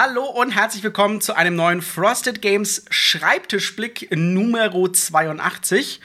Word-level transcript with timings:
Hallo 0.00 0.26
und 0.26 0.52
herzlich 0.52 0.84
willkommen 0.84 1.20
zu 1.20 1.34
einem 1.34 1.56
neuen 1.56 1.82
Frosted 1.82 2.40
Games 2.40 2.84
Schreibtischblick 2.88 4.06
Nummer 4.16 4.70
82. 4.70 6.00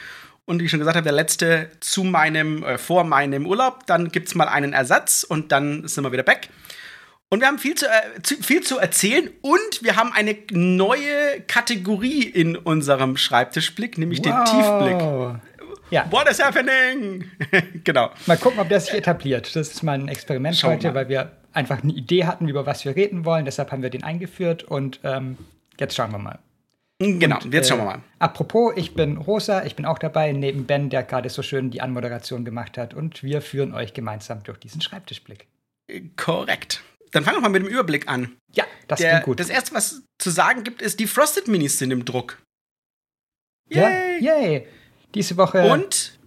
Und 0.45 0.59
wie 0.59 0.65
ich 0.65 0.71
schon 0.71 0.79
gesagt 0.79 0.95
habe, 0.95 1.03
der 1.03 1.13
letzte 1.13 1.69
zu 1.79 2.03
meinem, 2.03 2.63
äh, 2.63 2.79
vor 2.79 3.03
meinem 3.03 3.45
Urlaub. 3.45 3.85
Dann 3.85 4.11
gibt 4.11 4.29
es 4.29 4.33
mal 4.33 4.47
einen 4.47 4.73
Ersatz 4.73 5.23
und 5.23 5.51
dann 5.51 5.87
sind 5.87 6.03
wir 6.03 6.11
wieder 6.11 6.23
back. 6.23 6.49
Und 7.29 7.41
wir 7.41 7.47
haben 7.47 7.59
viel 7.59 7.75
zu, 7.75 7.85
äh, 7.85 8.19
zu, 8.23 8.37
viel 8.37 8.61
zu 8.61 8.79
erzählen 8.79 9.29
und 9.41 9.83
wir 9.83 9.95
haben 9.95 10.11
eine 10.11 10.37
neue 10.49 11.41
Kategorie 11.41 12.23
in 12.23 12.55
unserem 12.55 13.15
Schreibtischblick, 13.15 13.99
nämlich 13.99 14.25
wow. 14.25 14.25
den 14.25 14.45
Tiefblick. 14.45 15.41
Ja. 15.91 16.07
What 16.09 16.27
is 16.27 16.43
happening? 16.43 17.29
genau. 17.83 18.09
Mal 18.25 18.37
gucken, 18.37 18.59
ob 18.59 18.69
das 18.69 18.87
sich 18.87 18.95
etabliert. 18.95 19.55
Das 19.55 19.67
ist 19.67 19.83
mal 19.83 19.93
ein 19.93 20.07
Experiment 20.07 20.55
Schau 20.55 20.69
heute, 20.69 20.87
mal. 20.87 20.95
weil 20.95 21.09
wir 21.09 21.42
einfach 21.53 21.83
eine 21.83 21.93
Idee 21.93 22.25
hatten, 22.25 22.47
über 22.47 22.65
was 22.65 22.85
wir 22.85 22.95
reden 22.95 23.25
wollen. 23.25 23.45
Deshalb 23.45 23.71
haben 23.71 23.81
wir 23.81 23.89
den 23.89 24.03
eingeführt 24.03 24.63
und 24.63 24.99
ähm, 25.03 25.37
jetzt 25.79 25.95
schauen 25.95 26.11
wir 26.11 26.19
mal. 26.19 26.39
Genau, 26.99 27.39
und, 27.43 27.53
jetzt 27.53 27.69
schauen 27.69 27.79
wir 27.79 27.83
äh, 27.83 27.97
mal. 27.97 28.01
apropos, 28.19 28.73
ich 28.75 28.93
bin 28.93 29.17
Rosa, 29.17 29.65
ich 29.65 29.75
bin 29.75 29.85
auch 29.85 29.99
dabei, 29.99 30.31
neben 30.31 30.65
Ben, 30.65 30.89
der 30.89 31.03
gerade 31.03 31.29
so 31.29 31.41
schön 31.41 31.71
die 31.71 31.81
Anmoderation 31.81 32.45
gemacht 32.45 32.77
hat. 32.77 32.93
Und 32.93 33.23
wir 33.23 33.41
führen 33.41 33.73
euch 33.73 33.93
gemeinsam 33.93 34.43
durch 34.43 34.59
diesen 34.59 34.81
Schreibtischblick. 34.81 35.47
Korrekt. 36.15 36.83
Dann 37.11 37.23
fangen 37.23 37.37
wir 37.37 37.41
mal 37.41 37.49
mit 37.49 37.63
dem 37.63 37.69
Überblick 37.69 38.07
an. 38.07 38.35
Ja, 38.53 38.63
das 38.87 38.99
Der, 38.99 39.09
klingt 39.09 39.25
gut. 39.25 39.39
Das 39.39 39.49
erste, 39.49 39.75
was 39.75 40.03
zu 40.17 40.29
sagen 40.29 40.63
gibt, 40.63 40.81
ist, 40.81 40.99
die 40.99 41.07
Frosted 41.07 41.47
Minis 41.47 41.77
sind 41.77 41.91
im 41.91 42.05
Druck. 42.05 42.41
Yay! 43.69 44.23
Ja, 44.23 44.39
yay! 44.39 44.67
Diese 45.13 45.37
Woche 45.37 45.71
und 45.71 46.17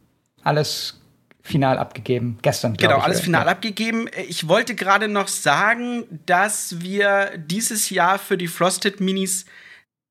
alles 0.43 1.01
final 1.47 1.79
abgegeben. 1.79 2.39
Gestern, 2.43 2.77
Genau, 2.77 2.99
ich, 2.99 3.05
alles 3.05 3.21
final 3.21 3.47
ja. 3.47 3.53
abgegeben. 3.53 4.09
Ich 4.29 4.49
wollte 4.49 4.75
gerade 4.75 5.09
noch 5.09 5.29
sagen, 5.29 6.05
dass 6.27 6.81
wir 6.81 7.30
dieses 7.37 7.91
Jahr 7.91 8.19
für 8.19 8.37
die 8.37 8.49
Frosted 8.49 9.01
Minis 9.01 9.47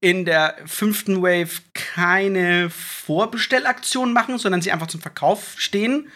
in 0.01 0.25
der 0.25 0.55
fünften 0.65 1.21
Wave 1.21 1.61
keine 1.73 2.69
Vorbestellaktion 2.69 4.13
machen, 4.13 4.37
sondern 4.37 4.61
sie 4.61 4.71
einfach 4.71 4.87
zum 4.87 5.01
Verkauf 5.01 5.55
stehen. 5.57 6.07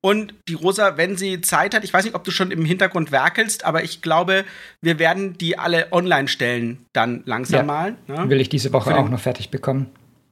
Und 0.00 0.34
die 0.48 0.54
Rosa, 0.54 0.98
wenn 0.98 1.16
sie 1.16 1.40
Zeit 1.40 1.74
hat, 1.74 1.82
ich 1.82 1.92
weiß 1.92 2.04
nicht, 2.04 2.14
ob 2.14 2.24
du 2.24 2.30
schon 2.30 2.50
im 2.50 2.64
Hintergrund 2.64 3.10
werkelst, 3.10 3.64
aber 3.64 3.84
ich 3.84 4.02
glaube, 4.02 4.44
wir 4.82 4.98
werden 4.98 5.38
die 5.38 5.58
alle 5.58 5.92
online 5.92 6.28
stellen, 6.28 6.84
dann 6.92 7.22
langsam 7.24 7.60
ja. 7.60 7.62
mal. 7.64 7.94
Ne? 8.06 8.28
Will 8.28 8.40
ich 8.40 8.50
diese 8.50 8.72
Woche 8.72 8.90
den, 8.90 8.98
auch 8.98 9.08
noch 9.08 9.20
fertig 9.20 9.50
bekommen. 9.50 9.86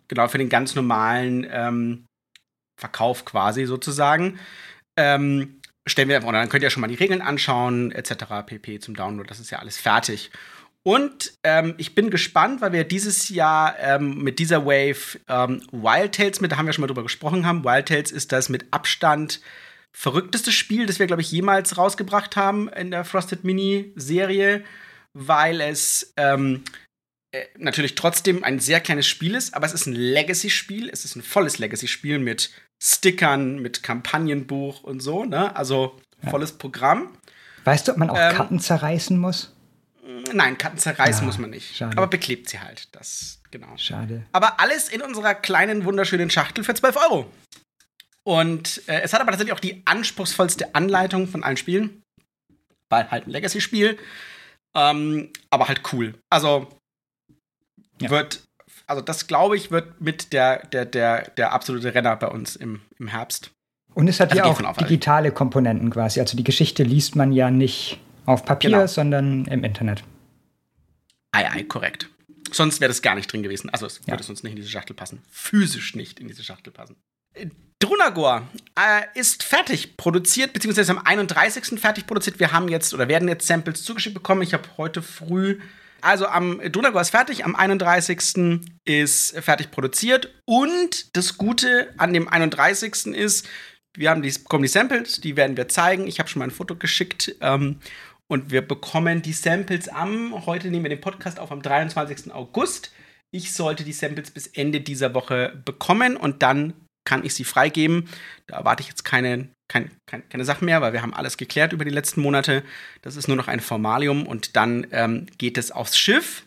Genau, 0.08 0.28
für 0.28 0.36
den 0.36 0.50
ganz 0.50 0.74
normalen 0.74 1.46
ähm, 1.50 2.04
Verkauf 2.82 3.24
quasi 3.24 3.64
sozusagen. 3.64 4.40
Ähm, 4.96 5.60
stellen 5.86 6.08
wir, 6.08 6.24
oder 6.24 6.40
dann 6.40 6.48
könnt 6.48 6.64
ihr 6.64 6.70
schon 6.70 6.80
mal 6.80 6.88
die 6.88 6.96
Regeln 6.96 7.22
anschauen, 7.22 7.92
etc. 7.92 8.44
pp. 8.44 8.80
zum 8.80 8.96
Download. 8.96 9.28
Das 9.28 9.38
ist 9.38 9.50
ja 9.50 9.60
alles 9.60 9.78
fertig. 9.78 10.32
Und 10.82 11.34
ähm, 11.44 11.74
ich 11.78 11.94
bin 11.94 12.10
gespannt, 12.10 12.60
weil 12.60 12.72
wir 12.72 12.82
dieses 12.82 13.28
Jahr 13.28 13.78
ähm, 13.78 14.18
mit 14.18 14.40
dieser 14.40 14.66
Wave 14.66 15.20
ähm, 15.28 15.62
Wild 15.70 16.16
Tales 16.16 16.40
mit, 16.40 16.50
da 16.50 16.56
haben 16.56 16.66
wir 16.66 16.72
schon 16.72 16.82
mal 16.82 16.88
drüber 16.88 17.04
gesprochen 17.04 17.46
haben. 17.46 17.64
Wild 17.64 17.86
Tales 17.86 18.10
ist 18.10 18.32
das 18.32 18.48
mit 18.48 18.66
Abstand 18.72 19.40
verrückteste 19.92 20.50
Spiel, 20.50 20.86
das 20.86 20.98
wir, 20.98 21.06
glaube 21.06 21.22
ich, 21.22 21.30
jemals 21.30 21.78
rausgebracht 21.78 22.34
haben 22.34 22.68
in 22.68 22.90
der 22.90 23.04
Frosted 23.04 23.44
Mini-Serie, 23.44 24.64
weil 25.12 25.60
es 25.60 26.12
ähm, 26.16 26.64
äh, 27.32 27.44
natürlich 27.56 27.94
trotzdem 27.94 28.42
ein 28.42 28.58
sehr 28.58 28.80
kleines 28.80 29.06
Spiel 29.06 29.34
ist, 29.34 29.54
aber 29.54 29.66
es 29.66 29.72
ist 29.72 29.86
ein 29.86 29.94
Legacy-Spiel. 29.94 30.90
Es 30.90 31.04
ist 31.04 31.16
ein 31.16 31.22
volles 31.22 31.58
Legacy-Spiel 31.58 32.18
mit 32.18 32.50
Stickern, 32.84 33.60
mit 33.60 33.84
Kampagnenbuch 33.84 34.82
und 34.82 35.00
so, 35.00 35.24
ne? 35.24 35.54
Also 35.54 36.00
volles 36.28 36.50
ja. 36.50 36.56
Programm. 36.58 37.16
Weißt 37.64 37.86
du, 37.86 37.92
ob 37.92 37.98
man 37.98 38.10
auch 38.10 38.18
ähm, 38.18 38.34
Karten 38.34 38.58
zerreißen 38.58 39.16
muss? 39.16 39.54
Nein, 40.32 40.58
Karten 40.58 40.78
zerreißen 40.78 41.22
ah, 41.22 41.26
muss 41.26 41.38
man 41.38 41.50
nicht. 41.50 41.76
Schade. 41.76 41.96
Aber 41.96 42.08
beklebt 42.08 42.48
sie 42.48 42.58
halt. 42.58 42.88
Das, 42.90 43.40
genau. 43.52 43.68
Schade. 43.76 44.24
Aber 44.32 44.58
alles 44.58 44.88
in 44.88 45.00
unserer 45.00 45.34
kleinen, 45.34 45.84
wunderschönen 45.84 46.28
Schachtel 46.28 46.64
für 46.64 46.74
12 46.74 46.96
Euro. 46.96 47.30
Und 48.24 48.82
äh, 48.88 49.02
es 49.02 49.12
hat 49.12 49.20
aber 49.20 49.30
tatsächlich 49.30 49.54
auch 49.54 49.60
die 49.60 49.82
anspruchsvollste 49.84 50.74
Anleitung 50.74 51.28
von 51.28 51.44
allen 51.44 51.56
Spielen. 51.56 52.02
Weil 52.88 53.08
halt 53.12 53.28
ein 53.28 53.30
Legacy-Spiel. 53.30 53.96
Ähm, 54.74 55.30
aber 55.50 55.68
halt 55.68 55.82
cool. 55.92 56.14
Also 56.30 56.68
ja. 58.00 58.10
wird, 58.10 58.42
also 58.92 59.02
das 59.02 59.26
glaube 59.26 59.56
ich, 59.56 59.70
wird 59.70 60.00
mit 60.00 60.32
der, 60.32 60.66
der, 60.66 60.84
der, 60.84 61.30
der 61.30 61.52
absolute 61.52 61.94
Renner 61.94 62.14
bei 62.16 62.28
uns 62.28 62.56
im, 62.56 62.82
im 62.98 63.08
Herbst. 63.08 63.50
Und 63.94 64.06
es 64.06 64.20
hat 64.20 64.32
also 64.32 64.60
ja 64.60 64.68
auch 64.68 64.76
digitale 64.76 65.32
Komponenten 65.32 65.90
quasi. 65.90 66.20
Also 66.20 66.36
die 66.36 66.44
Geschichte 66.44 66.82
liest 66.82 67.16
man 67.16 67.32
ja 67.32 67.50
nicht 67.50 67.98
auf 68.26 68.44
Papier, 68.44 68.70
genau. 68.70 68.86
sondern 68.86 69.46
im 69.46 69.64
Internet. 69.64 70.04
Ei, 71.32 71.50
ei, 71.50 71.62
korrekt. 71.64 72.08
Sonst 72.50 72.80
wäre 72.80 72.88
das 72.88 73.00
gar 73.00 73.14
nicht 73.14 73.32
drin 73.32 73.42
gewesen. 73.42 73.70
Also 73.70 73.86
es 73.86 74.00
ja. 74.04 74.12
würde 74.12 74.22
sonst 74.22 74.44
nicht 74.44 74.52
in 74.52 74.56
diese 74.56 74.68
Schachtel 74.68 74.94
passen. 74.94 75.22
Physisch 75.30 75.94
nicht 75.94 76.20
in 76.20 76.28
diese 76.28 76.44
Schachtel 76.44 76.70
passen. 76.70 76.96
Drunagor 77.78 78.46
äh, 78.78 79.18
ist 79.18 79.42
fertig 79.42 79.96
produziert, 79.96 80.52
beziehungsweise 80.52 80.92
am 80.92 80.98
31. 80.98 81.80
fertig 81.80 82.06
produziert. 82.06 82.38
Wir 82.38 82.52
haben 82.52 82.68
jetzt 82.68 82.92
oder 82.92 83.08
werden 83.08 83.26
jetzt 83.26 83.46
Samples 83.46 83.82
zugeschickt 83.82 84.14
bekommen. 84.14 84.42
Ich 84.42 84.52
habe 84.52 84.64
heute 84.76 85.00
früh, 85.00 85.60
also 86.02 86.26
am 86.26 86.60
Drunagor 86.60 87.00
ist 87.00 87.10
fertig, 87.10 87.44
am 87.44 87.56
31. 87.56 88.68
ist 88.84 89.38
fertig 89.40 89.70
produziert. 89.70 90.34
Und 90.44 91.16
das 91.16 91.38
Gute 91.38 91.94
an 91.96 92.12
dem 92.12 92.28
31. 92.28 93.06
ist, 93.06 93.48
wir 93.94 94.10
haben 94.10 94.22
die, 94.22 94.30
bekommen 94.30 94.62
die 94.62 94.68
Samples, 94.68 95.20
die 95.20 95.36
werden 95.36 95.56
wir 95.56 95.68
zeigen. 95.68 96.06
Ich 96.06 96.18
habe 96.18 96.28
schon 96.28 96.40
mal 96.40 96.46
ein 96.46 96.50
Foto 96.50 96.76
geschickt. 96.76 97.36
Ähm, 97.40 97.80
und 98.28 98.50
wir 98.50 98.62
bekommen 98.62 99.22
die 99.22 99.32
Samples 99.32 99.88
am, 99.88 100.46
heute 100.46 100.68
nehmen 100.68 100.84
wir 100.84 100.90
den 100.90 101.00
Podcast 101.00 101.38
auf, 101.38 101.52
am 101.52 101.62
23. 101.62 102.32
August. 102.32 102.92
Ich 103.30 103.52
sollte 103.52 103.84
die 103.84 103.92
Samples 103.92 104.30
bis 104.30 104.46
Ende 104.46 104.80
dieser 104.80 105.14
Woche 105.14 105.60
bekommen 105.64 106.16
und 106.16 106.42
dann 106.42 106.74
kann 107.04 107.24
ich 107.24 107.34
sie 107.34 107.44
freigeben. 107.44 108.08
Da 108.46 108.56
erwarte 108.56 108.82
ich 108.82 108.88
jetzt 108.88 109.04
keine, 109.04 109.48
keine, 109.72 109.90
keine, 110.06 110.22
keine 110.24 110.44
Sachen 110.44 110.66
mehr, 110.66 110.80
weil 110.80 110.92
wir 110.92 111.02
haben 111.02 111.14
alles 111.14 111.36
geklärt 111.36 111.72
über 111.72 111.84
die 111.84 111.90
letzten 111.90 112.20
Monate. 112.20 112.62
Das 113.00 113.16
ist 113.16 113.26
nur 113.26 113.36
noch 113.36 113.48
ein 113.48 113.60
Formalium 113.60 114.26
und 114.26 114.56
dann 114.56 114.86
ähm, 114.92 115.26
geht 115.38 115.56
es 115.56 115.70
aufs 115.70 115.96
Schiff. 115.96 116.44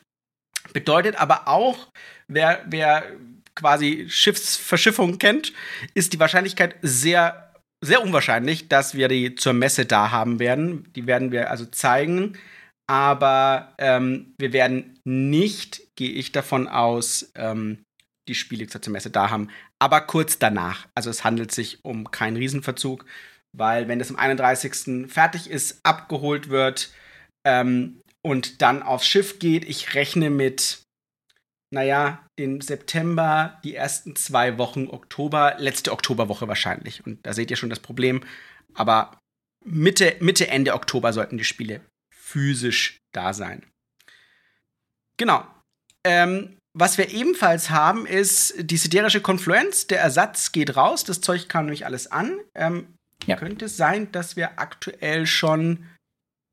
Bedeutet 0.74 1.16
aber 1.20 1.48
auch, 1.48 1.90
wer, 2.28 2.64
wer 2.68 3.04
quasi 3.56 4.08
Schiffsverschiffung 4.10 5.18
kennt, 5.18 5.54
ist 5.94 6.14
die 6.14 6.20
Wahrscheinlichkeit 6.20 6.76
sehr 6.82 7.46
sehr 7.84 8.02
unwahrscheinlich, 8.02 8.68
dass 8.68 8.96
wir 8.96 9.08
die 9.08 9.36
zur 9.36 9.54
Messe 9.54 9.86
da 9.86 10.10
haben 10.10 10.40
werden. 10.40 10.92
Die 10.96 11.06
werden 11.06 11.32
wir 11.32 11.52
also 11.52 11.66
zeigen. 11.66 12.38
Aber 12.88 13.74
ähm, 13.78 14.34
wir 14.40 14.54
werden 14.54 15.00
nicht, 15.04 15.82
gehe 15.96 16.12
ich 16.12 16.32
davon 16.32 16.68
aus, 16.68 17.32
ähm, 17.36 17.84
die 18.28 18.36
Spiele 18.36 18.68
zur 18.68 18.82
Messe 18.92 19.10
da 19.10 19.30
haben. 19.30 19.50
Aber 19.80 20.02
kurz 20.02 20.40
danach. 20.40 20.88
Also 20.96 21.10
es 21.10 21.24
handelt 21.24 21.52
sich 21.52 21.84
um 21.84 22.12
keinen 22.12 22.38
Riesenverzug, 22.38 23.06
weil 23.54 23.88
wenn 23.88 24.00
das 24.00 24.10
am 24.10 24.18
31. 24.18 25.10
fertig 25.12 25.50
ist, 25.50 25.80
abgeholt 25.84 26.50
wird 26.50 26.92
ähm, 27.46 28.02
und 28.22 28.62
dann 28.62 28.84
aufs 28.84 29.08
Schiff 29.08 29.40
geht, 29.40 29.66
ich 29.66 29.94
rechne 29.94 30.30
mit 30.30 30.86
naja, 31.76 32.26
den 32.40 32.62
September, 32.62 33.60
die 33.64 33.76
ersten 33.76 34.16
zwei 34.16 34.58
Wochen 34.58 34.88
Oktober, 34.88 35.56
letzte 35.58 35.92
Oktoberwoche 35.92 36.48
wahrscheinlich. 36.48 37.06
Und 37.06 37.26
da 37.26 37.34
seht 37.34 37.52
ihr 37.52 37.58
schon 37.58 37.70
das 37.70 37.80
Problem. 37.80 38.24
Aber 38.74 39.20
Mitte, 39.66 40.16
Mitte, 40.20 40.48
Ende 40.48 40.74
Oktober 40.74 41.12
sollten 41.12 41.38
die 41.38 41.44
Spiele 41.44 41.82
physisch 42.14 42.98
da 43.14 43.34
sein. 43.34 43.66
Genau. 45.18 45.46
Ähm, 46.06 46.55
was 46.78 46.98
wir 46.98 47.10
ebenfalls 47.10 47.70
haben, 47.70 48.06
ist 48.06 48.54
die 48.60 48.76
siderische 48.76 49.22
Konfluenz. 49.22 49.88
Der 49.88 50.02
Ersatz 50.02 50.52
geht 50.52 50.76
raus. 50.76 51.06
Das 51.06 51.22
Zeug 51.22 51.48
kam 51.48 51.66
nämlich 51.66 51.86
alles 51.86 52.12
an. 52.12 52.34
Ähm, 52.54 52.88
ja. 53.26 53.38
Könnte 53.38 53.66
es 53.66 53.78
sein, 53.78 54.12
dass 54.12 54.36
wir 54.36 54.60
aktuell 54.60 55.26
schon 55.26 55.86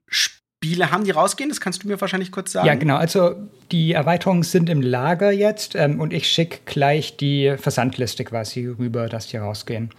Spiele 0.08 0.92
haben, 0.92 1.02
die 1.02 1.10
rausgehen? 1.10 1.50
Das 1.50 1.60
kannst 1.60 1.82
du 1.82 1.88
mir 1.88 2.00
wahrscheinlich 2.00 2.30
kurz 2.30 2.52
sagen. 2.52 2.68
Ja, 2.68 2.76
genau. 2.76 2.96
Also 2.96 3.34
die 3.72 3.92
Erweiterungen 3.92 4.44
sind 4.44 4.70
im 4.70 4.80
Lager 4.80 5.32
jetzt 5.32 5.74
ähm, 5.74 5.98
und 5.98 6.12
ich 6.12 6.28
schicke 6.28 6.60
gleich 6.66 7.16
die 7.16 7.56
Versandliste 7.58 8.22
quasi 8.24 8.68
rüber, 8.68 9.08
dass 9.08 9.26
die 9.26 9.38
rausgehen. 9.38 9.90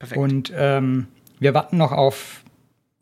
Perfekt. 0.00 0.20
Und 0.20 0.52
ähm, 0.56 1.06
wir 1.38 1.54
warten 1.54 1.76
noch 1.76 1.92
auf, 1.92 2.42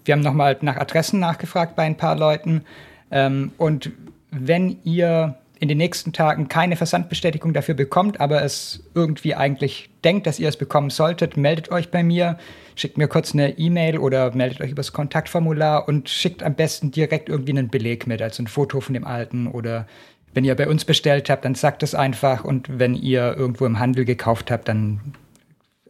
wir 0.04 0.12
haben 0.12 0.20
noch 0.20 0.34
mal 0.34 0.58
nach 0.60 0.76
Adressen 0.76 1.18
nachgefragt 1.18 1.76
bei 1.76 1.84
ein 1.84 1.96
paar 1.96 2.16
Leuten. 2.16 2.62
Ähm, 3.10 3.52
und 3.56 3.90
wenn 4.30 4.78
ihr 4.84 5.38
in 5.60 5.68
den 5.68 5.78
nächsten 5.78 6.12
Tagen 6.12 6.48
keine 6.48 6.76
Versandbestätigung 6.76 7.52
dafür 7.52 7.74
bekommt, 7.74 8.20
aber 8.20 8.42
es 8.42 8.84
irgendwie 8.94 9.34
eigentlich 9.34 9.90
denkt, 10.04 10.26
dass 10.26 10.38
ihr 10.38 10.48
es 10.48 10.56
bekommen 10.56 10.90
solltet, 10.90 11.36
meldet 11.36 11.70
euch 11.70 11.90
bei 11.90 12.02
mir, 12.02 12.38
schickt 12.76 12.98
mir 12.98 13.08
kurz 13.08 13.34
eine 13.34 13.58
E-Mail 13.58 13.98
oder 13.98 14.34
meldet 14.34 14.60
euch 14.60 14.70
übers 14.70 14.92
Kontaktformular 14.92 15.88
und 15.88 16.08
schickt 16.08 16.42
am 16.42 16.54
besten 16.54 16.90
direkt 16.90 17.28
irgendwie 17.28 17.52
einen 17.52 17.68
Beleg 17.68 18.06
mit, 18.06 18.22
also 18.22 18.42
ein 18.42 18.46
Foto 18.46 18.80
von 18.80 18.94
dem 18.94 19.04
alten 19.04 19.46
oder 19.46 19.86
wenn 20.34 20.44
ihr 20.44 20.54
bei 20.54 20.68
uns 20.68 20.84
bestellt 20.84 21.30
habt, 21.30 21.44
dann 21.44 21.54
sagt 21.54 21.82
es 21.82 21.94
einfach 21.94 22.44
und 22.44 22.78
wenn 22.78 22.94
ihr 22.94 23.34
irgendwo 23.36 23.66
im 23.66 23.78
Handel 23.78 24.04
gekauft 24.04 24.50
habt, 24.50 24.68
dann 24.68 25.14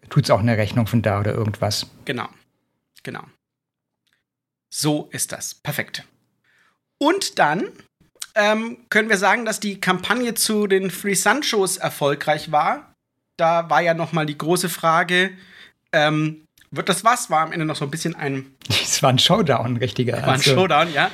tut 0.09 0.25
es 0.25 0.31
auch 0.31 0.41
eine 0.41 0.57
Rechnung 0.57 0.87
von 0.87 1.03
da 1.03 1.21
oder 1.21 1.35
irgendwas. 1.35 1.87
Genau, 2.05 2.29
genau. 3.03 3.25
So 4.71 5.09
ist 5.13 5.33
das. 5.33 5.55
Perfekt. 5.55 6.05
Und 6.99 7.39
dann 7.39 7.69
ähm, 8.35 8.79
können 8.91 9.09
wir 9.09 9.19
sagen, 9.19 9.45
dass 9.45 9.61
die 9.61 9.81
Kampagne 9.81 10.35
zu 10.35 10.67
den 10.67 10.91
Free 10.91 11.15
Sun 11.15 11.43
Shows 11.43 11.77
erfolgreich 11.77 12.53
war. 12.53 12.95
Da 13.37 13.71
war 13.71 13.81
ja 13.81 13.95
noch 13.95 14.13
mal 14.13 14.27
die 14.27 14.39
große 14.39 14.69
Frage, 14.69 15.31
ähm, 15.93 16.45
wird 16.71 16.89
das 16.89 17.05
was? 17.05 17.31
War 17.31 17.41
am 17.41 17.53
Ende 17.53 17.65
noch 17.65 17.77
so 17.77 17.85
ein 17.85 17.91
bisschen 17.91 18.15
ein. 18.15 18.55
Es 18.69 19.03
war 19.03 19.11
ein 19.11 19.19
Showdown, 19.19 19.79
richtiger. 19.79 20.15
War 20.15 20.25
ein 20.25 20.31
also, 20.31 20.55
Showdown, 20.55 20.93
ja. 20.93 21.11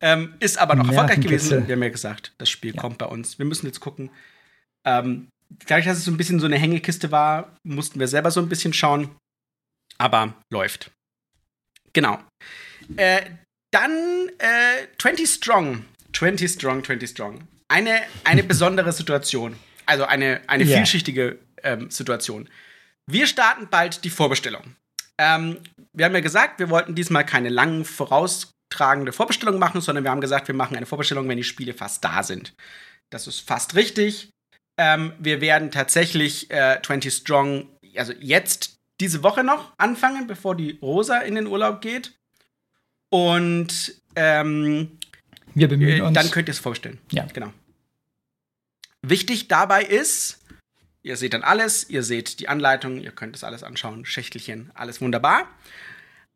Ähm, 0.00 0.34
ist 0.40 0.58
aber 0.58 0.74
noch 0.74 0.88
erfolgreich 0.88 1.20
gewesen. 1.20 1.68
Wir 1.68 1.76
haben 1.76 1.82
ja 1.82 1.90
gesagt, 1.90 2.32
das 2.38 2.50
Spiel 2.50 2.74
ja. 2.74 2.80
kommt 2.80 2.98
bei 2.98 3.06
uns. 3.06 3.38
Wir 3.38 3.46
müssen 3.46 3.66
jetzt 3.66 3.80
gucken. 3.80 4.10
Ähm, 4.84 5.28
dadurch, 5.66 5.86
dass 5.86 5.98
es 5.98 6.04
so 6.04 6.10
ein 6.10 6.16
bisschen 6.16 6.40
so 6.40 6.46
eine 6.46 6.58
Hängekiste 6.58 7.12
war, 7.12 7.56
mussten 7.62 8.00
wir 8.00 8.08
selber 8.08 8.30
so 8.30 8.40
ein 8.40 8.48
bisschen 8.48 8.72
schauen. 8.72 9.10
Aber 9.98 10.34
läuft. 10.52 10.90
Genau. 11.92 12.18
Äh, 12.96 13.22
dann 13.70 14.28
äh, 14.38 14.86
20 14.98 15.28
Strong. 15.28 15.84
20 16.16 16.50
Strong, 16.50 16.82
20 16.82 17.10
Strong. 17.10 17.48
Eine, 17.68 18.00
eine 18.24 18.42
besondere 18.52 18.92
Situation. 18.92 19.56
Also 19.84 20.04
eine, 20.04 20.40
eine 20.46 20.64
yeah. 20.64 20.76
vielschichtige 20.76 21.38
ähm, 21.62 21.90
Situation. 21.90 22.48
Wir 23.06 23.26
starten 23.26 23.68
bald 23.70 24.02
die 24.02 24.10
Vorbestellung. 24.10 24.76
Ähm, 25.18 25.58
wir 25.92 26.06
haben 26.06 26.14
ja 26.14 26.20
gesagt, 26.20 26.58
wir 26.58 26.70
wollten 26.70 26.94
diesmal 26.94 27.24
keine 27.24 27.50
langen, 27.50 27.84
voraustragende 27.84 29.12
Vorbestellung 29.12 29.58
machen, 29.58 29.80
sondern 29.80 30.04
wir 30.04 30.10
haben 30.10 30.20
gesagt, 30.20 30.48
wir 30.48 30.54
machen 30.54 30.76
eine 30.76 30.86
Vorbestellung, 30.86 31.28
wenn 31.28 31.36
die 31.36 31.44
Spiele 31.44 31.74
fast 31.74 32.02
da 32.02 32.22
sind. 32.22 32.54
Das 33.10 33.26
ist 33.26 33.40
fast 33.40 33.74
richtig. 33.74 34.30
Ähm, 34.78 35.12
wir 35.18 35.40
werden 35.40 35.70
tatsächlich 35.70 36.50
äh, 36.50 36.80
20 36.82 37.12
Strong, 37.12 37.68
also 37.96 38.12
jetzt 38.20 38.76
diese 39.00 39.22
Woche 39.22 39.44
noch 39.44 39.72
anfangen, 39.76 40.26
bevor 40.26 40.56
die 40.56 40.78
Rosa 40.80 41.18
in 41.18 41.34
den 41.34 41.46
Urlaub 41.46 41.82
geht. 41.82 42.14
Und 43.10 44.00
ähm, 44.16 44.98
wir 45.56 45.68
bemühen 45.68 45.98
äh, 45.98 46.02
uns. 46.02 46.14
Dann 46.14 46.30
könnt 46.30 46.48
ihr 46.48 46.52
es 46.52 46.58
vorstellen. 46.58 46.98
Ja. 47.10 47.26
Genau. 47.32 47.52
Wichtig 49.02 49.48
dabei 49.48 49.82
ist, 49.82 50.38
ihr 51.02 51.16
seht 51.16 51.32
dann 51.32 51.42
alles, 51.42 51.88
ihr 51.88 52.02
seht 52.02 52.40
die 52.40 52.48
Anleitung, 52.48 53.00
ihr 53.00 53.10
könnt 53.10 53.34
es 53.34 53.42
alles 53.42 53.62
anschauen, 53.62 54.04
Schächtelchen, 54.04 54.70
alles 54.74 55.00
wunderbar. 55.00 55.48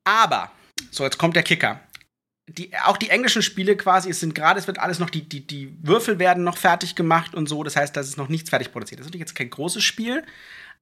Aber, 0.04 0.50
so 0.90 1.04
jetzt 1.04 1.18
kommt 1.18 1.36
der 1.36 1.42
Kicker. 1.42 1.80
Die, 2.48 2.72
auch 2.84 2.96
die 2.96 3.10
englischen 3.10 3.42
Spiele 3.42 3.76
quasi, 3.76 4.10
es 4.10 4.20
sind 4.20 4.34
gerade, 4.34 4.58
es 4.58 4.66
wird 4.66 4.78
alles 4.78 4.98
noch, 4.98 5.10
die, 5.10 5.28
die, 5.28 5.46
die 5.46 5.76
Würfel 5.82 6.18
werden 6.18 6.42
noch 6.42 6.56
fertig 6.56 6.96
gemacht 6.96 7.34
und 7.34 7.48
so. 7.48 7.62
Das 7.62 7.76
heißt, 7.76 7.94
das 7.96 8.08
ist 8.08 8.16
noch 8.16 8.28
nichts 8.28 8.50
fertig 8.50 8.72
produziert. 8.72 8.98
Das 8.98 9.06
ist 9.06 9.10
natürlich 9.10 9.26
jetzt 9.26 9.36
kein 9.36 9.50
großes 9.50 9.84
Spiel, 9.84 10.24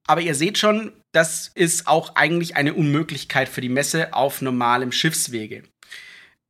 aber 0.07 0.21
ihr 0.21 0.33
seht 0.33 0.57
schon, 0.57 0.93
das 1.11 1.51
ist 1.53 1.87
auch 1.87 2.15
eigentlich 2.15 2.55
eine 2.55 2.73
Unmöglichkeit 2.73 3.49
für 3.49 3.61
die 3.61 3.69
Messe 3.69 4.13
auf 4.13 4.41
normalem 4.41 4.91
Schiffswege. 4.91 5.63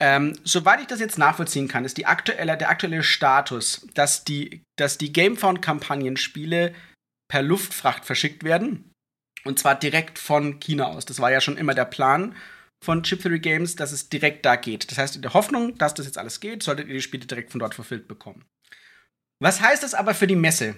Ähm, 0.02 0.38
soweit 0.44 0.80
ich 0.80 0.88
das 0.88 1.00
jetzt 1.00 1.18
nachvollziehen 1.18 1.68
kann, 1.68 1.84
ist 1.84 1.98
die 1.98 2.06
aktuelle, 2.06 2.58
der 2.58 2.70
aktuelle 2.70 3.04
Status, 3.04 3.86
dass 3.94 4.24
die, 4.24 4.64
dass 4.78 4.98
die 4.98 5.12
Gamefound-Kampagnenspiele 5.12 6.74
per 7.30 7.42
Luftfracht 7.42 8.06
verschickt 8.06 8.44
werden. 8.44 8.92
Und 9.46 9.60
zwar 9.60 9.76
direkt 9.76 10.20
von 10.20 10.60
China 10.60 10.88
aus. 10.88 11.06
Das 11.06 11.20
war 11.20 11.32
ja 11.32 11.42
schon 11.42 11.58
immer 11.58 11.74
der 11.74 11.86
Plan 11.86 12.36
von 12.84 13.04
Chip 13.04 13.22
Theory 13.22 13.40
Games, 13.40 13.76
dass 13.76 13.92
es 13.92 14.10
direkt 14.10 14.46
da 14.46 14.56
geht. 14.56 14.90
Das 14.90 14.98
heißt, 14.98 15.16
in 15.16 15.22
der 15.22 15.34
Hoffnung, 15.34 15.78
dass 15.78 15.94
das 15.94 16.06
jetzt 16.06 16.18
alles 16.18 16.40
geht, 16.40 16.64
solltet 16.64 16.88
ihr 16.88 16.94
die 16.94 17.02
Spiele 17.02 17.26
direkt 17.26 17.52
von 17.52 17.60
dort 17.60 17.76
verfilmt 17.76 18.08
bekommen. 18.08 18.46
Was 19.42 19.62
heißt 19.62 19.84
das 19.84 19.94
aber 19.94 20.14
für 20.14 20.28
die 20.28 20.36
Messe? 20.36 20.76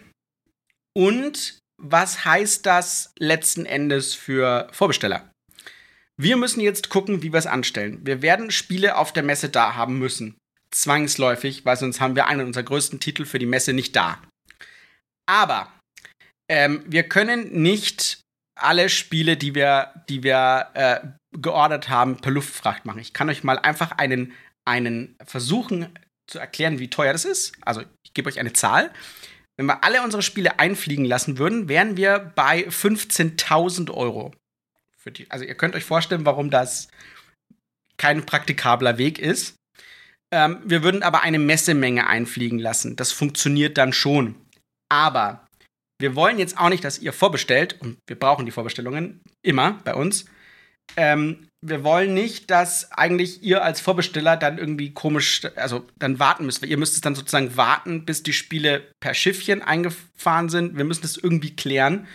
Und 0.95 1.59
was 1.81 2.25
heißt 2.25 2.65
das 2.65 3.13
letzten 3.17 3.65
Endes 3.65 4.13
für 4.13 4.67
Vorbesteller? 4.71 5.30
Wir 6.21 6.37
müssen 6.37 6.59
jetzt 6.59 6.89
gucken, 6.89 7.23
wie 7.23 7.33
wir 7.33 7.39
es 7.39 7.47
anstellen. 7.47 7.99
Wir 8.03 8.21
werden 8.21 8.51
Spiele 8.51 8.95
auf 8.95 9.11
der 9.11 9.23
Messe 9.23 9.49
da 9.49 9.73
haben 9.73 9.97
müssen. 9.97 10.37
Zwangsläufig, 10.69 11.65
weil 11.65 11.77
sonst 11.77 11.99
haben 11.99 12.15
wir 12.15 12.27
einen 12.27 12.45
unserer 12.45 12.63
größten 12.63 12.99
Titel 12.99 13.25
für 13.25 13.39
die 13.39 13.47
Messe 13.47 13.73
nicht 13.73 13.95
da. 13.95 14.21
Aber 15.27 15.73
ähm, 16.47 16.83
wir 16.85 17.09
können 17.09 17.63
nicht 17.63 18.21
alle 18.55 18.89
Spiele, 18.89 19.35
die 19.35 19.55
wir, 19.55 19.95
die 20.09 20.21
wir 20.21 20.67
äh, 20.75 20.99
geordert 21.35 21.89
haben, 21.89 22.17
per 22.17 22.31
Luftfracht 22.31 22.85
machen. 22.85 22.99
Ich 22.99 23.13
kann 23.13 23.29
euch 23.29 23.43
mal 23.43 23.57
einfach 23.57 23.93
einen, 23.93 24.33
einen 24.63 25.15
versuchen 25.25 25.89
zu 26.29 26.37
erklären, 26.37 26.77
wie 26.77 26.91
teuer 26.91 27.13
das 27.13 27.25
ist. 27.25 27.53
Also 27.61 27.81
ich 28.05 28.13
gebe 28.13 28.29
euch 28.29 28.39
eine 28.39 28.53
Zahl. 28.53 28.93
Wenn 29.57 29.65
wir 29.65 29.83
alle 29.83 30.03
unsere 30.03 30.21
Spiele 30.21 30.59
einfliegen 30.59 31.05
lassen 31.05 31.39
würden, 31.39 31.67
wären 31.67 31.97
wir 31.97 32.31
bei 32.35 32.67
15.000 32.67 33.89
Euro. 33.89 34.35
Die, 35.09 35.29
also 35.29 35.45
ihr 35.45 35.55
könnt 35.55 35.75
euch 35.75 35.83
vorstellen, 35.83 36.25
warum 36.25 36.49
das 36.49 36.87
kein 37.97 38.25
praktikabler 38.25 38.97
Weg 38.97 39.19
ist. 39.19 39.55
Ähm, 40.33 40.59
wir 40.63 40.83
würden 40.83 41.03
aber 41.03 41.21
eine 41.21 41.39
Messemenge 41.39 42.07
einfliegen 42.07 42.59
lassen. 42.59 42.95
Das 42.95 43.11
funktioniert 43.11 43.77
dann 43.77 43.93
schon. 43.93 44.35
Aber 44.89 45.47
wir 45.99 46.15
wollen 46.15 46.39
jetzt 46.39 46.57
auch 46.57 46.69
nicht, 46.69 46.83
dass 46.83 46.99
ihr 46.99 47.13
vorbestellt, 47.13 47.79
und 47.79 47.97
wir 48.07 48.17
brauchen 48.17 48.45
die 48.45 48.51
Vorbestellungen 48.51 49.21
immer 49.43 49.79
bei 49.83 49.93
uns. 49.93 50.25
Ähm, 50.97 51.47
wir 51.63 51.83
wollen 51.83 52.13
nicht, 52.13 52.49
dass 52.49 52.91
eigentlich 52.91 53.43
ihr 53.43 53.63
als 53.63 53.81
Vorbesteller 53.81 54.35
dann 54.35 54.57
irgendwie 54.57 54.93
komisch, 54.93 55.43
also 55.55 55.85
dann 55.99 56.17
warten 56.17 56.45
müsst. 56.45 56.65
Ihr 56.65 56.77
müsst 56.77 56.95
es 56.95 57.01
dann 57.01 57.13
sozusagen 57.13 57.55
warten, 57.55 58.03
bis 58.03 58.23
die 58.23 58.33
Spiele 58.33 58.91
per 58.99 59.13
Schiffchen 59.13 59.61
eingefahren 59.61 60.49
sind. 60.49 60.75
Wir 60.75 60.85
müssen 60.85 61.03
das 61.03 61.17
irgendwie 61.17 61.55
klären. 61.55 62.07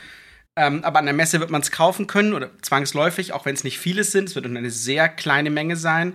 Ähm, 0.56 0.82
aber 0.84 0.98
an 0.98 1.04
der 1.04 1.14
Messe 1.14 1.38
wird 1.40 1.50
man 1.50 1.60
es 1.60 1.70
kaufen 1.70 2.06
können 2.06 2.32
oder 2.32 2.50
zwangsläufig, 2.62 3.32
auch 3.32 3.44
wenn 3.44 3.54
es 3.54 3.64
nicht 3.64 3.78
vieles 3.78 4.10
sind. 4.12 4.30
Es 4.30 4.34
wird 4.34 4.46
eine 4.46 4.70
sehr 4.70 5.08
kleine 5.08 5.50
Menge 5.50 5.76
sein. 5.76 6.14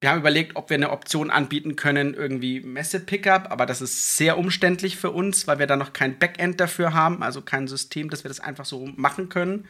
Wir 0.00 0.10
haben 0.10 0.18
überlegt, 0.18 0.56
ob 0.56 0.68
wir 0.68 0.74
eine 0.74 0.90
Option 0.90 1.30
anbieten 1.30 1.76
können, 1.76 2.14
irgendwie 2.14 2.60
Messe-Pickup, 2.60 3.52
aber 3.52 3.66
das 3.66 3.80
ist 3.80 4.16
sehr 4.16 4.36
umständlich 4.36 4.96
für 4.96 5.12
uns, 5.12 5.46
weil 5.46 5.60
wir 5.60 5.68
da 5.68 5.76
noch 5.76 5.92
kein 5.92 6.18
Backend 6.18 6.60
dafür 6.60 6.92
haben, 6.92 7.22
also 7.22 7.40
kein 7.40 7.68
System, 7.68 8.10
dass 8.10 8.24
wir 8.24 8.28
das 8.28 8.40
einfach 8.40 8.64
so 8.64 8.86
machen 8.96 9.28
können. 9.28 9.68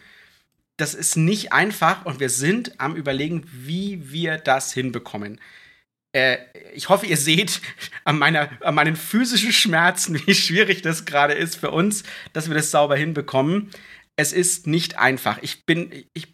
Das 0.79 0.95
ist 0.95 1.17
nicht 1.17 1.53
einfach 1.53 2.07
und 2.07 2.19
wir 2.19 2.31
sind 2.31 2.81
am 2.81 2.97
Überlegen, 2.97 3.45
wie 3.53 4.11
wir 4.11 4.39
das 4.39 4.73
hinbekommen. 4.73 5.39
Äh, 6.13 6.39
ich 6.75 6.89
hoffe, 6.89 7.07
ihr 7.07 7.17
seht 7.17 7.61
an, 8.05 8.19
meiner, 8.19 8.51
an 8.63 8.75
meinen 8.75 8.97
physischen 8.97 9.53
Schmerzen, 9.53 10.21
wie 10.27 10.35
schwierig 10.35 10.83
das 10.83 11.05
gerade 11.05 11.35
ist 11.35 11.57
für 11.57 11.71
uns, 11.71 12.05
dass 12.33 12.49
wir 12.49 12.55
das 12.55 12.71
sauber 12.71 12.97
hinbekommen. 12.97 13.71
Es 14.17 14.33
ist 14.33 14.67
nicht 14.67 14.99
einfach. 14.99 15.39
Ich 15.43 15.65
bin, 15.65 15.91
ich 16.13 16.29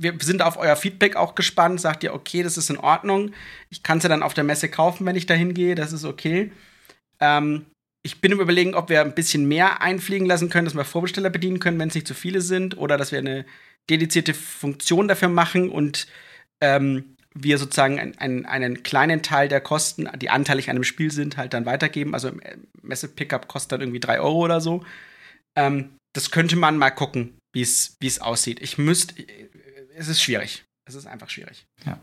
wir 0.00 0.14
sind 0.20 0.42
auf 0.42 0.56
euer 0.56 0.76
Feedback 0.76 1.16
auch 1.16 1.34
gespannt. 1.34 1.80
Sagt 1.80 2.04
ihr, 2.04 2.14
okay, 2.14 2.42
das 2.42 2.56
ist 2.56 2.70
in 2.70 2.78
Ordnung. 2.78 3.32
Ich 3.68 3.82
kann 3.82 3.98
es 3.98 4.04
ja 4.04 4.08
dann 4.08 4.22
auf 4.22 4.34
der 4.34 4.44
Messe 4.44 4.68
kaufen, 4.68 5.04
wenn 5.06 5.16
ich 5.16 5.26
da 5.26 5.34
hingehe. 5.34 5.74
Das 5.74 5.92
ist 5.92 6.04
okay. 6.04 6.52
Ähm, 7.20 7.66
ich 8.04 8.20
bin 8.20 8.32
im 8.32 8.40
Überlegen, 8.40 8.74
ob 8.74 8.90
wir 8.90 9.00
ein 9.00 9.14
bisschen 9.14 9.48
mehr 9.48 9.82
einfliegen 9.82 10.26
lassen 10.26 10.50
können, 10.50 10.66
dass 10.66 10.76
wir 10.76 10.84
Vorbesteller 10.84 11.30
bedienen 11.30 11.58
können, 11.58 11.80
wenn 11.80 11.88
es 11.88 11.96
nicht 11.96 12.06
zu 12.06 12.14
viele 12.14 12.40
sind. 12.40 12.78
Oder 12.78 12.96
dass 12.96 13.10
wir 13.10 13.18
eine 13.18 13.44
dedizierte 13.90 14.34
Funktion 14.34 15.08
dafür 15.08 15.28
machen 15.28 15.68
und 15.68 16.06
ähm, 16.60 17.16
wir 17.34 17.58
sozusagen 17.58 17.98
ein, 17.98 18.18
ein, 18.18 18.46
einen 18.46 18.82
kleinen 18.82 19.22
Teil 19.22 19.48
der 19.48 19.60
Kosten, 19.60 20.08
die 20.18 20.30
anteilig 20.30 20.70
an 20.70 20.76
einem 20.76 20.84
Spiel 20.84 21.10
sind, 21.10 21.36
halt 21.36 21.54
dann 21.54 21.66
weitergeben. 21.66 22.14
Also 22.14 22.32
Messe-Pickup 22.82 23.48
kostet 23.48 23.72
dann 23.72 23.80
irgendwie 23.82 24.00
3 24.00 24.20
Euro 24.20 24.44
oder 24.44 24.60
so. 24.60 24.84
Ähm, 25.56 25.96
das 26.14 26.30
könnte 26.30 26.56
man 26.56 26.78
mal 26.78 26.90
gucken, 26.90 27.38
wie 27.54 27.62
es 27.62 28.20
aussieht. 28.20 28.60
Ich 28.60 28.78
müsste, 28.78 29.14
es 29.94 30.08
ist 30.08 30.22
schwierig. 30.22 30.64
Es 30.88 30.94
ist 30.94 31.06
einfach 31.06 31.28
schwierig. 31.28 31.66
Ja. 31.84 31.98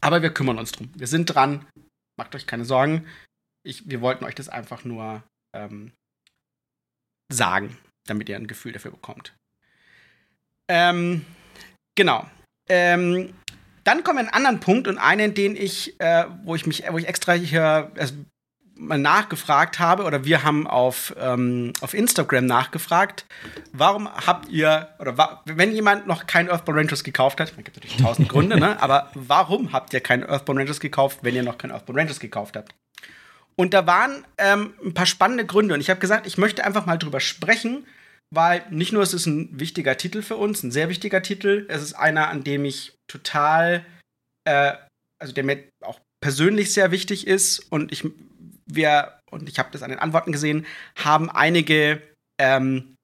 Aber 0.00 0.22
wir 0.22 0.32
kümmern 0.32 0.58
uns 0.58 0.72
drum. 0.72 0.90
Wir 0.94 1.06
sind 1.06 1.26
dran. 1.26 1.66
Macht 2.18 2.34
euch 2.34 2.46
keine 2.46 2.64
Sorgen. 2.64 3.06
Ich, 3.64 3.88
wir 3.88 4.00
wollten 4.00 4.24
euch 4.24 4.34
das 4.34 4.48
einfach 4.48 4.84
nur 4.84 5.22
ähm, 5.54 5.92
sagen, 7.32 7.76
damit 8.06 8.28
ihr 8.28 8.36
ein 8.36 8.46
Gefühl 8.46 8.72
dafür 8.72 8.90
bekommt. 8.90 9.34
Ähm, 10.68 11.24
genau. 11.94 12.28
Ähm, 12.68 13.34
dann 13.90 14.04
kommen 14.04 14.18
wir 14.18 14.20
einen 14.20 14.34
anderen 14.34 14.60
Punkt 14.60 14.86
und 14.86 14.98
einen, 14.98 15.34
den 15.34 15.56
ich, 15.56 15.98
äh, 16.00 16.24
wo 16.44 16.54
ich 16.54 16.64
mich, 16.64 16.84
wo 16.90 16.98
ich 16.98 17.08
extra 17.08 17.32
hier, 17.32 17.90
also 17.98 18.14
mal 18.76 18.98
nachgefragt 18.98 19.80
habe, 19.80 20.04
oder 20.04 20.24
wir 20.24 20.44
haben 20.44 20.68
auf, 20.68 21.12
ähm, 21.18 21.72
auf 21.80 21.92
Instagram 21.92 22.46
nachgefragt, 22.46 23.26
warum 23.72 24.08
habt 24.08 24.48
ihr, 24.48 24.88
oder 25.00 25.18
wa 25.18 25.42
wenn 25.44 25.72
jemand 25.72 26.06
noch 26.06 26.26
kein 26.28 26.48
Earthbound 26.48 26.78
Rangers 26.78 27.02
gekauft 27.02 27.40
hat, 27.40 27.54
man 27.56 27.64
gibt 27.64 27.76
natürlich 27.76 27.98
tausend 27.98 28.28
Gründe, 28.30 28.60
ne? 28.60 28.80
aber 28.80 29.10
warum 29.14 29.72
habt 29.72 29.92
ihr 29.92 30.00
kein 30.00 30.22
Earthbound 30.22 30.60
Rangers 30.60 30.78
gekauft, 30.78 31.18
wenn 31.22 31.34
ihr 31.34 31.42
noch 31.42 31.58
kein 31.58 31.72
Earthbound 31.72 31.98
Rangers 31.98 32.20
gekauft 32.20 32.56
habt? 32.56 32.74
Und 33.56 33.74
da 33.74 33.86
waren 33.88 34.24
ähm, 34.38 34.72
ein 34.84 34.94
paar 34.94 35.06
spannende 35.06 35.44
Gründe 35.44 35.74
und 35.74 35.80
ich 35.80 35.90
habe 35.90 36.00
gesagt, 36.00 36.28
ich 36.28 36.38
möchte 36.38 36.64
einfach 36.64 36.86
mal 36.86 36.96
drüber 36.96 37.18
sprechen, 37.18 37.84
weil 38.32 38.64
nicht 38.70 38.92
nur 38.92 39.02
ist 39.02 39.12
es 39.12 39.26
ein 39.26 39.58
wichtiger 39.58 39.96
Titel 39.96 40.22
für 40.22 40.36
uns, 40.36 40.62
ein 40.62 40.70
sehr 40.70 40.88
wichtiger 40.88 41.22
Titel, 41.22 41.66
es 41.68 41.82
ist 41.82 41.94
einer, 41.94 42.28
an 42.28 42.44
dem 42.44 42.64
ich 42.64 42.92
total, 43.08 43.84
äh, 44.44 44.74
also 45.20 45.32
der 45.32 45.44
mir 45.44 45.64
auch 45.84 46.00
persönlich 46.22 46.72
sehr 46.72 46.90
wichtig 46.90 47.26
ist 47.26 47.60
und 47.70 47.92
ich 47.92 48.04
wir, 48.74 49.18
und 49.30 49.48
ich 49.48 49.58
habe 49.58 49.70
das 49.72 49.82
an 49.82 49.90
den 49.90 49.98
Antworten 49.98 50.32
gesehen, 50.32 50.66
haben 50.96 51.30
einige 51.30 52.00
ähm, 52.38 52.96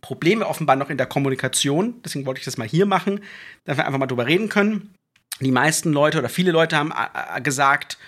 Probleme 0.00 0.46
offenbar 0.46 0.76
noch 0.76 0.90
in 0.90 0.96
der 0.96 1.06
Kommunikation. 1.06 2.00
Deswegen 2.02 2.24
wollte 2.26 2.38
ich 2.38 2.44
das 2.44 2.56
mal 2.56 2.68
hier 2.68 2.86
machen, 2.86 3.20
dass 3.64 3.76
wir 3.76 3.86
einfach 3.86 3.98
mal 3.98 4.06
drüber 4.06 4.26
reden 4.26 4.48
können. 4.48 4.94
die 5.40 5.50
meisten 5.50 5.92
Leute 5.92 6.18
oder 6.18 6.28
viele 6.28 6.52
Leute 6.52 6.76
haben 6.76 6.92
äh, 6.92 7.40
gesagt, 7.40 7.98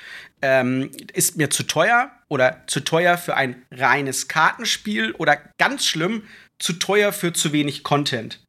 ähm, 0.40 0.90
ist 1.12 1.37
mir 1.37 1.50
zu 1.50 1.64
teuer 1.64 2.11
oder 2.28 2.62
zu 2.66 2.80
teuer 2.80 3.16
für 3.18 3.37
ein 3.37 3.62
reines 3.70 4.28
Kartenspiel 4.28 5.12
oder 5.12 5.38
ganz 5.58 5.87
schlimm, 5.87 6.23
zu 6.64 6.73
teuer 6.73 7.12
für 7.12 7.35
zu 7.35 7.52
wenig 7.52 7.83
Content. 7.83 8.42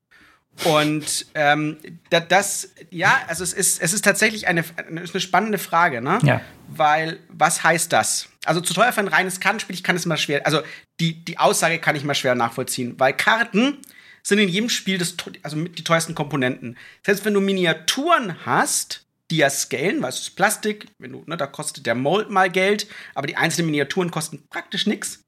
Und 0.63 1.25
ähm, 1.35 1.77
das, 2.09 2.71
ja, 2.89 3.21
also 3.27 3.43
es 3.43 3.51
ist, 3.51 3.81
es 3.81 3.91
ist 3.91 4.05
tatsächlich 4.05 4.47
eine, 4.47 4.63
eine 4.87 5.19
spannende 5.19 5.57
Frage, 5.57 6.01
ne? 6.01 6.19
Ja. 6.23 6.39
Weil, 6.69 7.19
was 7.27 7.63
heißt 7.63 7.91
das? 7.91 8.29
Also 8.45 8.61
zu 8.61 8.73
teuer 8.73 8.93
für 8.93 9.01
ein 9.01 9.09
reines 9.09 9.41
Kartenspiel, 9.41 9.75
ich 9.75 9.83
kann 9.83 9.97
es 9.97 10.05
mal 10.05 10.15
schwer, 10.15 10.45
also 10.45 10.61
die, 11.01 11.25
die 11.25 11.39
Aussage 11.39 11.77
kann 11.79 11.97
ich 11.97 12.05
mal 12.05 12.15
schwer 12.15 12.35
nachvollziehen, 12.35 12.97
weil 12.97 13.11
Karten 13.11 13.79
sind 14.23 14.39
in 14.39 14.47
jedem 14.47 14.69
Spiel 14.69 14.97
das, 14.97 15.15
also 15.43 15.57
mit 15.57 15.77
die 15.77 15.83
teuersten 15.83 16.15
Komponenten. 16.15 16.77
Selbst 17.05 17.25
wenn 17.25 17.33
du 17.33 17.41
Miniaturen 17.41 18.45
hast, 18.45 19.05
die 19.29 19.37
ja 19.37 19.49
scalen, 19.49 20.01
weil 20.01 20.09
es 20.09 20.21
ist 20.21 20.37
Plastik, 20.37 20.87
wenn 20.99 21.11
du, 21.11 21.23
ne, 21.25 21.35
da 21.35 21.47
kostet 21.47 21.85
der 21.85 21.95
Mold 21.95 22.29
mal 22.29 22.49
Geld, 22.49 22.87
aber 23.13 23.27
die 23.27 23.35
einzelnen 23.35 23.71
Miniaturen 23.71 24.09
kosten 24.09 24.47
praktisch 24.49 24.87
nichts. 24.87 25.19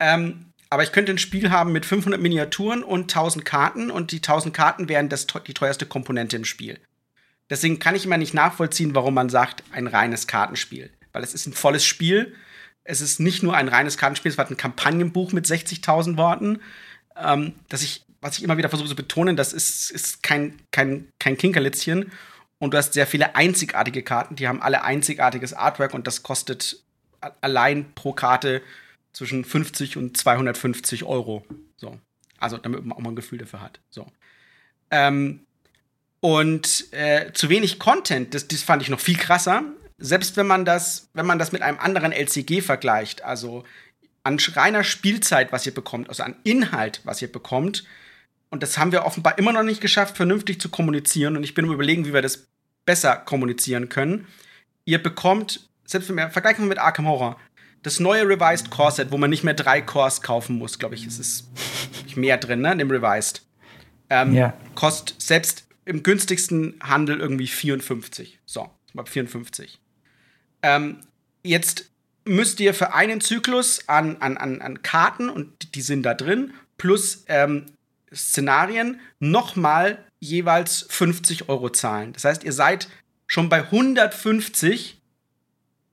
Ähm, 0.00 0.46
aber 0.70 0.82
ich 0.82 0.92
könnte 0.92 1.12
ein 1.12 1.18
Spiel 1.18 1.50
haben 1.50 1.72
mit 1.72 1.86
500 1.86 2.20
Miniaturen 2.20 2.82
und 2.82 3.02
1000 3.02 3.44
Karten 3.44 3.90
und 3.90 4.10
die 4.10 4.16
1000 4.16 4.54
Karten 4.54 4.88
wären 4.88 5.08
das, 5.08 5.26
die 5.26 5.54
teuerste 5.54 5.86
Komponente 5.86 6.36
im 6.36 6.44
Spiel. 6.44 6.80
Deswegen 7.48 7.78
kann 7.78 7.94
ich 7.94 8.04
immer 8.04 8.18
nicht 8.18 8.34
nachvollziehen, 8.34 8.94
warum 8.94 9.14
man 9.14 9.28
sagt, 9.28 9.62
ein 9.70 9.86
reines 9.86 10.26
Kartenspiel. 10.26 10.90
Weil 11.12 11.22
es 11.22 11.34
ist 11.34 11.46
ein 11.46 11.52
volles 11.52 11.84
Spiel. 11.84 12.34
Es 12.82 13.00
ist 13.00 13.20
nicht 13.20 13.42
nur 13.42 13.56
ein 13.56 13.68
reines 13.68 13.98
Kartenspiel, 13.98 14.30
es 14.30 14.38
war 14.38 14.48
ein 14.48 14.56
Kampagnenbuch 14.56 15.32
mit 15.32 15.46
60.000 15.46 16.16
Worten. 16.16 16.60
Ähm, 17.16 17.54
dass 17.68 17.82
ich, 17.82 18.04
was 18.20 18.38
ich 18.38 18.44
immer 18.44 18.58
wieder 18.58 18.68
versuche 18.68 18.88
zu 18.88 18.96
betonen, 18.96 19.36
das 19.36 19.52
ist, 19.52 19.90
ist 19.90 20.22
kein, 20.22 20.60
kein, 20.72 21.08
kein 21.20 21.36
Kinkerlitzchen. 21.36 22.10
Und 22.58 22.74
du 22.74 22.78
hast 22.78 22.94
sehr 22.94 23.06
viele 23.06 23.36
einzigartige 23.36 24.02
Karten, 24.02 24.34
die 24.34 24.48
haben 24.48 24.62
alle 24.62 24.82
einzigartiges 24.82 25.52
Artwork 25.52 25.94
und 25.94 26.06
das 26.06 26.22
kostet 26.22 26.82
allein 27.40 27.92
pro 27.94 28.12
Karte 28.12 28.62
zwischen 29.16 29.46
50 29.46 29.96
und 29.96 30.14
250 30.14 31.04
Euro. 31.04 31.42
So. 31.78 31.98
Also, 32.38 32.58
damit 32.58 32.84
man 32.84 32.98
auch 32.98 33.00
mal 33.00 33.10
ein 33.10 33.16
Gefühl 33.16 33.38
dafür 33.38 33.62
hat. 33.62 33.80
So. 33.88 34.06
Ähm, 34.90 35.40
und 36.20 36.92
äh, 36.92 37.32
zu 37.32 37.48
wenig 37.48 37.78
Content, 37.78 38.34
das, 38.34 38.46
das 38.46 38.62
fand 38.62 38.82
ich 38.82 38.90
noch 38.90 39.00
viel 39.00 39.16
krasser. 39.16 39.62
Selbst 39.96 40.36
wenn 40.36 40.46
man 40.46 40.66
das, 40.66 41.08
wenn 41.14 41.24
man 41.24 41.38
das 41.38 41.50
mit 41.50 41.62
einem 41.62 41.78
anderen 41.78 42.12
LCG 42.12 42.60
vergleicht, 42.60 43.22
also 43.22 43.64
an 44.22 44.38
reiner 44.38 44.84
Spielzeit, 44.84 45.50
was 45.50 45.64
ihr 45.64 45.72
bekommt, 45.72 46.10
also 46.10 46.22
an 46.22 46.36
Inhalt, 46.44 47.00
was 47.04 47.22
ihr 47.22 47.32
bekommt, 47.32 47.84
und 48.50 48.62
das 48.62 48.76
haben 48.76 48.92
wir 48.92 49.06
offenbar 49.06 49.38
immer 49.38 49.52
noch 49.52 49.62
nicht 49.62 49.80
geschafft, 49.80 50.18
vernünftig 50.18 50.60
zu 50.60 50.68
kommunizieren. 50.68 51.38
Und 51.38 51.42
ich 51.42 51.54
bin 51.54 51.64
um 51.64 51.72
überlegen, 51.72 52.04
wie 52.04 52.12
wir 52.12 52.22
das 52.22 52.48
besser 52.84 53.16
kommunizieren 53.16 53.88
können. 53.88 54.26
Ihr 54.84 55.02
bekommt, 55.02 55.70
selbst 55.86 56.10
wenn 56.10 56.16
wir 56.16 56.28
vergleichen 56.28 56.68
mit 56.68 56.78
Arkham 56.78 57.06
Horror, 57.06 57.40
das 57.86 58.00
neue 58.00 58.28
Revised 58.28 58.68
Core 58.70 58.90
Set, 58.90 59.12
wo 59.12 59.16
man 59.16 59.30
nicht 59.30 59.44
mehr 59.44 59.54
drei 59.54 59.80
Cores 59.80 60.20
kaufen 60.20 60.58
muss, 60.58 60.80
glaube 60.80 60.96
ich, 60.96 61.06
es 61.06 61.20
ist 61.20 61.46
mehr 62.16 62.36
drin, 62.36 62.60
ne, 62.60 62.72
in 62.72 62.78
dem 62.78 62.90
Revised. 62.90 63.42
Ähm, 64.10 64.34
ja. 64.34 64.54
Kostet 64.74 65.22
selbst 65.22 65.68
im 65.84 66.02
günstigsten 66.02 66.80
Handel 66.82 67.20
irgendwie 67.20 67.46
54. 67.46 68.40
So, 68.44 68.68
mal 68.92 69.06
54. 69.06 69.78
Ähm, 70.62 70.98
jetzt 71.44 71.88
müsst 72.24 72.58
ihr 72.58 72.74
für 72.74 72.92
einen 72.92 73.20
Zyklus 73.20 73.88
an, 73.88 74.16
an, 74.16 74.36
an, 74.36 74.60
an 74.62 74.82
Karten, 74.82 75.30
und 75.30 75.76
die 75.76 75.82
sind 75.82 76.02
da 76.02 76.14
drin, 76.14 76.54
plus 76.78 77.24
ähm, 77.28 77.66
Szenarien, 78.12 78.98
nochmal 79.20 80.04
jeweils 80.18 80.86
50 80.88 81.48
Euro 81.48 81.70
zahlen. 81.70 82.14
Das 82.14 82.24
heißt, 82.24 82.42
ihr 82.42 82.52
seid 82.52 82.88
schon 83.28 83.48
bei 83.48 83.62
150 83.62 85.00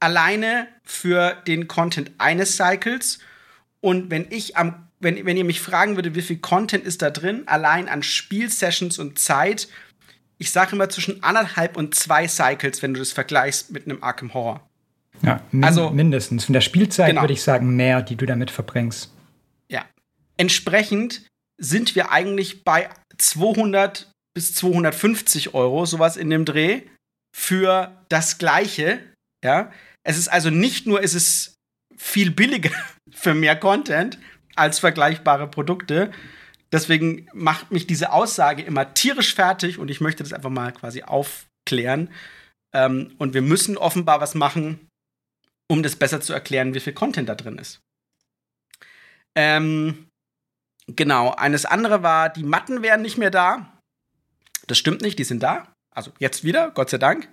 alleine 0.04 0.68
für 0.84 1.38
den 1.48 1.68
Content 1.68 2.12
eines 2.18 2.58
Cycles. 2.58 3.20
Und 3.80 4.12
wenn 4.12 4.28
ich 4.30 4.58
am, 4.58 4.88
wenn, 5.00 5.26
wenn 5.26 5.38
ihr 5.38 5.46
mich 5.46 5.62
fragen 5.62 5.96
würdet, 5.96 6.16
wie 6.16 6.22
viel 6.22 6.38
Content 6.38 6.84
ist 6.84 7.02
da 7.02 7.10
drin, 7.10 7.44
allein 7.46 7.88
an 7.88 8.04
Spielsessions 8.04 9.00
und 9.00 9.18
Zeit, 9.18 9.70
ich 10.38 10.52
sage 10.52 10.76
immer 10.76 10.90
zwischen 10.90 11.24
anderthalb 11.24 11.78
und 11.78 11.96
zwei 11.96 12.28
Cycles, 12.28 12.82
wenn 12.82 12.94
du 12.94 13.00
das 13.00 13.14
vergleichst 13.14 13.72
mit 13.72 13.86
einem 13.86 14.04
Arkham 14.04 14.34
Horror. 14.34 14.68
Ja, 15.22 15.42
min 15.52 15.64
also 15.64 15.90
mindestens. 15.90 16.46
Von 16.46 16.54
der 16.54 16.62
Spielzeit 16.62 17.10
genau. 17.10 17.22
würde 17.22 17.34
ich 17.34 17.42
sagen, 17.42 17.76
mehr, 17.76 18.02
die 18.02 18.18
du 18.18 18.26
damit 18.26 18.52
verbringst. 18.52 19.10
Ja. 19.70 19.86
Entsprechend 20.36 21.26
sind 21.58 21.96
wir 21.96 22.12
eigentlich 22.12 22.66
bei 22.66 22.90
200 23.18 24.12
bis 24.34 24.54
250 24.56 25.54
Euro, 25.54 25.86
sowas 25.86 26.18
in 26.18 26.30
dem 26.30 26.44
Dreh, 26.44 26.82
für 27.34 27.96
das 28.10 28.38
Gleiche. 28.38 29.00
Ja, 29.44 29.72
es 30.04 30.18
ist 30.18 30.28
also 30.28 30.50
nicht 30.50 30.86
nur, 30.86 31.02
es 31.02 31.14
ist 31.14 31.56
viel 31.96 32.32
billiger 32.32 32.72
für 33.12 33.34
mehr 33.34 33.56
Content 33.56 34.20
als 34.56 34.80
vergleichbare 34.80 35.48
Produkte. 35.48 36.12
Deswegen 36.72 37.28
macht 37.34 37.72
mich 37.72 37.88
diese 37.88 38.12
Aussage 38.12 38.64
immer 38.64 38.94
tierisch 38.94 39.36
fertig 39.36 39.78
und 39.78 39.90
ich 39.90 40.02
möchte 40.02 40.24
das 40.24 40.34
einfach 40.34 40.50
mal 40.50 40.72
quasi 40.72 41.04
aufklären. 41.04 42.10
Ähm, 42.74 43.14
und 43.20 43.34
wir 43.34 43.42
müssen 43.42 43.78
offenbar 43.78 44.22
was 44.22 44.36
machen, 44.36 44.88
um 45.70 45.84
das 45.84 45.96
besser 45.96 46.20
zu 46.20 46.34
erklären, 46.34 46.74
wie 46.74 46.80
viel 46.80 46.94
Content 46.94 47.30
da 47.30 47.36
drin 47.36 47.58
ist. 47.58 47.80
Ähm, 49.36 50.08
genau, 50.88 51.32
eines 51.32 51.66
andere 51.66 52.04
war, 52.04 52.30
die 52.30 52.44
Matten 52.44 52.82
wären 52.82 53.02
nicht 53.02 53.18
mehr 53.18 53.32
da. 53.32 53.80
Das 54.68 54.78
stimmt 54.78 55.02
nicht, 55.02 55.20
die 55.20 55.24
sind 55.24 55.44
da. 55.44 55.72
Also 55.94 56.12
jetzt 56.20 56.44
wieder, 56.44 56.72
Gott 56.72 56.90
sei 56.90 56.98
Dank. 56.98 57.30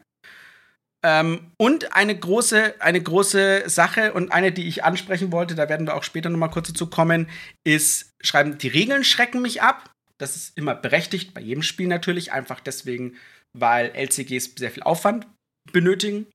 Ähm, 1.02 1.52
und 1.56 1.96
eine 1.96 2.18
große, 2.18 2.80
eine 2.80 3.02
große 3.02 3.68
Sache 3.68 4.12
und 4.12 4.32
eine, 4.32 4.52
die 4.52 4.68
ich 4.68 4.84
ansprechen 4.84 5.32
wollte, 5.32 5.54
da 5.54 5.68
werden 5.68 5.86
wir 5.86 5.94
auch 5.94 6.02
später 6.02 6.28
noch 6.28 6.38
mal 6.38 6.48
kurz 6.48 6.68
dazu 6.68 6.88
kommen, 6.88 7.28
ist, 7.64 8.12
schreiben, 8.20 8.58
die 8.58 8.68
Regeln 8.68 9.04
schrecken 9.04 9.40
mich 9.40 9.62
ab. 9.62 9.90
Das 10.18 10.36
ist 10.36 10.56
immer 10.58 10.74
berechtigt, 10.74 11.32
bei 11.32 11.40
jedem 11.40 11.62
Spiel 11.62 11.86
natürlich, 11.86 12.32
einfach 12.32 12.60
deswegen, 12.60 13.16
weil 13.54 13.90
LCGs 13.94 14.54
sehr 14.56 14.70
viel 14.70 14.82
Aufwand 14.82 15.26
benötigen. 15.72 16.26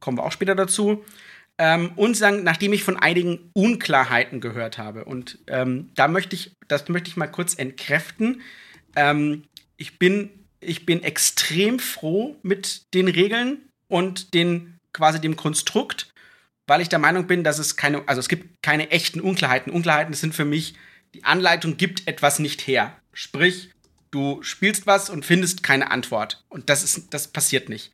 Kommen 0.00 0.18
wir 0.18 0.24
auch 0.24 0.32
später 0.32 0.54
dazu. 0.54 1.04
Ähm, 1.58 1.92
und 1.96 2.14
sagen, 2.18 2.42
nachdem 2.42 2.74
ich 2.74 2.84
von 2.84 2.98
einigen 2.98 3.50
Unklarheiten 3.54 4.42
gehört 4.42 4.76
habe. 4.76 5.06
Und 5.06 5.38
ähm, 5.46 5.90
da 5.94 6.06
möchte 6.06 6.36
ich, 6.36 6.52
das 6.68 6.86
möchte 6.90 7.08
ich 7.08 7.16
mal 7.16 7.28
kurz 7.28 7.54
entkräften. 7.54 8.42
Ähm, 8.94 9.44
ich 9.78 9.98
bin, 9.98 10.28
ich 10.60 10.84
bin 10.84 11.02
extrem 11.02 11.78
froh 11.78 12.36
mit 12.42 12.82
den 12.92 13.08
Regeln, 13.08 13.65
und 13.88 14.34
den 14.34 14.78
quasi 14.92 15.20
dem 15.20 15.36
Konstrukt, 15.36 16.12
weil 16.66 16.80
ich 16.80 16.88
der 16.88 16.98
Meinung 16.98 17.26
bin, 17.26 17.44
dass 17.44 17.58
es 17.58 17.76
keine, 17.76 18.06
also 18.08 18.20
es 18.20 18.28
gibt 18.28 18.62
keine 18.62 18.90
echten 18.90 19.20
Unklarheiten. 19.20 19.72
Unklarheiten 19.72 20.14
sind 20.14 20.34
für 20.34 20.44
mich, 20.44 20.74
die 21.14 21.24
Anleitung 21.24 21.76
gibt 21.76 22.08
etwas 22.08 22.38
nicht 22.38 22.66
her. 22.66 22.96
Sprich, 23.12 23.70
du 24.10 24.42
spielst 24.42 24.86
was 24.86 25.10
und 25.10 25.24
findest 25.24 25.62
keine 25.62 25.90
Antwort. 25.90 26.44
Und 26.48 26.68
das 26.68 26.82
ist, 26.82 27.14
das 27.14 27.28
passiert 27.28 27.68
nicht. 27.68 27.92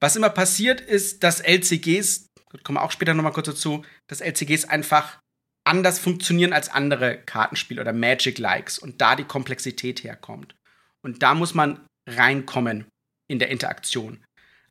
Was 0.00 0.16
immer 0.16 0.30
passiert 0.30 0.80
ist, 0.80 1.22
dass 1.22 1.40
LCGs, 1.40 2.26
kommen 2.62 2.78
wir 2.78 2.82
auch 2.82 2.92
später 2.92 3.14
nochmal 3.14 3.32
kurz 3.32 3.46
dazu, 3.46 3.84
dass 4.06 4.20
LCGs 4.20 4.64
einfach 4.64 5.18
anders 5.64 5.98
funktionieren 5.98 6.52
als 6.52 6.70
andere 6.70 7.18
Kartenspiele 7.18 7.80
oder 7.80 7.92
Magic-Likes 7.92 8.78
und 8.78 9.00
da 9.00 9.16
die 9.16 9.24
Komplexität 9.24 10.02
herkommt. 10.02 10.54
Und 11.02 11.22
da 11.22 11.34
muss 11.34 11.54
man 11.54 11.86
reinkommen 12.08 12.86
in 13.28 13.38
der 13.38 13.50
Interaktion. 13.50 14.24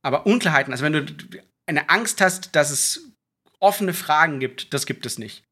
Aber 0.08 0.26
Unklarheiten, 0.26 0.72
also 0.72 0.86
wenn 0.86 0.94
du 0.94 1.06
eine 1.66 1.90
Angst 1.90 2.22
hast, 2.22 2.56
dass 2.56 2.72
es 2.72 3.12
offene 3.60 3.94
Fragen 3.94 4.40
gibt, 4.40 4.74
das 4.74 4.86
gibt 4.86 5.06
es 5.06 5.18
nicht. 5.18 5.44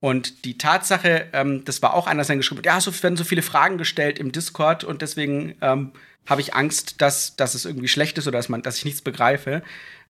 Und 0.00 0.44
die 0.44 0.58
Tatsache, 0.58 1.28
ähm, 1.32 1.64
das 1.64 1.82
war 1.82 1.94
auch 1.94 2.08
der 2.08 2.38
geschrieben 2.38 2.62
ja, 2.64 2.80
so 2.80 2.92
werden 3.04 3.16
so 3.16 3.22
viele 3.22 3.42
Fragen 3.42 3.78
gestellt 3.78 4.18
im 4.18 4.32
Discord 4.32 4.82
und 4.82 5.02
deswegen 5.02 5.54
ähm, 5.60 5.92
habe 6.26 6.40
ich 6.40 6.54
Angst, 6.54 7.00
dass, 7.00 7.36
dass 7.36 7.54
es 7.54 7.64
irgendwie 7.64 7.86
schlecht 7.86 8.18
ist 8.18 8.26
oder 8.26 8.38
dass, 8.38 8.48
man, 8.48 8.62
dass 8.62 8.78
ich 8.78 8.84
nichts 8.84 9.02
begreife. 9.02 9.62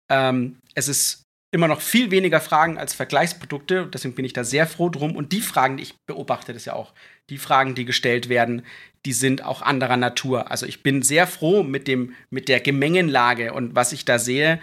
Ähm, 0.07 0.57
es 0.75 0.87
ist 0.87 1.23
immer 1.51 1.67
noch 1.67 1.81
viel 1.81 2.11
weniger 2.11 2.41
Fragen 2.41 2.77
als 2.77 2.93
Vergleichsprodukte. 2.93 3.87
Deswegen 3.91 4.13
bin 4.13 4.25
ich 4.25 4.33
da 4.33 4.43
sehr 4.43 4.67
froh 4.67 4.89
drum. 4.89 5.15
Und 5.15 5.31
die 5.31 5.41
Fragen, 5.41 5.77
die 5.77 5.83
ich 5.83 5.95
beobachte, 6.05 6.53
das 6.53 6.65
ja 6.65 6.73
auch, 6.73 6.93
die 7.31 7.39
Fragen, 7.39 7.73
die 7.73 7.85
gestellt 7.85 8.29
werden, 8.29 8.63
die 9.05 9.13
sind 9.13 9.43
auch 9.43 9.61
anderer 9.61 9.97
Natur. 9.97 10.51
Also 10.51 10.65
ich 10.65 10.83
bin 10.83 11.01
sehr 11.01 11.27
froh 11.27 11.63
mit 11.63 11.87
dem, 11.87 12.13
mit 12.29 12.49
der 12.49 12.59
Gemengenlage 12.59 13.53
und 13.53 13.75
was 13.75 13.93
ich 13.93 14.05
da 14.05 14.19
sehe 14.19 14.59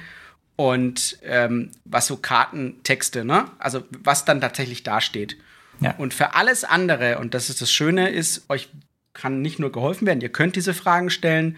und 0.57 1.19
ähm, 1.23 1.71
was 1.85 2.07
so 2.07 2.16
Kartentexte, 2.16 3.25
ne? 3.25 3.50
Also 3.59 3.85
was 4.02 4.25
dann 4.25 4.40
tatsächlich 4.40 4.83
dasteht. 4.83 5.37
Ja. 5.81 5.95
Und 5.97 6.14
für 6.14 6.35
alles 6.35 6.64
andere, 6.64 7.19
und 7.19 7.35
das 7.35 7.50
ist 7.50 7.61
das 7.61 7.71
Schöne, 7.71 8.11
ist, 8.11 8.49
euch 8.49 8.71
kann 9.12 9.43
nicht 9.43 9.59
nur 9.59 9.73
geholfen 9.73 10.07
werden, 10.07 10.21
ihr 10.21 10.31
könnt 10.31 10.57
diese 10.57 10.75
Fragen 10.75 11.11
stellen, 11.11 11.57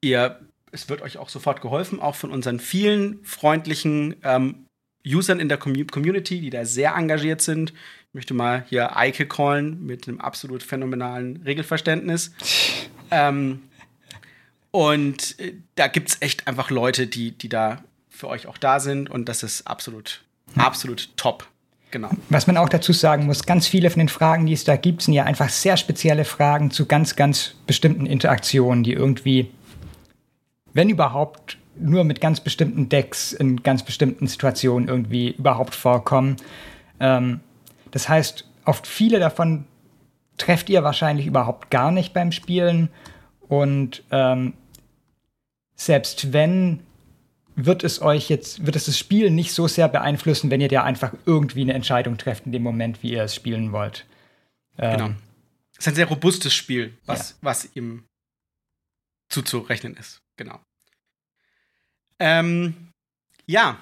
ihr 0.00 0.40
es 0.72 0.88
wird 0.88 1.02
euch 1.02 1.18
auch 1.18 1.28
sofort 1.28 1.60
geholfen, 1.60 2.00
auch 2.00 2.14
von 2.14 2.30
unseren 2.32 2.58
vielen 2.58 3.22
freundlichen 3.24 4.16
ähm, 4.24 4.66
Usern 5.06 5.38
in 5.38 5.48
der 5.48 5.58
Community, 5.58 6.40
die 6.40 6.50
da 6.50 6.64
sehr 6.64 6.94
engagiert 6.94 7.42
sind. 7.42 7.74
Ich 8.12 8.14
möchte 8.14 8.34
mal 8.34 8.66
hier 8.68 8.94
Eike 8.94 9.26
callen 9.26 9.86
mit 9.86 10.06
einem 10.06 10.20
absolut 10.20 10.62
phänomenalen 10.62 11.40
Regelverständnis. 11.46 12.34
ähm, 13.10 13.62
Und 14.70 15.40
äh, 15.40 15.54
da 15.76 15.86
gibt 15.86 16.10
es 16.10 16.20
echt 16.20 16.46
einfach 16.46 16.70
Leute, 16.70 17.06
die, 17.06 17.30
die 17.30 17.48
da 17.48 17.82
für 18.10 18.28
euch 18.28 18.46
auch 18.46 18.58
da 18.58 18.80
sind. 18.80 19.08
Und 19.08 19.30
das 19.30 19.42
ist 19.42 19.66
absolut, 19.66 20.20
hm. 20.52 20.60
absolut 20.60 21.16
top. 21.16 21.48
Genau. 21.90 22.10
Was 22.28 22.46
man 22.46 22.58
auch 22.58 22.68
dazu 22.68 22.92
sagen 22.92 23.24
muss, 23.24 23.46
ganz 23.46 23.66
viele 23.66 23.88
von 23.88 24.00
den 24.00 24.10
Fragen, 24.10 24.44
die 24.44 24.52
es 24.52 24.64
da 24.64 24.76
gibt, 24.76 25.00
sind 25.00 25.14
ja 25.14 25.24
einfach 25.24 25.48
sehr 25.48 25.78
spezielle 25.78 26.26
Fragen 26.26 26.70
zu 26.70 26.84
ganz, 26.84 27.16
ganz 27.16 27.54
bestimmten 27.66 28.04
Interaktionen, 28.04 28.84
die 28.84 28.92
irgendwie, 28.92 29.50
wenn 30.74 30.90
überhaupt, 30.90 31.56
nur 31.76 32.04
mit 32.04 32.20
ganz 32.20 32.40
bestimmten 32.40 32.90
Decks 32.90 33.32
in 33.32 33.62
ganz 33.62 33.82
bestimmten 33.82 34.26
Situationen 34.26 34.88
irgendwie 34.88 35.30
überhaupt 35.30 35.74
vorkommen. 35.74 36.36
Ähm, 37.00 37.40
das 37.92 38.08
heißt, 38.08 38.48
auf 38.64 38.82
viele 38.84 39.20
davon 39.20 39.66
trefft 40.38 40.68
ihr 40.70 40.82
wahrscheinlich 40.82 41.26
überhaupt 41.26 41.70
gar 41.70 41.92
nicht 41.92 42.12
beim 42.12 42.32
Spielen. 42.32 42.88
Und 43.40 44.02
ähm, 44.10 44.54
selbst 45.74 46.32
wenn, 46.32 46.80
wird 47.54 47.84
es 47.84 48.02
euch 48.02 48.28
jetzt, 48.28 48.66
wird 48.66 48.76
es 48.76 48.86
das 48.86 48.98
Spiel 48.98 49.30
nicht 49.30 49.52
so 49.52 49.68
sehr 49.68 49.88
beeinflussen, 49.88 50.50
wenn 50.50 50.60
ihr 50.60 50.68
da 50.68 50.82
einfach 50.82 51.12
irgendwie 51.26 51.62
eine 51.62 51.74
Entscheidung 51.74 52.18
trefft 52.18 52.46
in 52.46 52.52
dem 52.52 52.62
Moment, 52.62 53.02
wie 53.02 53.12
ihr 53.12 53.24
es 53.24 53.34
spielen 53.34 53.72
wollt. 53.72 54.06
Ähm, 54.78 54.96
genau. 54.96 55.10
Es 55.72 55.86
ist 55.86 55.88
ein 55.88 55.94
sehr 55.94 56.08
robustes 56.08 56.54
Spiel, 56.54 56.96
was, 57.06 57.30
ja. 57.30 57.36
was 57.42 57.76
ihm 57.76 58.04
zuzurechnen 59.28 59.96
ist. 59.96 60.22
Genau. 60.36 60.60
Ähm, 62.18 62.92
ja, 63.46 63.78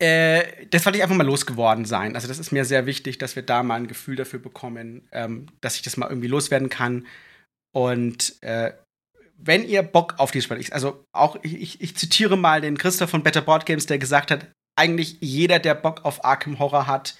äh, 0.00 0.66
das 0.70 0.84
wollte 0.84 0.98
ich 0.98 1.02
einfach 1.02 1.16
mal 1.16 1.26
losgeworden 1.26 1.84
sein. 1.84 2.14
Also, 2.14 2.28
das 2.28 2.38
ist 2.38 2.52
mir 2.52 2.64
sehr 2.64 2.86
wichtig, 2.86 3.18
dass 3.18 3.36
wir 3.36 3.42
da 3.42 3.62
mal 3.62 3.76
ein 3.76 3.88
Gefühl 3.88 4.16
dafür 4.16 4.38
bekommen, 4.38 5.08
ähm, 5.12 5.46
dass 5.60 5.76
ich 5.76 5.82
das 5.82 5.96
mal 5.96 6.08
irgendwie 6.08 6.28
loswerden 6.28 6.68
kann. 6.68 7.06
Und 7.74 8.40
äh, 8.42 8.72
wenn 9.36 9.66
ihr 9.66 9.82
Bock 9.82 10.14
auf 10.18 10.30
dieses 10.30 10.44
Spiel, 10.44 10.64
also 10.72 11.04
auch 11.12 11.36
ich, 11.42 11.80
ich, 11.80 11.96
zitiere 11.96 12.36
mal 12.36 12.60
den 12.60 12.78
Christoph 12.78 13.10
von 13.10 13.22
Better 13.22 13.42
Board 13.42 13.66
Games, 13.66 13.86
der 13.86 13.98
gesagt 13.98 14.30
hat, 14.30 14.48
eigentlich 14.76 15.18
jeder, 15.20 15.58
der 15.58 15.74
Bock 15.74 16.04
auf 16.04 16.24
Arkham 16.24 16.58
Horror 16.58 16.86
hat, 16.86 17.16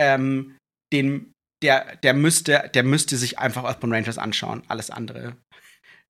ähm, 0.00 0.56
den, 0.92 1.32
der, 1.62 1.96
der 1.96 2.14
müsste, 2.14 2.70
der 2.74 2.82
müsste 2.82 3.16
sich 3.16 3.38
einfach 3.38 3.64
Earthbound 3.64 3.92
Rangers 3.92 4.18
anschauen. 4.18 4.62
Alles 4.68 4.90
andere 4.90 5.36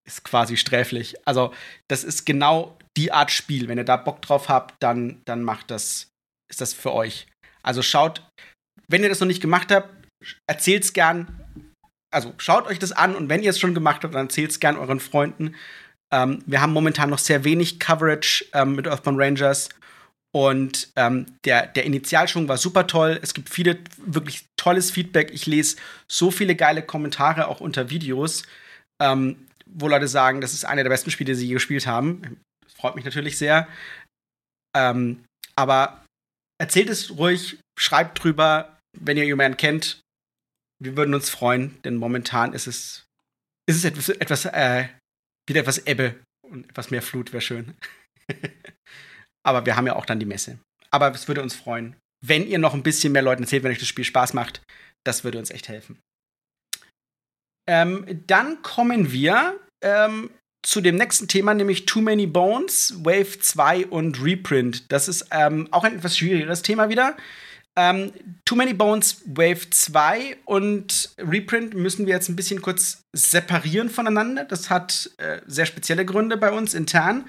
ist 0.07 0.25
quasi 0.25 0.57
sträflich. 0.57 1.15
Also, 1.27 1.53
das 1.89 2.05
ist 2.05 2.25
genau 2.25 2.77
die 2.97 3.13
Art 3.13 3.31
Spiel. 3.31 3.69
Wenn 3.69 3.79
ihr 3.79 3.85
da 3.85 3.97
Bock 3.97 4.23
drauf 4.23 4.49
habt, 4.49 4.75
dann, 4.81 5.21
dann 5.25 5.43
macht 5.43 5.71
das, 5.71 6.09
ist 6.51 6.61
das 6.61 6.75
für 6.75 6.93
euch. 6.93 7.27
Also 7.63 7.83
schaut, 7.83 8.23
wenn 8.89 9.03
ihr 9.03 9.09
das 9.09 9.21
noch 9.21 9.27
nicht 9.27 9.41
gemacht 9.41 9.73
habt, 9.73 9.89
erzählt's 10.47 10.93
gern. 10.93 11.41
Also 12.15 12.35
schaut 12.39 12.67
euch 12.67 12.79
das 12.79 12.93
an 12.93 13.17
und 13.17 13.29
wenn 13.29 13.43
ihr 13.43 13.51
es 13.51 13.59
schon 13.59 13.75
gemacht 13.75 14.05
habt, 14.05 14.15
dann 14.15 14.27
erzählt 14.27 14.51
es 14.51 14.61
gern 14.61 14.77
euren 14.77 15.01
Freunden. 15.01 15.57
Ähm, 16.13 16.43
wir 16.47 16.61
haben 16.61 16.73
momentan 16.73 17.11
noch 17.11 17.19
sehr 17.19 17.43
wenig 17.45 17.81
Coverage 17.81 18.45
ähm, 18.53 18.77
mit 18.77 18.87
Earthbound 18.87 19.19
Rangers 19.19 19.71
und 20.33 20.93
ähm, 20.97 21.27
der, 21.45 21.67
der 21.67 21.85
Initialschwung 21.85 22.49
war 22.49 22.59
super 22.59 22.87
toll. 22.87 23.19
Es 23.23 23.35
gibt 23.35 23.49
viele 23.49 23.79
wirklich 24.05 24.47
tolles 24.57 24.91
Feedback. 24.91 25.33
Ich 25.33 25.47
lese 25.47 25.77
so 26.11 26.31
viele 26.31 26.55
geile 26.55 26.83
Kommentare 26.83 27.49
auch 27.49 27.61
unter 27.61 27.91
Videos, 27.91 28.45
ähm, 29.01 29.47
wo 29.71 29.89
Leute 29.89 30.09
sagen, 30.09 30.41
das 30.41 30.55
ist 30.55 30.65
einer 30.65 30.83
der 30.83 30.91
besten 30.91 31.11
Spiele, 31.11 31.33
die 31.33 31.39
sie 31.39 31.47
je 31.49 31.55
gespielt 31.55 31.87
haben 31.87 32.41
freut 32.85 32.97
mich 32.97 33.05
natürlich 33.07 33.39
sehr. 33.39 33.67
Ähm, 34.77 35.25
aber 35.57 36.05
erzählt 36.61 36.91
es 36.91 37.17
ruhig, 37.17 37.59
schreibt 37.79 38.23
drüber, 38.23 38.79
wenn 38.99 39.17
ihr 39.17 39.25
jemanden 39.25 39.57
kennt. 39.57 40.03
Wir 40.83 40.97
würden 40.97 41.15
uns 41.15 41.31
freuen, 41.31 41.81
denn 41.83 41.97
momentan 41.97 42.53
ist 42.53 42.67
es, 42.67 43.07
ist 43.67 43.77
es 43.77 43.85
etwas, 43.85 44.09
etwas 44.11 44.45
äh, 44.45 44.89
wieder 45.49 45.61
etwas 45.61 45.79
Ebbe 45.87 46.21
und 46.47 46.69
etwas 46.69 46.91
mehr 46.91 47.01
Flut 47.01 47.33
wäre 47.33 47.41
schön. 47.41 47.75
Aber 49.47 49.65
wir 49.65 49.77
haben 49.77 49.87
ja 49.87 49.97
auch 49.97 50.07
dann 50.07 50.21
die 50.21 50.27
Messe. 50.27 50.59
Aber 50.91 51.11
es 51.13 51.27
würde 51.27 51.43
uns 51.43 51.55
freuen, 51.55 51.97
wenn 52.23 52.47
ihr 52.47 52.59
noch 52.59 52.75
ein 52.75 52.83
bisschen 52.83 53.13
mehr 53.13 53.23
Leuten 53.23 53.45
erzählt, 53.45 53.63
wenn 53.63 53.73
euch 53.73 53.79
das 53.79 53.89
Spiel 53.89 54.05
Spaß 54.05 54.35
macht. 54.35 54.63
Das 55.05 55.25
würde 55.25 55.39
uns 55.39 55.51
echt 55.51 55.69
helfen. 55.69 55.99
Ähm, 57.67 58.23
dann 58.27 58.63
kommen 58.63 59.13
wir 59.13 59.59
ähm, 59.83 60.31
zu 60.63 60.81
dem 60.81 60.97
nächsten 60.97 61.29
Thema, 61.29 61.55
nämlich 61.55 61.87
Too 61.87 62.01
Many 62.01 62.27
Bones, 62.27 62.95
Wave 63.05 63.39
2 63.39 63.87
und 63.87 64.23
Reprint. 64.23 64.91
Das 64.91 65.09
ist 65.09 65.27
ähm, 65.31 65.69
auch 65.71 65.85
ein 65.85 65.97
etwas 65.97 66.17
schwierigeres 66.17 66.63
Thema 66.63 66.89
wieder. 66.89 67.17
Ähm, 67.77 68.13
Too 68.45 68.57
Many 68.57 68.73
Bones, 68.73 69.23
Wave 69.27 69.69
2 69.69 70.39
und 70.45 71.15
Reprint 71.19 71.75
müssen 71.75 72.07
wir 72.07 72.15
jetzt 72.15 72.29
ein 72.29 72.37
bisschen 72.37 72.63
kurz 72.63 73.03
separieren 73.13 73.91
voneinander. 73.91 74.45
Das 74.45 74.71
hat 74.71 75.11
äh, 75.19 75.41
sehr 75.47 75.67
spezielle 75.67 76.05
Gründe 76.05 76.37
bei 76.37 76.51
uns 76.51 76.73
intern. 76.73 77.27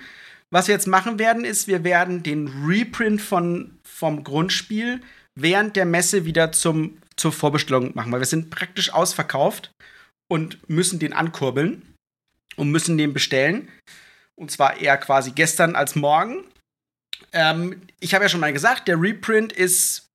Was 0.52 0.68
wir 0.68 0.76
jetzt 0.76 0.88
machen 0.88 1.20
werden, 1.20 1.44
ist, 1.44 1.68
wir 1.68 1.84
werden 1.84 2.24
den 2.24 2.48
Reprint 2.66 3.22
von, 3.22 3.80
vom 3.84 4.24
Grundspiel 4.24 5.02
während 5.36 5.76
der 5.76 5.86
Messe 5.86 6.26
wieder 6.26 6.52
zum, 6.52 7.00
zur 7.18 7.34
Vorbestellung 7.34 7.92
machen, 7.96 8.12
weil 8.12 8.22
wir 8.22 8.26
sind 8.26 8.52
praktisch 8.52 8.94
ausverkauft 8.94 9.72
und 10.28 10.70
müssen 10.70 11.00
den 11.00 11.14
ankurbeln 11.14 11.96
und 12.56 12.72
müssen 12.72 12.98
den 12.98 13.14
bestellen. 13.14 13.70
Und 14.36 14.52
zwar 14.52 14.78
eher 14.78 14.98
quasi 14.98 15.32
gestern 15.32 15.76
als 15.76 15.96
morgen. 15.96 16.44
Ähm, 17.32 17.82
ich 18.00 18.14
habe 18.14 18.26
ja 18.26 18.30
schon 18.30 18.40
mal 18.40 18.54
gesagt, 18.54 18.88
der 18.88 19.00
Reprint 19.00 19.54
ist 19.54 20.10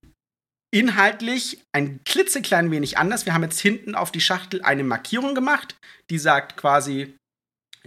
inhaltlich 0.72 1.62
ein 1.72 2.00
klitzeklein 2.04 2.70
wenig 2.70 2.98
anders. 2.98 3.26
Wir 3.26 3.34
haben 3.34 3.42
jetzt 3.42 3.60
hinten 3.60 3.94
auf 3.94 4.12
die 4.12 4.20
Schachtel 4.20 4.62
eine 4.62 4.84
Markierung 4.84 5.34
gemacht, 5.34 5.76
die 6.10 6.18
sagt 6.18 6.56
quasi, 6.56 7.16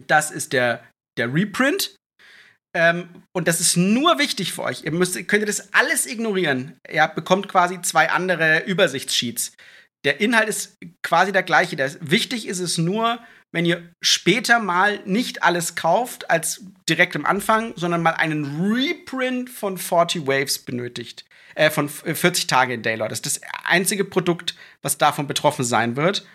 das 0.07 0.31
ist 0.31 0.53
der, 0.53 0.83
der 1.17 1.33
Reprint. 1.33 1.95
Ähm, 2.75 3.23
und 3.36 3.47
das 3.47 3.62
ist 3.62 3.77
nur 3.77 4.17
wichtig 4.17 4.53
für 4.53 4.63
euch. 4.63 4.83
Ihr 4.83 4.91
müsst, 4.91 5.15
könnt 5.27 5.43
ihr 5.43 5.47
das 5.47 5.73
alles 5.73 6.07
ignorieren. 6.07 6.77
Ihr 6.91 7.07
bekommt 7.07 7.47
quasi 7.47 7.79
zwei 7.81 8.09
andere 8.09 8.63
Übersichtssheets. 8.65 9.53
Der 10.04 10.20
Inhalt 10.20 10.50
ist 10.50 10.78
quasi 11.02 11.32
der 11.32 11.44
gleiche. 11.44 11.76
Das, 11.76 11.98
wichtig 12.02 12.48
ist 12.48 12.60
es 12.60 12.78
nur, 12.78 13.20
wenn 13.52 13.66
ihr 13.66 13.89
später 14.02 14.60
mal 14.60 15.00
nicht 15.06 15.44
alles 15.44 15.76
kauft 15.76 16.30
als 16.30 16.66
direkt 16.89 17.16
am 17.16 17.26
Anfang, 17.26 17.74
sondern 17.76 18.02
mal 18.02 18.16
einen 18.16 18.74
Reprint 18.74 19.50
von 19.50 19.78
40 19.78 20.28
Waves 20.28 20.60
benötigt. 20.60 21.26
Äh, 21.56 21.70
von 21.70 21.88
40 21.88 22.48
Tage 22.48 22.74
in 22.74 22.82
Daylord. 22.82 23.12
Das 23.12 23.20
ist 23.20 23.26
das 23.26 23.42
einzige 23.63 24.06
Produkt, 24.06 24.56
was 24.82 24.98
davon 24.98 25.28
betroffen 25.28 25.63
sein 25.63 25.96
wird. 25.96 26.26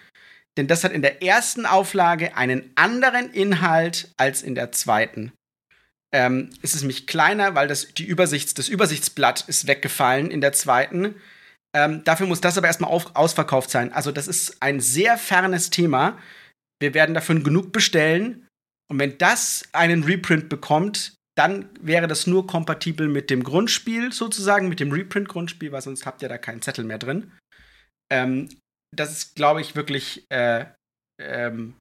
Denn 0.56 0.68
das 0.68 0.84
hat 0.84 0.92
in 0.92 1.02
der 1.02 1.22
ersten 1.22 1.66
Auflage 1.66 2.36
einen 2.36 2.70
anderen 2.76 3.32
Inhalt 3.32 4.12
als 4.16 4.42
in 4.42 4.54
der 4.54 4.72
zweiten. 4.72 5.32
Ähm, 6.12 6.50
es 6.62 6.74
ist 6.74 6.82
nämlich 6.82 7.06
kleiner, 7.06 7.54
weil 7.54 7.68
das, 7.68 7.88
die 7.94 8.04
Übersichts, 8.04 8.54
das 8.54 8.68
Übersichtsblatt 8.68 9.44
ist 9.48 9.66
weggefallen 9.66 10.30
in 10.30 10.40
der 10.40 10.52
zweiten. 10.52 11.16
Ähm, 11.78 12.02
dafür 12.02 12.26
muss 12.26 12.40
das 12.40 12.58
aber 12.58 12.66
erstmal 12.66 12.90
auf, 12.90 13.14
ausverkauft 13.14 13.70
sein. 13.70 13.92
Also, 13.92 14.10
das 14.10 14.26
ist 14.26 14.56
ein 14.60 14.80
sehr 14.80 15.16
fernes 15.16 15.70
Thema 15.70 16.18
wir 16.80 16.94
werden 16.94 17.14
davon 17.14 17.42
genug 17.42 17.72
bestellen. 17.72 18.46
Und 18.90 18.98
wenn 18.98 19.18
das 19.18 19.68
einen 19.72 20.04
Reprint 20.04 20.48
bekommt, 20.48 21.14
dann 21.36 21.68
wäre 21.80 22.08
das 22.08 22.26
nur 22.26 22.46
kompatibel 22.46 23.08
mit 23.08 23.30
dem 23.30 23.44
Grundspiel 23.44 24.12
sozusagen, 24.12 24.68
mit 24.68 24.80
dem 24.80 24.90
Reprint-Grundspiel, 24.90 25.70
weil 25.72 25.82
sonst 25.82 26.06
habt 26.06 26.22
ihr 26.22 26.28
da 26.28 26.38
keinen 26.38 26.62
Zettel 26.62 26.84
mehr 26.84 26.98
drin. 26.98 27.32
Ähm, 28.10 28.48
das 28.94 29.12
ist, 29.12 29.36
glaube 29.36 29.60
ich, 29.60 29.76
wirklich 29.76 30.24
äh, 30.30 30.66
ähm, 31.20 31.74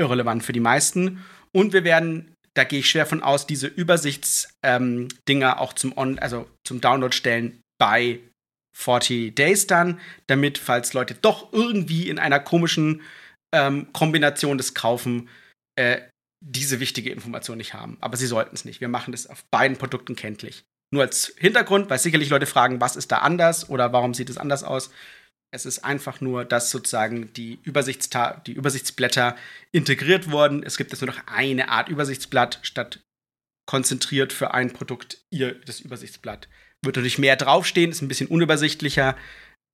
irrelevant 0.00 0.42
für 0.44 0.52
die 0.52 0.60
meisten. 0.60 1.24
Und 1.52 1.72
wir 1.72 1.84
werden, 1.84 2.34
da 2.54 2.64
gehe 2.64 2.78
ich 2.78 2.88
schwer 2.88 3.04
von 3.04 3.22
aus, 3.22 3.46
diese 3.46 3.66
Übersichtsdinger 3.66 4.48
ähm, 4.62 5.58
auch 5.58 5.72
zum, 5.72 5.96
On 5.96 6.18
also 6.18 6.48
zum 6.66 6.80
Download 6.80 7.14
stellen 7.14 7.60
bei 7.78 8.20
40 8.76 9.34
Days 9.34 9.66
dann, 9.66 10.00
damit, 10.26 10.58
falls 10.58 10.92
Leute 10.92 11.14
doch 11.14 11.52
irgendwie 11.52 12.08
in 12.08 12.18
einer 12.18 12.40
komischen 12.40 13.02
ähm, 13.54 13.92
Kombination 13.92 14.58
des 14.58 14.74
Kaufen 14.74 15.28
äh, 15.76 16.00
diese 16.44 16.80
wichtige 16.80 17.10
Information 17.10 17.56
nicht 17.56 17.72
haben. 17.72 17.96
Aber 18.00 18.16
sie 18.16 18.26
sollten 18.26 18.54
es 18.54 18.64
nicht. 18.64 18.80
Wir 18.80 18.88
machen 18.88 19.12
das 19.12 19.26
auf 19.26 19.44
beiden 19.50 19.78
Produkten 19.78 20.16
kenntlich. 20.16 20.64
Nur 20.92 21.02
als 21.02 21.34
Hintergrund, 21.38 21.88
weil 21.88 21.98
sicherlich 21.98 22.28
Leute 22.28 22.46
fragen, 22.46 22.80
was 22.80 22.96
ist 22.96 23.10
da 23.10 23.18
anders 23.18 23.70
oder 23.70 23.92
warum 23.92 24.12
sieht 24.12 24.28
es 24.28 24.38
anders 24.38 24.62
aus. 24.64 24.90
Es 25.52 25.66
ist 25.66 25.84
einfach 25.84 26.20
nur, 26.20 26.44
dass 26.44 26.70
sozusagen 26.70 27.32
die, 27.32 27.60
Übersichtsta 27.62 28.42
die 28.46 28.52
Übersichtsblätter 28.52 29.36
integriert 29.72 30.30
wurden. 30.30 30.62
Es 30.64 30.76
gibt 30.76 30.90
jetzt 30.90 31.00
nur 31.00 31.12
noch 31.12 31.26
eine 31.26 31.68
Art 31.68 31.88
Übersichtsblatt 31.88 32.58
statt 32.62 33.00
konzentriert 33.66 34.32
für 34.32 34.52
ein 34.52 34.72
Produkt 34.72 35.24
ihr 35.30 35.54
das 35.54 35.80
Übersichtsblatt. 35.80 36.48
Wird 36.84 36.96
natürlich 36.96 37.18
mehr 37.18 37.36
draufstehen, 37.36 37.90
ist 37.90 38.02
ein 38.02 38.08
bisschen 38.08 38.28
unübersichtlicher, 38.28 39.16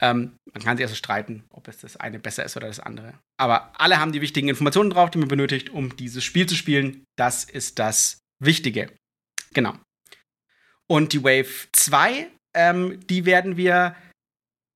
ähm, 0.02 0.36
man 0.52 0.62
kann 0.62 0.76
sich 0.76 0.84
also 0.84 0.94
streiten, 0.94 1.44
ob 1.50 1.68
es 1.68 1.78
das 1.78 1.96
eine 1.96 2.18
besser 2.18 2.44
ist 2.44 2.56
oder 2.56 2.68
das 2.68 2.80
andere. 2.80 3.14
Aber 3.38 3.72
alle 3.78 4.00
haben 4.00 4.12
die 4.12 4.22
wichtigen 4.22 4.48
Informationen 4.48 4.90
drauf, 4.90 5.10
die 5.10 5.18
man 5.18 5.28
benötigt, 5.28 5.70
um 5.70 5.94
dieses 5.96 6.24
Spiel 6.24 6.46
zu 6.46 6.54
spielen. 6.54 7.04
Das 7.16 7.44
ist 7.44 7.78
das 7.78 8.18
Wichtige. 8.42 8.90
Genau. 9.52 9.74
Und 10.88 11.12
die 11.12 11.22
Wave 11.22 11.68
2, 11.72 12.28
ähm, 12.56 12.98
die 13.08 13.26
werden 13.26 13.56
wir 13.56 13.94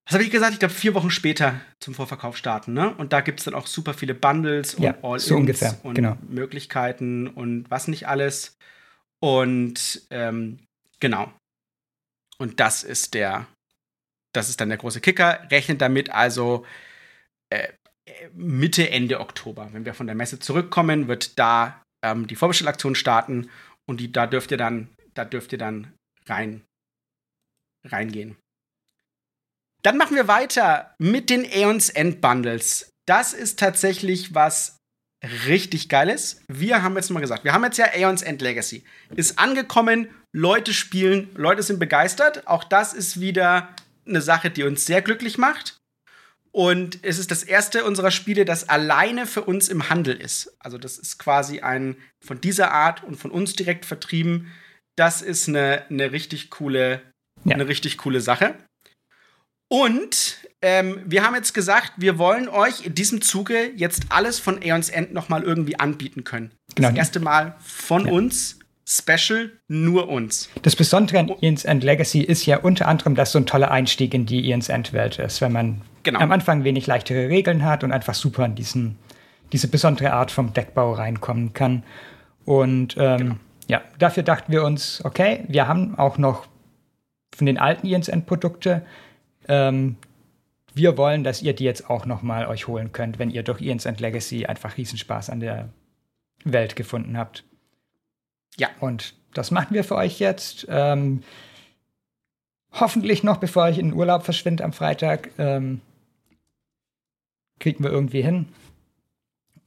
was 0.07 0.13
habe 0.13 0.23
ich 0.23 0.29
gesagt? 0.29 0.53
Ich 0.53 0.59
glaube, 0.59 0.73
vier 0.73 0.93
Wochen 0.93 1.09
später 1.09 1.59
zum 1.79 1.95
Vorverkauf 1.95 2.37
starten. 2.37 2.73
Ne? 2.73 2.93
Und 2.95 3.11
da 3.11 3.21
gibt 3.21 3.39
es 3.39 3.45
dann 3.45 3.55
auch 3.55 3.65
super 3.65 3.95
viele 3.95 4.13
Bundles 4.13 4.75
und 4.75 4.83
ja, 4.83 4.95
All-Ins 5.01 5.25
so 5.25 5.37
und 5.81 5.95
genau. 5.95 6.15
Möglichkeiten 6.29 7.27
und 7.27 7.71
was 7.71 7.87
nicht 7.87 8.07
alles. 8.07 8.55
Und 9.19 10.05
ähm, 10.11 10.59
genau. 10.99 11.33
Und 12.37 12.59
das 12.59 12.83
ist 12.83 13.13
der, 13.13 13.47
das 14.33 14.49
ist 14.49 14.59
dann 14.59 14.69
der 14.69 14.77
große 14.77 15.01
Kicker. 15.01 15.47
Rechnet 15.51 15.81
damit 15.81 16.09
also 16.09 16.65
äh, 17.49 17.69
Mitte, 18.33 18.89
Ende 18.89 19.19
Oktober. 19.19 19.69
Wenn 19.71 19.85
wir 19.85 19.93
von 19.93 20.07
der 20.07 20.15
Messe 20.15 20.39
zurückkommen, 20.39 21.07
wird 21.07 21.39
da 21.39 21.81
ähm, 22.03 22.27
die 22.27 22.35
Vorbestellaktion 22.35 22.95
starten 22.95 23.49
und 23.87 23.99
die, 23.99 24.11
da 24.11 24.27
dürft 24.27 24.51
ihr 24.51 24.57
dann, 24.57 24.89
da 25.13 25.25
dürft 25.25 25.51
ihr 25.51 25.57
dann 25.57 25.93
rein, 26.27 26.63
reingehen. 27.85 28.37
Dann 29.83 29.97
machen 29.97 30.15
wir 30.15 30.27
weiter 30.27 30.95
mit 30.97 31.29
den 31.29 31.45
Aeons 31.45 31.89
End 31.89 32.19
Bundles. 32.19 32.89
Das 33.07 33.33
ist 33.33 33.59
tatsächlich 33.59 34.33
was 34.33 34.74
richtig 35.47 35.89
Geiles. 35.89 36.41
Wir 36.47 36.83
haben 36.83 36.95
jetzt 36.95 37.09
mal 37.09 37.19
gesagt, 37.19 37.43
wir 37.43 37.53
haben 37.53 37.63
jetzt 37.63 37.77
ja 37.77 37.85
Aeons 37.85 38.21
End 38.21 38.41
Legacy. 38.41 38.83
Ist 39.15 39.39
angekommen, 39.39 40.09
Leute 40.33 40.73
spielen, 40.73 41.29
Leute 41.35 41.63
sind 41.63 41.79
begeistert. 41.79 42.47
Auch 42.47 42.63
das 42.63 42.93
ist 42.93 43.19
wieder 43.19 43.69
eine 44.07 44.21
Sache, 44.21 44.49
die 44.49 44.63
uns 44.63 44.85
sehr 44.85 45.01
glücklich 45.01 45.37
macht. 45.37 45.77
Und 46.51 46.99
es 47.01 47.19
ist 47.19 47.31
das 47.31 47.43
erste 47.43 47.83
unserer 47.83 48.11
Spiele, 48.11 48.45
das 48.45 48.69
alleine 48.69 49.25
für 49.25 49.43
uns 49.43 49.67
im 49.67 49.89
Handel 49.89 50.15
ist. 50.15 50.55
Also 50.59 50.77
das 50.77 50.97
ist 50.97 51.17
quasi 51.17 51.59
ein 51.59 51.97
von 52.25 52.39
dieser 52.39 52.71
Art 52.71 53.03
und 53.03 53.17
von 53.17 53.29
uns 53.29 53.55
direkt 53.55 53.85
vertrieben. 53.85 54.53
Das 54.95 55.21
ist 55.21 55.49
eine, 55.49 55.85
eine 55.89 56.13
richtig 56.13 56.49
coole, 56.49 57.01
ja. 57.43 57.55
eine 57.55 57.67
richtig 57.67 57.97
coole 57.97 58.21
Sache. 58.21 58.55
Und 59.67 60.37
ähm, 60.61 61.01
wir 61.05 61.23
haben 61.23 61.35
jetzt 61.35 61.53
gesagt, 61.53 61.93
wir 61.97 62.17
wollen 62.17 62.47
euch 62.49 62.85
in 62.85 62.95
diesem 62.95 63.21
Zuge 63.21 63.71
jetzt 63.75 64.03
alles 64.09 64.39
von 64.39 64.61
Aeons 64.61 64.89
End 64.89 65.13
nochmal 65.13 65.43
irgendwie 65.43 65.79
anbieten 65.79 66.23
können. 66.23 66.51
Genau. 66.75 66.89
Das 66.89 66.97
erste 66.97 67.19
Mal 67.19 67.55
von 67.59 68.05
ja. 68.05 68.11
uns, 68.11 68.59
Special, 68.87 69.51
nur 69.67 70.09
uns. 70.09 70.49
Das 70.61 70.75
Besondere 70.75 71.17
an 71.17 71.31
Aeons 71.41 71.65
End 71.65 71.83
Legacy 71.83 72.21
ist 72.21 72.45
ja 72.45 72.57
unter 72.57 72.87
anderem, 72.87 73.15
dass 73.15 73.31
so 73.31 73.39
ein 73.39 73.47
toller 73.47 73.71
Einstieg 73.71 74.13
in 74.13 74.27
die 74.27 74.47
Aeons 74.51 74.69
End 74.69 74.93
Welt 74.93 75.17
ist, 75.17 75.41
wenn 75.41 75.51
man 75.51 75.81
genau. 76.03 76.19
am 76.19 76.31
Anfang 76.31 76.63
wenig 76.63 76.85
leichtere 76.85 77.29
Regeln 77.29 77.65
hat 77.65 77.83
und 77.83 77.91
einfach 77.91 78.13
super 78.13 78.45
in 78.45 78.53
diesen, 78.53 78.97
diese 79.51 79.67
besondere 79.67 80.13
Art 80.13 80.29
vom 80.29 80.53
Deckbau 80.53 80.93
reinkommen 80.93 81.53
kann. 81.53 81.83
Und 82.45 82.95
ähm, 82.99 83.17
genau. 83.17 83.35
ja, 83.67 83.81
dafür 83.97 84.21
dachten 84.21 84.51
wir 84.51 84.63
uns, 84.63 85.03
okay, 85.03 85.43
wir 85.47 85.67
haben 85.67 85.97
auch 85.97 86.19
noch 86.19 86.45
von 87.35 87.47
den 87.47 87.57
alten 87.57 87.87
Aeons 87.87 88.07
End 88.07 88.27
Produkte 88.27 88.85
ähm, 89.47 89.97
wir 90.73 90.97
wollen, 90.97 91.23
dass 91.23 91.41
ihr 91.41 91.53
die 91.53 91.63
jetzt 91.63 91.89
auch 91.89 92.05
noch 92.05 92.21
mal 92.21 92.47
euch 92.47 92.67
holen 92.67 92.91
könnt, 92.91 93.17
wenn 93.19 93.29
ihr 93.29 93.43
durch 93.43 93.61
Ian's 93.61 93.85
End 93.85 93.99
Legacy 93.99 94.45
einfach 94.45 94.77
Riesenspaß 94.77 95.29
an 95.29 95.39
der 95.39 95.69
Welt 96.43 96.75
gefunden 96.75 97.17
habt. 97.17 97.43
Ja. 98.57 98.69
Und 98.79 99.15
das 99.33 99.51
machen 99.51 99.73
wir 99.73 99.83
für 99.83 99.95
euch 99.95 100.19
jetzt. 100.19 100.67
Ähm, 100.69 101.23
hoffentlich 102.71 103.23
noch, 103.23 103.37
bevor 103.37 103.69
ich 103.69 103.79
in 103.79 103.89
den 103.89 103.93
Urlaub 103.93 104.23
verschwinde 104.23 104.63
am 104.63 104.73
Freitag. 104.73 105.31
Ähm, 105.37 105.81
kriegen 107.59 107.83
wir 107.83 107.91
irgendwie 107.91 108.21
hin. 108.21 108.47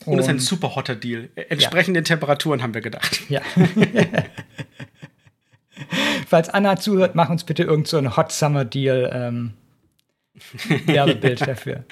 Und, 0.04 0.12
Und 0.12 0.16
das 0.18 0.26
ist 0.26 0.30
ein 0.30 0.38
super 0.40 0.76
hotter 0.76 0.94
Deal. 0.94 1.30
Entsprechend 1.34 1.96
ja. 1.96 2.02
den 2.02 2.04
Temperaturen 2.04 2.62
haben 2.62 2.74
wir 2.74 2.82
gedacht. 2.82 3.28
Ja. 3.28 3.40
Falls 6.26 6.48
Anna 6.48 6.76
zuhört, 6.76 7.14
mach 7.14 7.30
uns 7.30 7.44
bitte 7.44 7.62
irgendeinen 7.62 8.04
so 8.04 8.16
Hot 8.16 8.32
Summer 8.32 8.64
Deal. 8.64 9.10
Ähm, 9.12 9.54
Werbebild 10.86 11.40
dafür. 11.40 11.84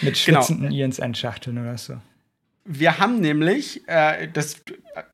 Mit 0.00 0.14
genau. 0.24 0.40
schwitzenden 0.40 0.68
genau. 0.68 0.80
Ians 0.80 0.98
Endschachteln 0.98 1.58
oder 1.58 1.78
so. 1.78 2.00
Wir 2.64 2.98
haben 2.98 3.20
nämlich, 3.20 3.86
äh, 3.88 4.28
das, 4.28 4.62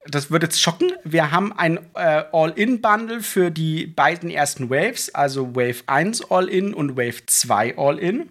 das 0.07 0.31
wird 0.31 0.43
jetzt 0.43 0.61
schocken, 0.61 0.93
wir 1.03 1.31
haben 1.31 1.53
ein 1.53 1.79
äh, 1.95 2.25
All-In-Bundle 2.31 3.23
für 3.23 3.51
die 3.51 3.87
beiden 3.87 4.31
ersten 4.31 4.69
Waves, 4.69 5.15
also 5.15 5.57
Wave 5.57 5.83
1 5.87 6.31
All-In 6.31 6.75
und 6.75 6.97
Wave 6.99 7.25
2 7.25 7.79
All-In. 7.79 8.31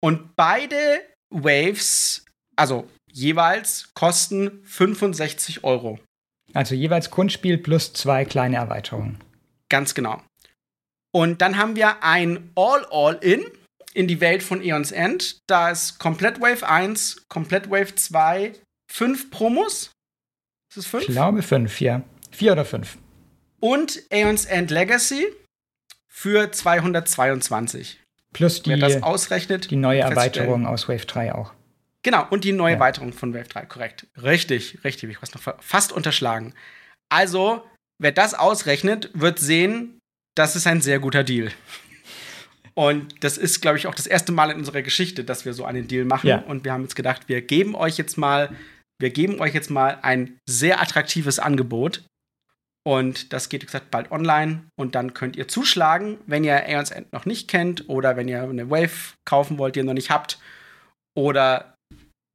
Und 0.00 0.34
beide 0.34 1.00
Waves, 1.30 2.24
also 2.56 2.88
jeweils, 3.12 3.90
kosten 3.94 4.60
65 4.64 5.62
Euro. 5.62 6.00
Also 6.52 6.74
jeweils 6.74 7.10
Grundspiel 7.10 7.58
plus 7.58 7.92
zwei 7.92 8.24
kleine 8.24 8.56
Erweiterungen. 8.56 9.18
Ganz 9.68 9.94
genau. 9.94 10.22
Und 11.14 11.42
dann 11.42 11.58
haben 11.58 11.76
wir 11.76 12.02
ein 12.02 12.50
All-All-In 12.56 13.44
in 13.92 14.08
die 14.08 14.20
Welt 14.20 14.42
von 14.42 14.60
Eons 14.60 14.90
End. 14.90 15.38
Da 15.46 15.70
ist 15.70 16.00
komplett 16.00 16.40
Wave 16.40 16.68
1, 16.68 17.28
komplett 17.28 17.70
Wave 17.70 17.94
2, 17.94 18.52
fünf 18.90 19.30
Promos. 19.30 19.92
Ist 20.70 20.76
es 20.78 20.86
fünf? 20.86 21.04
Ich 21.04 21.14
glaube 21.14 21.42
fünf, 21.42 21.80
ja. 21.80 22.02
Vier 22.32 22.50
oder 22.50 22.64
fünf. 22.64 22.98
Und 23.60 24.02
Aeons 24.10 24.44
End 24.46 24.72
Legacy 24.72 25.28
für 26.08 26.50
222. 26.50 28.00
Plus 28.32 28.62
die, 28.62 28.70
Wer 28.70 28.78
das 28.78 29.00
ausrechnet, 29.04 29.70
die 29.70 29.76
neue 29.76 30.00
Erweiterung 30.00 30.66
aus 30.66 30.88
Wave 30.88 31.06
3 31.06 31.32
auch. 31.32 31.52
Genau, 32.02 32.26
und 32.28 32.42
die 32.42 32.50
neue 32.50 32.72
ja. 32.72 32.78
Erweiterung 32.78 33.12
von 33.12 33.32
Wave 33.32 33.46
3, 33.46 33.66
korrekt. 33.66 34.08
Richtig, 34.20 34.82
richtig, 34.82 35.10
ich 35.10 35.22
was 35.22 35.32
noch 35.32 35.60
fast 35.60 35.92
unterschlagen. 35.92 36.54
Also, 37.08 37.64
wer 37.98 38.10
das 38.10 38.34
ausrechnet, 38.34 39.10
wird 39.14 39.38
sehen, 39.38 40.00
das 40.34 40.56
ist 40.56 40.66
ein 40.66 40.80
sehr 40.80 40.98
guter 40.98 41.24
Deal. 41.24 41.50
Und 42.74 43.22
das 43.22 43.38
ist, 43.38 43.60
glaube 43.60 43.78
ich, 43.78 43.86
auch 43.86 43.94
das 43.94 44.06
erste 44.06 44.32
Mal 44.32 44.50
in 44.50 44.58
unserer 44.58 44.82
Geschichte, 44.82 45.22
dass 45.24 45.44
wir 45.44 45.54
so 45.54 45.64
einen 45.64 45.86
Deal 45.86 46.04
machen. 46.04 46.26
Ja. 46.26 46.38
Und 46.38 46.64
wir 46.64 46.72
haben 46.72 46.82
jetzt 46.82 46.96
gedacht, 46.96 47.28
wir 47.28 47.40
geben 47.40 47.76
euch 47.76 47.96
jetzt 47.98 48.18
mal, 48.18 48.50
wir 49.00 49.10
geben 49.10 49.40
euch 49.40 49.54
jetzt 49.54 49.70
mal 49.70 49.98
ein 50.02 50.38
sehr 50.48 50.80
attraktives 50.80 51.38
Angebot. 51.38 52.04
Und 52.86 53.32
das 53.32 53.48
geht, 53.48 53.62
wie 53.62 53.66
gesagt, 53.66 53.90
bald 53.90 54.10
online. 54.10 54.64
Und 54.76 54.96
dann 54.96 55.14
könnt 55.14 55.36
ihr 55.36 55.46
zuschlagen, 55.46 56.18
wenn 56.26 56.44
ihr 56.44 56.54
Aeons 56.54 56.90
End 56.90 57.12
noch 57.12 57.26
nicht 57.26 57.48
kennt 57.48 57.88
oder 57.88 58.16
wenn 58.16 58.28
ihr 58.28 58.42
eine 58.42 58.68
Wave 58.70 59.14
kaufen 59.24 59.56
wollt, 59.56 59.76
die 59.76 59.80
ihr 59.80 59.84
noch 59.84 59.94
nicht 59.94 60.10
habt. 60.10 60.38
Oder 61.16 61.74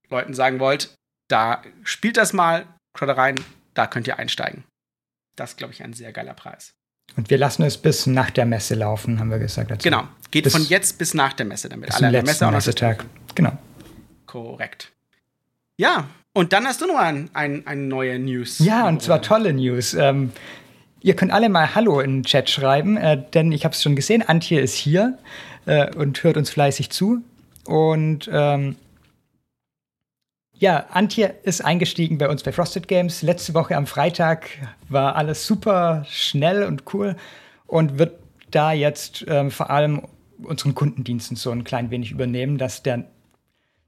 Leuten 0.09 0.33
sagen 0.33 0.59
wollt, 0.59 0.95
da 1.29 1.61
spielt 1.83 2.17
das 2.17 2.31
mal, 2.31 2.65
schaut 2.97 3.09
da 3.09 3.13
rein, 3.13 3.35
da 3.73 3.87
könnt 3.87 4.07
ihr 4.07 4.17
einsteigen. 4.17 4.63
Das 5.35 5.51
ist, 5.51 5.57
glaube 5.57 5.73
ich, 5.73 5.83
ein 5.83 5.93
sehr 5.93 6.13
geiler 6.13 6.33
Preis. 6.33 6.71
Und 7.15 7.29
wir 7.29 7.37
lassen 7.37 7.63
es 7.63 7.77
bis 7.77 8.07
nach 8.07 8.29
der 8.29 8.45
Messe 8.45 8.75
laufen, 8.75 9.19
haben 9.19 9.29
wir 9.29 9.39
gesagt. 9.39 9.71
Dazu. 9.71 9.83
Genau. 9.83 10.03
Geht 10.31 10.43
bis, 10.43 10.53
von 10.53 10.63
jetzt 10.63 10.97
bis 10.97 11.13
nach 11.13 11.33
der 11.33 11.45
Messe 11.45 11.69
damit. 11.69 11.87
Bis 11.87 11.95
Alle 11.95 12.11
der 12.11 12.23
Messe 12.23 12.47
auch 12.47 12.51
noch 12.51 12.63
Tag. 12.73 13.05
Genau. 13.35 13.51
Korrekt. 14.25 14.91
Ja, 15.77 16.07
und 16.33 16.53
dann 16.53 16.65
hast 16.65 16.81
du 16.81 16.85
noch 16.85 16.97
ein, 16.97 17.29
ein, 17.33 17.65
eine 17.65 17.81
neue 17.81 18.19
News. 18.19 18.59
Ja, 18.59 18.87
und 18.87 19.01
zwar 19.01 19.21
tolle 19.21 19.53
News. 19.53 19.93
Ähm, 19.93 20.31
ihr 21.01 21.15
könnt 21.15 21.31
alle 21.31 21.49
mal 21.49 21.73
Hallo 21.73 21.99
in 21.99 22.17
den 22.17 22.23
Chat 22.23 22.49
schreiben, 22.49 22.97
äh, 22.97 23.21
denn 23.33 23.51
ich 23.51 23.65
habe 23.65 23.73
es 23.73 23.81
schon 23.81 23.95
gesehen, 23.95 24.21
Antje 24.21 24.59
ist 24.59 24.75
hier 24.75 25.17
äh, 25.65 25.93
und 25.95 26.23
hört 26.23 26.37
uns 26.37 26.49
fleißig 26.49 26.91
zu. 26.91 27.21
Und 27.65 28.29
ähm, 28.31 28.75
ja, 30.59 30.85
Antje 30.91 31.35
ist 31.43 31.63
eingestiegen 31.63 32.17
bei 32.17 32.29
uns 32.29 32.43
bei 32.43 32.51
Frosted 32.51 32.87
Games. 32.87 33.21
Letzte 33.21 33.53
Woche 33.53 33.75
am 33.77 33.87
Freitag 33.87 34.49
war 34.89 35.15
alles 35.15 35.47
super 35.47 36.05
schnell 36.09 36.63
und 36.63 36.93
cool 36.93 37.15
und 37.65 37.97
wird 37.97 38.19
da 38.51 38.73
jetzt 38.73 39.25
ähm, 39.27 39.51
vor 39.51 39.69
allem 39.69 40.01
unseren 40.43 40.75
Kundendiensten 40.75 41.37
so 41.37 41.51
ein 41.51 41.63
klein 41.63 41.91
wenig 41.91 42.11
übernehmen, 42.11 42.57
dass 42.57 42.83
der 42.83 43.05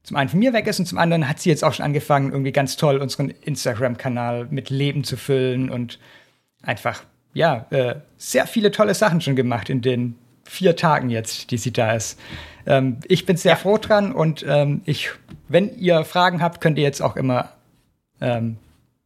zum 0.02 0.16
einen 0.16 0.30
von 0.30 0.38
mir 0.38 0.52
weg 0.52 0.66
ist 0.66 0.80
und 0.80 0.86
zum 0.86 0.98
anderen 0.98 1.28
hat 1.28 1.40
sie 1.40 1.50
jetzt 1.50 1.62
auch 1.62 1.74
schon 1.74 1.84
angefangen, 1.84 2.32
irgendwie 2.32 2.52
ganz 2.52 2.76
toll 2.76 2.96
unseren 2.96 3.30
Instagram-Kanal 3.30 4.48
mit 4.50 4.70
Leben 4.70 5.04
zu 5.04 5.16
füllen 5.16 5.70
und 5.70 5.98
einfach, 6.62 7.04
ja, 7.34 7.66
äh, 7.70 7.96
sehr 8.16 8.46
viele 8.46 8.70
tolle 8.70 8.94
Sachen 8.94 9.20
schon 9.20 9.36
gemacht 9.36 9.68
in 9.68 9.82
den 9.82 10.16
vier 10.52 10.76
Tagen 10.76 11.08
jetzt, 11.08 11.50
die 11.50 11.56
sie 11.56 11.72
da 11.72 11.92
ist. 11.92 12.20
Ähm, 12.66 12.98
ich 13.08 13.24
bin 13.24 13.36
sehr 13.36 13.52
ja. 13.52 13.56
froh 13.56 13.78
dran 13.78 14.12
und 14.12 14.44
ähm, 14.46 14.82
ich, 14.84 15.10
wenn 15.48 15.74
ihr 15.78 16.04
Fragen 16.04 16.42
habt, 16.42 16.60
könnt 16.60 16.78
ihr 16.78 16.84
jetzt 16.84 17.00
auch 17.00 17.16
immer 17.16 17.52
ähm, 18.20 18.58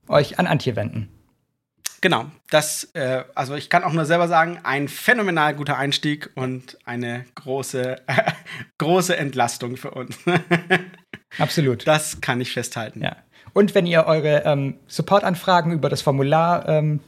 euch 0.09 0.39
an 0.39 0.47
Antje 0.47 0.75
wenden. 0.75 1.09
Genau, 2.01 2.27
das, 2.51 2.91
äh, 2.95 3.25
also 3.35 3.55
ich 3.55 3.71
kann 3.71 3.85
auch 3.85 3.93
nur 3.93 4.05
selber 4.05 4.29
sagen, 4.29 4.59
ein 4.65 4.89
phänomenal 4.89 5.55
guter 5.55 5.79
Einstieg 5.79 6.31
und 6.35 6.79
eine 6.85 7.25
große, 7.37 7.97
äh, 8.07 8.33
große 8.79 9.17
Entlastung 9.17 9.77
für 9.77 9.93
uns. 9.93 10.19
Absolut. 11.39 11.87
Das 11.87 12.21
kann 12.21 12.41
ich 12.41 12.53
festhalten. 12.53 13.03
Ja. 13.03 13.17
Und 13.55 13.75
wenn 13.75 13.87
ihr 13.87 14.05
eure 14.07 14.43
ähm, 14.45 14.75
Supportanfragen 14.89 15.73
über 15.73 15.89
das 15.89 16.03
Formular 16.03 16.69
ähm, 16.69 17.01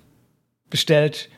bestellt, 0.70 1.28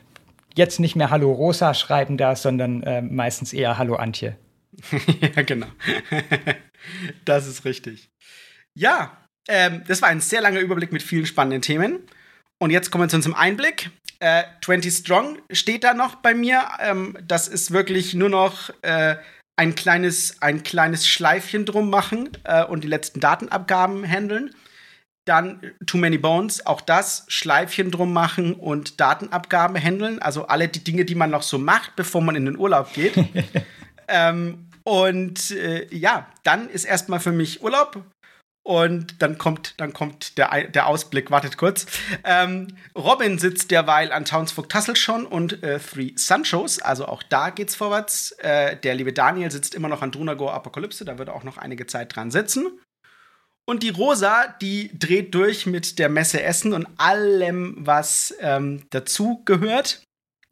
jetzt 0.55 0.79
nicht 0.79 0.95
mehr 0.95 1.09
Hallo 1.09 1.31
Rosa 1.31 1.73
schreiben 1.73 2.17
da, 2.17 2.35
sondern 2.35 2.83
äh, 2.83 3.01
meistens 3.01 3.53
eher 3.53 3.77
Hallo 3.77 3.95
Antje. 3.95 4.37
ja, 5.35 5.41
genau. 5.43 5.67
das 7.25 7.47
ist 7.47 7.65
richtig. 7.65 8.09
Ja, 8.73 9.17
ähm, 9.47 9.83
das 9.87 10.01
war 10.01 10.09
ein 10.09 10.21
sehr 10.21 10.41
langer 10.41 10.59
Überblick 10.59 10.91
mit 10.91 11.03
vielen 11.03 11.25
spannenden 11.25 11.61
Themen. 11.61 11.99
und 12.59 12.69
jetzt 12.69 12.91
kommen 12.91 13.05
wir 13.05 13.09
zu 13.09 13.17
unserem 13.17 13.35
Einblick. 13.35 13.89
Äh, 14.19 14.43
20 14.63 14.93
Strong 14.93 15.39
steht 15.51 15.83
da 15.83 15.93
noch 15.93 16.15
bei 16.15 16.33
mir. 16.33 16.63
Ähm, 16.79 17.17
das 17.27 17.47
ist 17.47 17.71
wirklich 17.71 18.13
nur 18.13 18.29
noch 18.29 18.69
äh, 18.83 19.15
ein, 19.55 19.75
kleines, 19.75 20.41
ein 20.41 20.63
kleines 20.63 21.07
Schleifchen 21.07 21.65
drum 21.65 21.89
machen 21.89 22.29
äh, 22.43 22.63
und 22.63 22.83
die 22.83 22.87
letzten 22.87 23.19
Datenabgaben 23.19 24.07
handeln. 24.07 24.53
Dann 25.25 25.61
Too 25.85 25.97
Many 25.97 26.17
Bones, 26.17 26.65
auch 26.65 26.81
das 26.81 27.25
Schleifchen 27.27 27.91
drum 27.91 28.11
machen 28.11 28.53
und 28.53 28.99
Datenabgabe 28.99 29.79
handeln. 29.79 30.19
Also 30.19 30.47
alle 30.47 30.67
die 30.67 30.83
Dinge, 30.83 31.05
die 31.05 31.15
man 31.15 31.29
noch 31.29 31.43
so 31.43 31.57
macht, 31.57 31.95
bevor 31.95 32.21
man 32.21 32.35
in 32.35 32.45
den 32.45 32.57
Urlaub 32.57 32.93
geht. 32.93 33.13
ähm, 34.07 34.67
und 34.83 35.51
äh, 35.51 35.87
ja, 35.93 36.27
dann 36.43 36.69
ist 36.69 36.85
erstmal 36.85 37.19
für 37.19 37.31
mich 37.31 37.63
Urlaub. 37.63 38.03
Und 38.63 39.23
dann 39.23 39.39
kommt, 39.39 39.79
dann 39.79 39.91
kommt 39.91 40.37
der, 40.37 40.67
der 40.67 40.85
Ausblick, 40.85 41.31
wartet 41.31 41.57
kurz. 41.57 41.87
Ähm, 42.23 42.67
Robin 42.95 43.39
sitzt 43.39 43.71
derweil 43.71 44.11
an 44.11 44.23
Townsfolk 44.23 44.69
Tassel 44.69 44.95
schon 44.95 45.25
und 45.25 45.63
äh, 45.63 45.79
Three 45.79 46.11
Sunshos, 46.15 46.79
also 46.79 47.07
auch 47.07 47.23
da 47.23 47.49
geht's 47.49 47.73
vorwärts. 47.75 48.33
Äh, 48.33 48.77
der 48.77 48.93
liebe 48.93 49.13
Daniel 49.13 49.49
sitzt 49.49 49.73
immer 49.73 49.87
noch 49.87 50.03
an 50.03 50.11
Drunagor 50.11 50.53
Apokalypse, 50.53 51.05
da 51.05 51.17
wird 51.17 51.29
er 51.29 51.35
auch 51.35 51.43
noch 51.43 51.57
einige 51.57 51.87
Zeit 51.87 52.15
dran 52.15 52.29
sitzen. 52.29 52.67
Und 53.65 53.83
die 53.83 53.89
Rosa, 53.89 54.53
die 54.61 54.91
dreht 54.97 55.33
durch 55.35 55.65
mit 55.65 55.99
der 55.99 56.09
Messe 56.09 56.41
Essen 56.41 56.73
und 56.73 56.87
allem, 56.97 57.75
was 57.79 58.35
ähm, 58.41 58.83
dazu 58.89 59.41
gehört. 59.45 60.01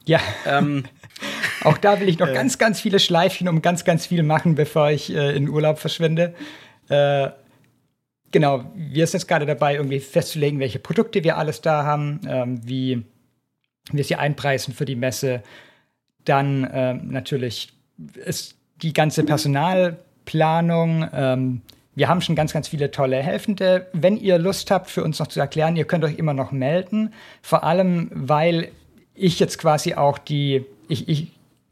Ja. 0.06 0.20
Ähm, 0.46 0.86
Auch 1.64 1.78
da 1.78 2.00
will 2.00 2.10
ich 2.10 2.20
noch 2.20 2.28
äh, 2.28 2.34
ganz, 2.34 2.58
ganz 2.58 2.80
viele 2.80 3.00
Schleifchen 3.00 3.48
um 3.48 3.62
ganz, 3.62 3.84
ganz 3.84 4.06
viel 4.06 4.24
machen, 4.24 4.56
bevor 4.56 4.92
ich 4.92 5.14
äh, 5.14 5.36
in 5.36 5.50
Urlaub 5.50 5.80
verschwinde. 5.80 6.34
Äh, 6.88 7.30
genau, 8.32 8.72
wir 8.76 9.06
sind 9.08 9.20
jetzt 9.20 9.28
gerade 9.28 9.46
dabei, 9.46 9.76
irgendwie 9.76 10.00
festzulegen, 10.00 10.60
welche 10.60 10.80
Produkte 10.80 11.24
wir 11.24 11.38
alles 11.38 11.62
da 11.62 11.84
haben, 11.84 12.22
ähm, 12.28 12.62
wie 12.64 13.04
wir 13.92 14.04
sie 14.04 14.16
einpreisen 14.16 14.74
für 14.74 14.86
die 14.86 14.96
Messe. 14.96 15.44
Dann 16.26 16.70
ähm, 16.72 17.10
natürlich 17.10 17.74
ist 18.26 18.56
die 18.82 18.94
ganze 18.94 19.24
Personalplanung. 19.24 21.10
Wir 22.00 22.08
haben 22.08 22.22
schon 22.22 22.38
ganz, 22.38 22.54
ganz 22.54 22.70
viele 22.70 22.92
tolle 22.92 23.18
Helfende. 23.18 23.88
Wenn 23.92 24.16
ihr 24.16 24.38
Lust 24.38 24.72
habt, 24.72 24.90
für 24.90 25.04
uns 25.04 25.20
noch 25.20 25.28
zu 25.28 25.42
erklären, 25.42 25.76
ihr 25.76 25.84
könnt 25.84 26.06
euch 26.06 26.16
immer 26.16 26.34
noch 26.34 26.54
melden. 26.54 27.14
Vor 27.42 27.66
allem, 27.66 28.10
weil 28.14 28.70
ich 29.16 29.38
jetzt 29.38 29.58
quasi 29.58 29.96
auch 29.96 30.18
die, 30.18 30.64
ich, 30.88 31.10
ich 31.10 31.28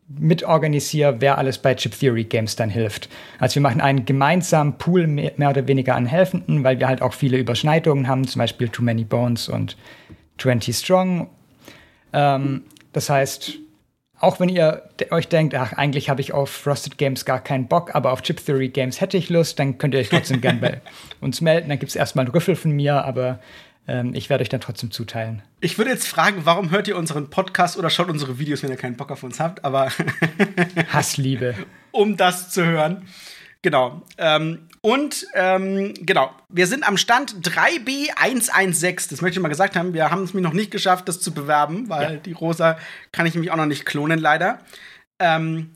mitorganisiere, 0.10 1.22
wer 1.22 1.38
alles 1.38 1.60
bei 1.60 1.76
Chip 1.76 1.98
Theory 1.98 2.26
Games 2.26 2.58
dann 2.58 2.70
hilft. 2.70 3.08
Also 3.40 3.56
wir 3.56 3.62
machen 3.62 3.80
einen 3.80 4.04
gemeinsamen 4.04 4.78
Pool 4.78 5.08
mehr, 5.08 5.32
mehr 5.38 5.52
oder 5.52 5.66
weniger 5.66 5.96
an 5.96 6.06
Helfenden, 6.06 6.66
weil 6.66 6.78
wir 6.78 6.90
halt 6.90 7.02
auch 7.02 7.14
viele 7.14 7.38
Überschneidungen 7.38 8.10
haben, 8.10 8.28
zum 8.28 8.40
Beispiel 8.40 8.68
Too 8.68 8.84
Many 8.84 9.06
Bones 9.06 9.48
und 9.48 9.78
20 10.40 10.76
Strong. 10.76 11.30
Ähm, 12.12 12.64
das 12.92 13.10
heißt, 13.10 13.60
auch 14.20 14.40
wenn 14.40 14.50
ihr 14.50 14.84
euch 15.12 15.28
denkt, 15.28 15.54
ach, 15.56 15.74
eigentlich 15.74 16.10
habe 16.10 16.22
ich 16.22 16.34
auf 16.34 16.50
Frosted 16.50 16.98
Games 16.98 17.26
gar 17.26 17.40
keinen 17.40 17.68
Bock, 17.68 17.94
aber 17.94 18.12
auf 18.12 18.22
Chip 18.24 18.44
Theory 18.44 18.70
Games 18.70 19.00
hätte 19.00 19.18
ich 19.18 19.30
Lust, 19.30 19.60
dann 19.60 19.78
könnt 19.78 19.94
ihr 19.94 20.00
euch 20.00 20.10
trotzdem 20.10 20.42
gerne 20.42 20.60
bei 20.60 20.82
uns 21.22 21.42
melden. 21.42 21.70
Dann 21.70 21.80
gibt 21.80 21.90
es 21.90 21.96
erstmal 21.96 22.26
einen 22.26 22.32
Rüffel 22.32 22.56
von 22.56 22.72
mir, 22.72 23.06
aber 23.06 23.40
ähm, 23.88 24.14
ich 24.16 24.30
werde 24.30 24.42
euch 24.42 24.50
dann 24.50 24.62
trotzdem 24.62 24.92
zuteilen. 24.92 25.44
Ich 25.62 25.78
würde 25.78 25.92
jetzt 25.92 26.08
fragen, 26.08 26.42
warum 26.46 26.72
hört 26.72 26.88
ihr 26.88 26.98
unseren 26.98 27.30
Podcast 27.30 27.78
oder 27.78 27.90
schaut 27.90 28.10
unsere 28.10 28.40
Videos, 28.40 28.64
wenn 28.64 28.72
ihr 28.72 28.76
keinen 28.76 28.98
Bock 28.98 29.12
auf 29.12 29.24
uns 29.24 29.40
habt, 29.40 29.64
aber. 29.64 29.92
Hassliebe. 30.92 31.56
um 31.92 32.18
das 32.18 32.50
zu 32.50 32.66
hören. 32.66 33.08
Genau. 33.68 34.02
Ähm, 34.18 34.70
und 34.80 35.28
ähm, 35.34 35.94
genau, 36.00 36.34
wir 36.48 36.68
sind 36.68 36.88
am 36.88 36.96
Stand 36.96 37.46
3B116. 37.46 39.10
Das 39.10 39.20
möchte 39.20 39.40
ich 39.40 39.44
mal 39.44 39.50
gesagt 39.50 39.76
haben. 39.76 39.94
Wir 39.94 40.10
haben 40.10 40.24
es 40.24 40.34
mir 40.34 40.40
noch 40.40 40.54
nicht 40.54 40.72
geschafft, 40.72 41.10
das 41.10 41.20
zu 41.20 41.34
bewerben, 41.34 41.90
weil 41.90 42.14
ja. 42.14 42.16
die 42.16 42.32
Rosa 42.32 42.80
kann 43.12 43.26
ich 43.26 43.34
nämlich 43.34 43.52
auch 43.52 43.58
noch 43.58 43.66
nicht 43.66 43.86
klonen, 43.86 44.20
leider. 44.20 44.60
Ähm, 45.22 45.74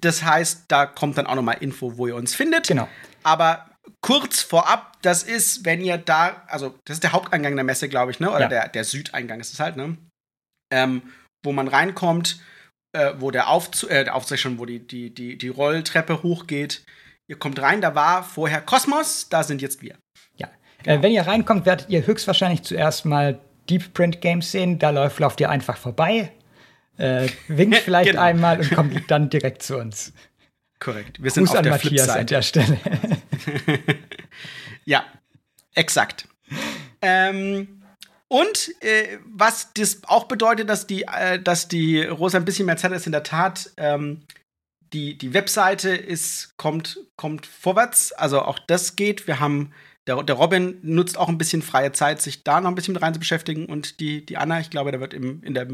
das 0.00 0.24
heißt, 0.24 0.64
da 0.68 0.86
kommt 0.86 1.18
dann 1.18 1.26
auch 1.26 1.34
noch 1.34 1.42
mal 1.42 1.52
Info, 1.52 1.98
wo 1.98 2.06
ihr 2.06 2.16
uns 2.16 2.34
findet. 2.34 2.68
Genau. 2.68 2.88
Aber 3.22 3.68
kurz 4.00 4.40
vorab, 4.40 4.96
das 5.02 5.22
ist, 5.22 5.66
wenn 5.66 5.82
ihr 5.82 5.98
da, 5.98 6.42
also 6.46 6.74
das 6.86 6.96
ist 6.96 7.02
der 7.02 7.12
Haupteingang 7.12 7.54
der 7.54 7.66
Messe, 7.66 7.90
glaube 7.90 8.12
ich, 8.12 8.18
ne? 8.18 8.30
Oder 8.30 8.40
ja. 8.40 8.48
der, 8.48 8.68
der 8.68 8.84
Südeingang 8.84 9.40
ist 9.40 9.52
es 9.52 9.60
halt, 9.60 9.76
ne? 9.76 9.98
Ähm, 10.72 11.02
wo 11.44 11.52
man 11.52 11.68
reinkommt, 11.68 12.40
äh, 12.96 13.12
wo 13.18 13.30
der 13.30 13.48
Aufzug, 13.50 13.90
äh, 13.90 14.04
der 14.04 14.14
Aufzug 14.14 14.38
schon, 14.38 14.58
wo 14.58 14.64
die, 14.64 14.78
die, 14.86 15.12
die, 15.12 15.36
die 15.36 15.48
Rolltreppe 15.48 16.22
hochgeht 16.22 16.82
Ihr 17.28 17.38
kommt 17.38 17.60
rein, 17.60 17.80
da 17.80 17.94
war 17.94 18.22
vorher 18.22 18.60
Kosmos, 18.60 19.28
da 19.28 19.42
sind 19.42 19.60
jetzt 19.60 19.82
wir. 19.82 19.96
Ja. 20.36 20.48
Genau. 20.82 20.96
Äh, 20.96 21.02
wenn 21.02 21.12
ihr 21.12 21.26
reinkommt, 21.26 21.66
werdet 21.66 21.88
ihr 21.88 22.06
höchstwahrscheinlich 22.06 22.62
zuerst 22.62 23.04
mal 23.04 23.40
Deep 23.68 23.92
Print 23.94 24.20
Games 24.20 24.52
sehen. 24.52 24.78
Da 24.78 24.90
läuft, 24.90 25.18
lauft 25.18 25.40
ihr 25.40 25.50
einfach 25.50 25.76
vorbei, 25.76 26.32
äh, 26.98 27.28
winkt 27.48 27.78
vielleicht 27.84 28.10
genau. 28.10 28.22
einmal 28.22 28.60
und 28.60 28.70
kommt 28.70 29.10
dann 29.10 29.28
direkt 29.28 29.62
zu 29.62 29.76
uns. 29.76 30.12
Korrekt. 30.78 31.22
Wir 31.22 31.30
sind 31.30 31.46
Gruß 31.46 31.56
auf 31.56 31.62
der 31.62 31.72
Matthias 31.72 32.08
an 32.08 32.26
der 32.26 32.42
Stelle. 32.42 32.78
ja, 34.84 35.04
exakt. 35.74 36.28
ähm, 37.02 37.82
und 38.28 38.70
äh, 38.82 39.18
was 39.24 39.72
das 39.74 40.02
auch 40.06 40.24
bedeutet, 40.24 40.68
dass 40.68 40.86
die, 40.86 41.02
äh, 41.02 41.40
dass 41.40 41.68
die 41.68 42.02
Rosa 42.02 42.38
ein 42.38 42.44
bisschen 42.44 42.66
mehr 42.66 42.76
Zeit 42.76 42.92
ist, 42.92 43.06
in 43.06 43.12
der 43.12 43.22
Tat, 43.22 43.70
ähm, 43.76 44.22
die, 44.96 45.18
die 45.18 45.34
Webseite 45.34 45.90
ist, 45.90 46.56
kommt, 46.56 46.98
kommt 47.16 47.44
vorwärts. 47.44 48.12
Also 48.12 48.40
auch 48.40 48.58
das 48.58 48.96
geht. 48.96 49.26
Wir 49.26 49.40
haben, 49.40 49.72
der, 50.06 50.22
der 50.22 50.36
Robin 50.36 50.78
nutzt 50.80 51.18
auch 51.18 51.28
ein 51.28 51.36
bisschen 51.36 51.60
freie 51.60 51.92
Zeit, 51.92 52.22
sich 52.22 52.44
da 52.44 52.62
noch 52.62 52.70
ein 52.70 52.74
bisschen 52.74 52.94
mit 52.94 53.02
rein 53.02 53.12
zu 53.12 53.20
beschäftigen. 53.20 53.66
Und 53.66 54.00
die, 54.00 54.24
die 54.24 54.38
Anna, 54.38 54.58
ich 54.58 54.70
glaube, 54.70 54.92
da 54.92 55.00
wird 55.00 55.12
im, 55.12 55.42
in 55.42 55.52
der 55.52 55.68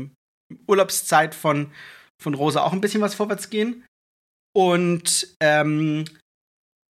Urlaubszeit 0.66 1.36
von, 1.36 1.70
von 2.20 2.34
Rosa 2.34 2.64
auch 2.64 2.72
ein 2.72 2.80
bisschen 2.80 3.00
was 3.00 3.14
vorwärts 3.14 3.48
gehen. 3.48 3.84
Und 4.54 5.36
ähm, 5.38 6.04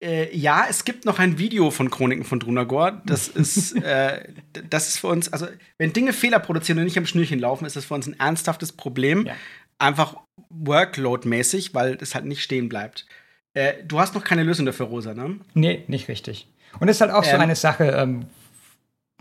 äh, 0.02 0.34
ja, 0.36 0.65
es 0.70 0.86
gibt 0.86 1.04
noch 1.04 1.20
ein 1.20 1.38
Video 1.38 1.70
von 1.70 1.89
Chroniken 1.89 2.24
von 2.24 2.39
Drunagor. 2.39 3.02
Das 3.06 3.28
ist, 3.28 3.76
äh, 3.84 4.34
das 4.70 4.88
ist 4.88 5.00
für 5.00 5.08
uns, 5.08 5.34
also 5.34 5.48
wenn 5.78 5.91
Dinge 5.91 6.13
Fehler 6.13 6.39
produzieren 6.39 6.80
und 6.80 6.86
nicht 6.86 6.98
am 6.98 7.06
Schnürchen 7.06 7.39
laufen, 7.39 7.65
ist 7.65 7.76
das 7.76 7.84
für 7.84 7.94
uns 7.94 8.08
ein 8.08 8.17
ernsthaftes 8.17 8.72
Problem. 8.72 9.26
Ja 9.26 9.36
einfach 9.82 10.15
Workload-mäßig, 10.50 11.74
weil 11.74 11.98
es 12.02 12.15
halt 12.15 12.26
nicht 12.26 12.44
stehen 12.44 12.70
bleibt. 12.70 13.06
Äh, 13.54 13.84
du 13.84 14.00
hast 14.00 14.15
noch 14.15 14.24
keine 14.24 14.44
Lösung 14.44 14.65
dafür, 14.65 14.88
Rosa, 14.88 15.13
ne? 15.13 15.39
Nee, 15.54 15.84
nicht 15.88 16.08
richtig. 16.08 16.48
Und 16.80 16.88
es 16.88 16.98
ist 16.98 17.02
halt 17.02 17.12
auch 17.12 17.24
ähm, 17.26 17.32
so 17.32 17.38
eine 17.38 17.56
Sache, 17.56 17.86
ähm, 17.86 18.26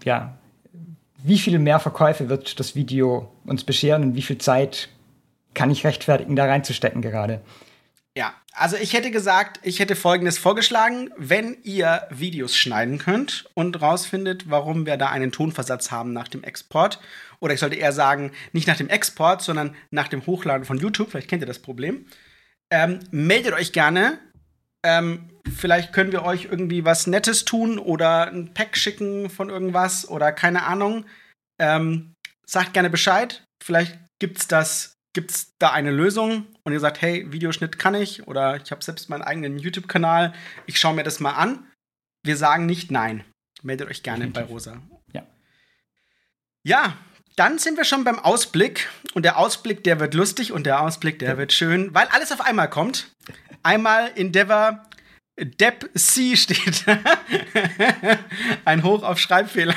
ja, 0.05 0.39
wie 1.23 1.39
viele 1.39 1.59
mehr 1.59 1.81
Verkäufe 1.81 2.29
wird 2.29 2.61
das 2.61 2.75
Video 2.75 3.33
uns 3.45 3.65
bescheren 3.65 4.03
und 4.03 4.15
wie 4.15 4.23
viel 4.23 4.39
Zeit 4.39 4.89
kann 5.55 5.71
ich 5.71 5.85
rechtfertigen, 5.85 6.37
da 6.37 6.47
reinzustecken 6.47 7.03
gerade? 7.03 7.41
Ja, 8.17 8.35
also 8.53 8.77
ich 8.77 8.93
hätte 8.93 9.11
gesagt, 9.11 9.61
ich 9.63 9.79
hätte 9.79 9.97
folgendes 9.97 10.39
vorgeschlagen, 10.39 11.11
wenn 11.17 11.57
ihr 11.63 12.07
Videos 12.11 12.57
schneiden 12.57 12.99
könnt 12.99 13.49
und 13.55 13.81
rausfindet, 13.81 14.51
warum 14.51 14.87
wir 14.87 14.97
da 14.97 15.09
einen 15.11 15.33
Tonversatz 15.33 15.91
haben 15.91 16.13
nach 16.13 16.29
dem 16.29 16.43
Export 16.43 17.01
oder 17.41 17.55
ich 17.55 17.61
sollte 17.61 17.77
eher 17.77 17.93
sagen, 17.93 18.33
nicht 18.53 18.69
nach 18.69 18.77
dem 18.77 18.89
Export, 18.89 19.43
sondern 19.43 19.75
nach 19.91 20.09
dem 20.09 20.25
Hochladen 20.27 20.65
von 20.65 20.79
YouTube. 20.79 21.11
Vielleicht 21.11 21.29
kennt 21.29 21.43
ihr 21.43 21.47
das 21.47 21.59
Problem. 21.59 22.07
Ähm, 22.71 23.01
meldet 23.11 23.55
euch 23.55 23.73
gerne. 23.73 24.19
Ähm, 24.83 25.29
vielleicht 25.51 25.93
können 25.93 26.13
wir 26.13 26.23
euch 26.23 26.47
irgendwie 26.47 26.85
was 26.85 27.07
Nettes 27.07 27.45
tun 27.45 27.79
oder 27.79 28.29
ein 28.29 28.55
Pack 28.55 28.77
schicken 28.77 29.29
von 29.29 29.51
irgendwas 29.51 30.09
oder 30.09 30.33
keine 30.33 30.65
Ahnung. 30.65 31.05
Ähm, 31.59 32.15
sagt 32.47 32.73
gerne 32.73 32.91
Bescheid. 32.91 33.45
Vielleicht 33.63 33.99
gibt's 34.19 34.49
das, 34.49 34.95
gibt's 35.13 35.53
da 35.59 35.71
eine 35.73 35.91
Lösung 35.91 36.47
und 36.65 36.73
ihr 36.73 36.81
sagt, 36.81 37.03
hey, 37.03 37.31
Videoschnitt 37.33 37.79
kann 37.79 37.95
ich 37.95 38.27
oder 38.27 38.57
ich 38.57 38.71
habe 38.71 38.85
selbst 38.85 39.11
meinen 39.11 39.23
eigenen 39.23 39.59
YouTube-Kanal. 39.59 40.33
Ich 40.67 40.79
schaue 40.79 40.95
mir 40.95 41.03
das 41.05 41.21
mal 41.21 41.33
an. 41.33 41.67
Wir 42.23 42.37
sagen 42.37 42.67
nicht 42.67 42.91
nein. 42.91 43.25
Meldet 43.63 43.91
euch 43.91 44.03
gerne 44.03 44.27
Definitiv. 44.27 44.47
bei 44.47 44.53
Rosa. 44.53 44.83
Ja. 45.13 45.27
Ja, 46.63 46.97
dann 47.37 47.59
sind 47.59 47.77
wir 47.77 47.85
schon 47.85 48.05
beim 48.05 48.19
Ausblick. 48.19 48.89
Und 49.15 49.25
der 49.25 49.39
Ausblick, 49.39 49.85
der 49.85 50.01
wird 50.01 50.15
lustig 50.15 50.53
und 50.53 50.65
der 50.65 50.81
Ausblick, 50.81 51.19
der 51.19 51.39
wird 51.39 51.53
schön, 51.53 51.95
weil 51.95 52.07
alles 52.09 52.33
auf 52.33 52.41
einmal 52.41 52.71
kommt. 52.71 53.13
Einmal 53.63 54.13
Endeavor 54.15 54.87
Depp 55.39 55.91
C 55.95 56.37
steht. 56.37 56.85
Ein 58.65 58.83
Hoch 58.83 59.03
auf 59.03 59.19
Schreibfehler. 59.19 59.75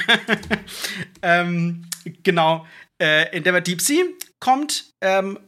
ähm, 1.21 1.87
genau. 2.23 2.67
Äh, 3.01 3.35
Endeavor 3.35 3.61
Deep 3.61 3.81
Sea 3.81 4.03
kommt. 4.39 4.89
Ähm, 5.01 5.39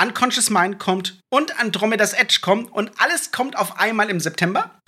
Unconscious 0.00 0.50
Mind 0.50 0.78
kommt 0.80 1.20
und 1.32 1.58
Andromeda's 1.60 2.14
Edge 2.14 2.38
kommt 2.42 2.72
und 2.72 2.90
alles 3.00 3.30
kommt 3.30 3.56
auf 3.56 3.78
einmal 3.78 4.10
im 4.10 4.18
September. 4.18 4.80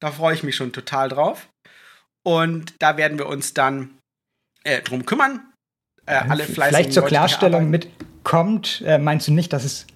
Da 0.00 0.10
freue 0.10 0.34
ich 0.34 0.42
mich 0.42 0.56
schon 0.56 0.72
total 0.72 1.08
drauf. 1.08 1.48
Und 2.24 2.74
da 2.78 2.96
werden 2.96 3.18
wir 3.18 3.26
uns 3.26 3.52
dann 3.54 3.98
äh, 4.64 4.80
drum 4.82 5.04
kümmern. 5.06 5.52
Äh, 6.08 6.28
alle 6.28 6.44
Vielleicht 6.44 6.92
zur 6.92 7.04
Klarstellung 7.04 7.70
mit 7.70 7.88
kommt, 8.24 8.82
äh, 8.86 8.98
meinst 8.98 9.28
du 9.28 9.32
nicht, 9.32 9.52
dass 9.52 9.64
es 9.64 9.86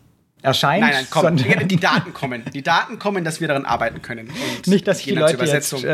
erscheint. 0.42 0.82
Nein, 0.82 0.92
nein, 0.92 1.06
komm, 1.10 1.36
die 1.36 1.76
Daten 1.76 2.12
kommen. 2.14 2.44
Die 2.52 2.62
Daten 2.62 2.98
kommen, 2.98 3.24
dass 3.24 3.40
wir 3.40 3.48
daran 3.48 3.64
arbeiten 3.64 4.02
können. 4.02 4.28
Und 4.28 4.66
Nicht, 4.66 4.86
dass 4.86 4.98
die 4.98 5.12
Leute 5.12 5.42
jetzt 5.44 5.72
äh, 5.84 5.92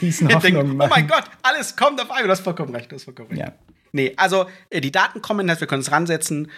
riesen 0.00 0.28
Hoffnungen 0.34 0.76
machen. 0.76 0.90
Oh 0.90 0.94
mein 0.94 1.08
Gott, 1.08 1.24
alles 1.42 1.76
kommt 1.76 2.00
auf 2.00 2.10
einmal. 2.10 2.24
Du 2.24 2.30
hast 2.30 2.40
vollkommen 2.40 2.74
recht, 2.74 2.90
du 2.90 2.96
hast 2.96 3.04
vollkommen 3.04 3.30
recht. 3.30 3.40
Ja. 3.40 3.52
Nee, 3.92 4.14
also 4.16 4.46
äh, 4.70 4.80
die 4.80 4.92
Daten 4.92 5.20
kommen, 5.20 5.46
dass 5.46 5.60
wir 5.60 5.66
können 5.66 5.82
es 5.82 5.90
ransetzen. 5.90 6.50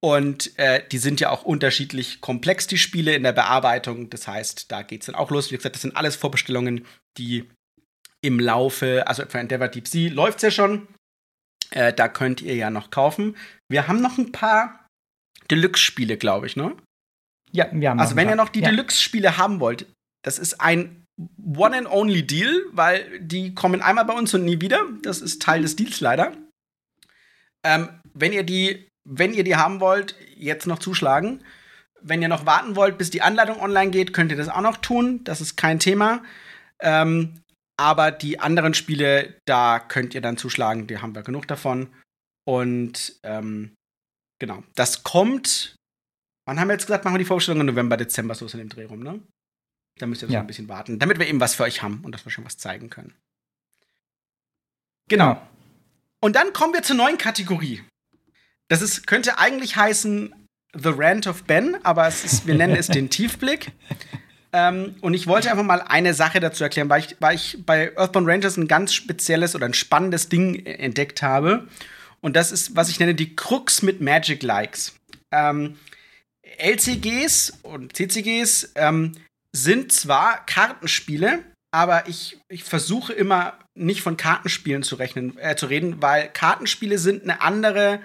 Und 0.00 0.56
äh, 0.58 0.82
die 0.90 0.98
sind 0.98 1.20
ja 1.20 1.30
auch 1.30 1.42
unterschiedlich 1.42 2.20
komplex, 2.20 2.68
die 2.68 2.78
Spiele 2.78 3.14
in 3.14 3.24
der 3.24 3.32
Bearbeitung. 3.32 4.10
Das 4.10 4.28
heißt, 4.28 4.70
da 4.70 4.82
geht 4.82 5.02
es 5.02 5.06
dann 5.06 5.16
auch 5.16 5.30
los. 5.30 5.50
Wie 5.50 5.56
gesagt, 5.56 5.74
das 5.74 5.82
sind 5.82 5.96
alles 5.96 6.14
Vorbestellungen, 6.14 6.86
die 7.18 7.48
im 8.20 8.38
Laufe, 8.40 9.06
also 9.06 9.24
für 9.26 9.38
Endeavor 9.38 9.68
Deep 9.68 9.88
Sea 9.88 10.10
läuft 10.10 10.38
es 10.38 10.42
ja 10.42 10.50
schon. 10.50 10.88
Äh, 11.70 11.92
da 11.92 12.08
könnt 12.08 12.40
ihr 12.42 12.54
ja 12.54 12.70
noch 12.70 12.90
kaufen. 12.90 13.36
Wir 13.68 13.88
haben 13.88 14.00
noch 14.00 14.18
ein 14.18 14.32
paar 14.32 14.86
Deluxe-Spiele, 15.50 16.16
glaube 16.16 16.46
ich, 16.46 16.56
ne? 16.56 16.76
Ja, 17.52 17.68
wir 17.72 17.90
haben 17.90 18.00
Also, 18.00 18.16
wenn 18.16 18.28
ihr 18.28 18.36
noch 18.36 18.48
die 18.48 18.60
ja. 18.60 18.70
Deluxe-Spiele 18.70 19.38
haben 19.38 19.60
wollt, 19.60 19.86
das 20.22 20.38
ist 20.38 20.60
ein 20.60 21.04
One-and-Only-Deal, 21.54 22.66
weil 22.72 23.18
die 23.20 23.54
kommen 23.54 23.82
einmal 23.82 24.04
bei 24.04 24.14
uns 24.14 24.32
und 24.34 24.44
nie 24.44 24.60
wieder. 24.60 24.82
Das 25.02 25.20
ist 25.20 25.42
Teil 25.42 25.62
des 25.62 25.76
Deals 25.76 26.00
leider. 26.00 26.32
Ähm, 27.64 27.88
wenn 28.14 28.32
ihr 28.32 28.44
die, 28.44 28.88
wenn 29.08 29.32
ihr 29.34 29.44
die 29.44 29.56
haben 29.56 29.80
wollt, 29.80 30.14
jetzt 30.36 30.66
noch 30.66 30.78
zuschlagen. 30.78 31.42
Wenn 32.00 32.22
ihr 32.22 32.28
noch 32.28 32.46
warten 32.46 32.76
wollt, 32.76 32.98
bis 32.98 33.10
die 33.10 33.22
Anleitung 33.22 33.60
online 33.60 33.90
geht, 33.90 34.12
könnt 34.12 34.30
ihr 34.30 34.36
das 34.36 34.48
auch 34.48 34.60
noch 34.60 34.76
tun. 34.76 35.24
Das 35.24 35.40
ist 35.40 35.56
kein 35.56 35.80
Thema. 35.80 36.22
Ähm, 36.80 37.40
aber 37.78 38.10
die 38.10 38.40
anderen 38.40 38.74
Spiele, 38.74 39.40
da 39.46 39.78
könnt 39.78 40.14
ihr 40.14 40.20
dann 40.20 40.36
zuschlagen. 40.36 40.86
Die 40.86 40.98
haben 40.98 41.14
wir 41.14 41.22
genug 41.22 41.46
davon. 41.46 41.94
Und 42.44 43.18
ähm, 43.22 43.74
genau, 44.38 44.64
das 44.74 45.04
kommt. 45.04 45.76
Wann 46.46 46.58
haben 46.58 46.68
wir 46.68 46.74
jetzt 46.74 46.86
gesagt, 46.86 47.04
machen 47.04 47.14
wir 47.14 47.18
die 47.18 47.24
Vorstellung 47.24 47.60
im 47.60 47.66
November, 47.66 47.96
Dezember, 47.96 48.34
so 48.34 48.46
in 48.46 48.58
dem 48.58 48.68
Dreh 48.68 48.84
rum, 48.84 49.00
ne? 49.00 49.20
Da 49.98 50.06
müsst 50.06 50.22
ihr 50.22 50.28
ja. 50.28 50.38
so 50.38 50.40
ein 50.40 50.46
bisschen 50.46 50.68
warten, 50.68 50.98
damit 50.98 51.18
wir 51.18 51.26
eben 51.26 51.40
was 51.40 51.54
für 51.54 51.64
euch 51.64 51.82
haben 51.82 52.00
und 52.04 52.12
dass 52.12 52.24
wir 52.24 52.32
schon 52.32 52.44
was 52.44 52.56
zeigen 52.56 52.88
können. 52.88 53.14
Genau. 55.08 55.32
Ja. 55.32 55.48
Und 56.20 56.36
dann 56.36 56.52
kommen 56.52 56.72
wir 56.72 56.82
zur 56.82 56.96
neuen 56.96 57.18
Kategorie. 57.18 57.82
Das 58.68 58.82
ist, 58.82 59.06
könnte 59.06 59.38
eigentlich 59.38 59.76
heißen 59.76 60.34
The 60.74 60.90
Rant 60.90 61.26
of 61.26 61.44
Ben, 61.44 61.76
aber 61.84 62.08
ist, 62.08 62.46
wir 62.46 62.54
nennen 62.54 62.76
es 62.76 62.88
den 62.88 63.10
Tiefblick. 63.10 63.72
Ähm, 64.58 64.96
und 65.00 65.14
ich 65.14 65.26
wollte 65.26 65.50
einfach 65.50 65.64
mal 65.64 65.82
eine 65.82 66.14
Sache 66.14 66.40
dazu 66.40 66.64
erklären, 66.64 66.88
weil 66.88 67.00
ich, 67.00 67.16
weil 67.20 67.36
ich 67.36 67.58
bei 67.64 67.96
Earthbound 67.96 68.26
Rangers 68.26 68.56
ein 68.56 68.66
ganz 68.66 68.92
spezielles 68.92 69.54
oder 69.54 69.66
ein 69.66 69.74
spannendes 69.74 70.28
Ding 70.28 70.66
entdeckt 70.66 71.22
habe. 71.22 71.68
Und 72.20 72.34
das 72.34 72.50
ist, 72.50 72.74
was 72.74 72.88
ich 72.88 72.98
nenne, 72.98 73.14
die 73.14 73.36
Krux 73.36 73.82
mit 73.82 74.00
Magic 74.00 74.42
Likes. 74.42 74.96
Ähm, 75.30 75.78
LCGs 76.58 77.58
und 77.62 77.96
CCGs 77.96 78.72
ähm, 78.74 79.12
sind 79.54 79.92
zwar 79.92 80.44
Kartenspiele, 80.46 81.44
aber 81.70 82.08
ich, 82.08 82.38
ich 82.48 82.64
versuche 82.64 83.12
immer 83.12 83.58
nicht 83.74 84.02
von 84.02 84.16
Kartenspielen 84.16 84.82
zu 84.82 84.96
rechnen, 84.96 85.38
äh, 85.38 85.54
zu 85.54 85.66
reden, 85.66 86.02
weil 86.02 86.28
Kartenspiele 86.28 86.98
sind 86.98 87.22
eine 87.22 87.42
andere. 87.42 88.00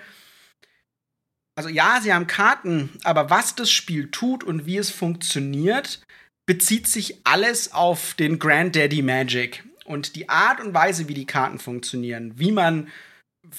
Also 1.56 1.70
ja, 1.70 2.00
sie 2.02 2.14
haben 2.14 2.28
Karten, 2.28 2.92
aber 3.04 3.32
was 3.32 3.56
das 3.56 3.72
Spiel 3.72 4.12
tut 4.12 4.44
und 4.44 4.66
wie 4.68 4.78
es 4.78 4.92
funktioniert, 4.92 6.02
bezieht 6.46 6.88
sich 6.88 7.22
alles 7.24 7.72
auf 7.72 8.14
den 8.16 8.40
Granddaddy 8.40 9.02
Magic 9.02 9.64
und 9.86 10.16
die 10.16 10.30
Art 10.30 10.60
und 10.60 10.74
Weise, 10.74 11.08
wie 11.08 11.14
die 11.14 11.26
Karten 11.26 11.60
funktionieren, 11.60 12.34
wie 12.36 12.52
man, 12.52 12.90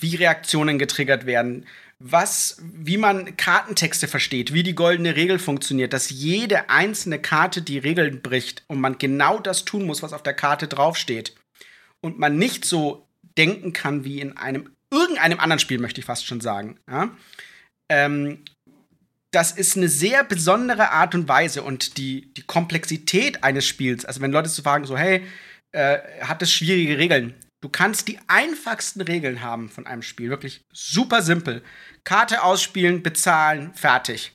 wie 0.00 0.16
Reaktionen 0.16 0.78
getriggert 0.78 1.26
werden, 1.26 1.66
was, 1.98 2.60
wie 2.62 2.98
man 2.98 3.36
Kartentexte 3.36 4.08
versteht, 4.08 4.52
wie 4.52 4.62
die 4.62 4.74
goldene 4.74 5.16
Regel 5.16 5.38
funktioniert, 5.38 5.92
dass 5.92 6.10
jede 6.10 6.68
einzelne 6.68 7.18
Karte 7.18 7.62
die 7.62 7.78
Regeln 7.78 8.20
bricht 8.20 8.62
und 8.66 8.80
man 8.80 8.98
genau 8.98 9.38
das 9.38 9.64
tun 9.64 9.86
muss, 9.86 10.02
was 10.02 10.12
auf 10.12 10.22
der 10.22 10.34
Karte 10.34 10.68
draufsteht. 10.68 11.34
Und 12.02 12.18
man 12.18 12.36
nicht 12.36 12.66
so 12.66 13.06
denken 13.38 13.72
kann 13.72 14.04
wie 14.04 14.20
in 14.20 14.36
einem, 14.36 14.70
irgendeinem 14.90 15.40
anderen 15.40 15.60
Spiel, 15.60 15.78
möchte 15.78 16.00
ich 16.00 16.04
fast 16.04 16.26
schon 16.26 16.40
sagen. 16.40 16.78
Ja? 16.90 17.16
Ähm, 17.88 18.44
das 19.34 19.52
ist 19.52 19.76
eine 19.76 19.88
sehr 19.88 20.22
besondere 20.24 20.90
Art 20.90 21.14
und 21.14 21.28
Weise 21.28 21.62
und 21.62 21.96
die, 21.98 22.32
die 22.34 22.42
Komplexität 22.42 23.42
eines 23.42 23.66
Spiels, 23.66 24.04
also 24.04 24.20
wenn 24.20 24.32
Leute 24.32 24.50
zu 24.50 24.62
fragen, 24.62 24.86
so, 24.86 24.96
hey, 24.96 25.26
äh, 25.72 25.98
hat 26.20 26.40
es 26.42 26.52
schwierige 26.52 26.98
Regeln? 26.98 27.34
Du 27.60 27.68
kannst 27.68 28.08
die 28.08 28.18
einfachsten 28.28 29.00
Regeln 29.00 29.40
haben 29.40 29.70
von 29.70 29.86
einem 29.86 30.02
Spiel, 30.02 30.30
wirklich 30.30 30.62
super 30.72 31.22
simpel. 31.22 31.62
Karte 32.04 32.42
ausspielen, 32.42 33.02
bezahlen, 33.02 33.72
fertig. 33.74 34.32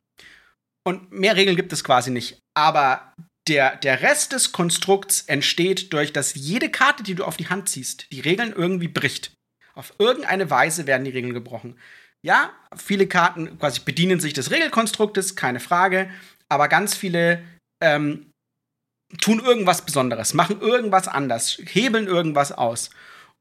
Und 0.83 1.11
mehr 1.11 1.35
Regeln 1.35 1.55
gibt 1.55 1.71
es 1.71 1.83
quasi 1.83 2.09
nicht. 2.09 2.39
Aber 2.57 3.13
der, 3.47 3.75
der 3.77 4.01
Rest 4.01 4.33
des 4.33 4.51
Konstrukts 4.51 5.21
entsteht 5.21 5.93
durch, 5.93 6.11
dass 6.11 6.33
jede 6.33 6.69
Karte, 6.69 7.03
die 7.03 7.15
du 7.15 7.23
auf 7.23 7.37
die 7.37 7.49
Hand 7.49 7.69
ziehst, 7.69 8.11
die 8.11 8.19
Regeln 8.19 8.51
irgendwie 8.51 8.87
bricht. 8.87 9.31
Auf 9.75 9.93
irgendeine 9.99 10.49
Weise 10.49 10.87
werden 10.87 11.05
die 11.05 11.11
Regeln 11.11 11.33
gebrochen. 11.33 11.79
Ja, 12.25 12.51
viele 12.75 13.07
Karten 13.07 13.57
quasi 13.59 13.81
bedienen 13.81 14.19
sich 14.19 14.33
des 14.33 14.51
Regelkonstruktes, 14.51 15.35
keine 15.35 15.59
Frage, 15.59 16.09
aber 16.49 16.67
ganz 16.67 16.95
viele 16.95 17.41
ähm, 17.81 18.31
tun 19.21 19.39
irgendwas 19.39 19.85
Besonderes, 19.85 20.33
machen 20.33 20.61
irgendwas 20.61 21.07
anders, 21.07 21.57
hebeln 21.65 22.07
irgendwas 22.07 22.51
aus. 22.51 22.89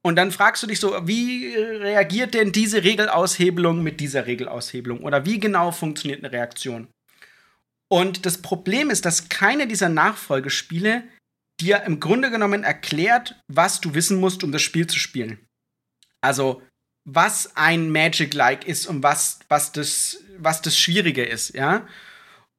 Und 0.02 0.16
dann 0.16 0.30
fragst 0.30 0.62
du 0.62 0.66
dich 0.68 0.78
so, 0.78 0.96
wie 1.08 1.54
reagiert 1.54 2.34
denn 2.34 2.52
diese 2.52 2.84
Regelaushebelung 2.84 3.82
mit 3.82 4.00
dieser 4.00 4.26
Regelaushebelung? 4.26 5.00
Oder 5.00 5.26
wie 5.26 5.40
genau 5.40 5.72
funktioniert 5.72 6.22
eine 6.22 6.32
Reaktion? 6.32 6.88
Und 7.90 8.24
das 8.26 8.38
Problem 8.40 8.90
ist, 8.90 9.04
dass 9.04 9.28
keine 9.28 9.66
dieser 9.66 9.88
Nachfolgespiele 9.88 11.04
dir 11.60 11.82
im 11.82 11.98
Grunde 11.98 12.30
genommen 12.30 12.62
erklärt, 12.62 13.40
was 13.48 13.80
du 13.80 13.94
wissen 13.94 14.20
musst, 14.20 14.44
um 14.44 14.52
das 14.52 14.62
Spiel 14.62 14.86
zu 14.86 14.98
spielen. 14.98 15.44
Also 16.20 16.62
was 17.10 17.56
ein 17.56 17.90
Magic-like 17.90 18.66
ist 18.66 18.86
und 18.86 19.02
was, 19.02 19.38
was, 19.48 19.72
das, 19.72 20.18
was 20.36 20.60
das 20.60 20.78
Schwierige 20.78 21.24
ist, 21.24 21.54
ja. 21.54 21.86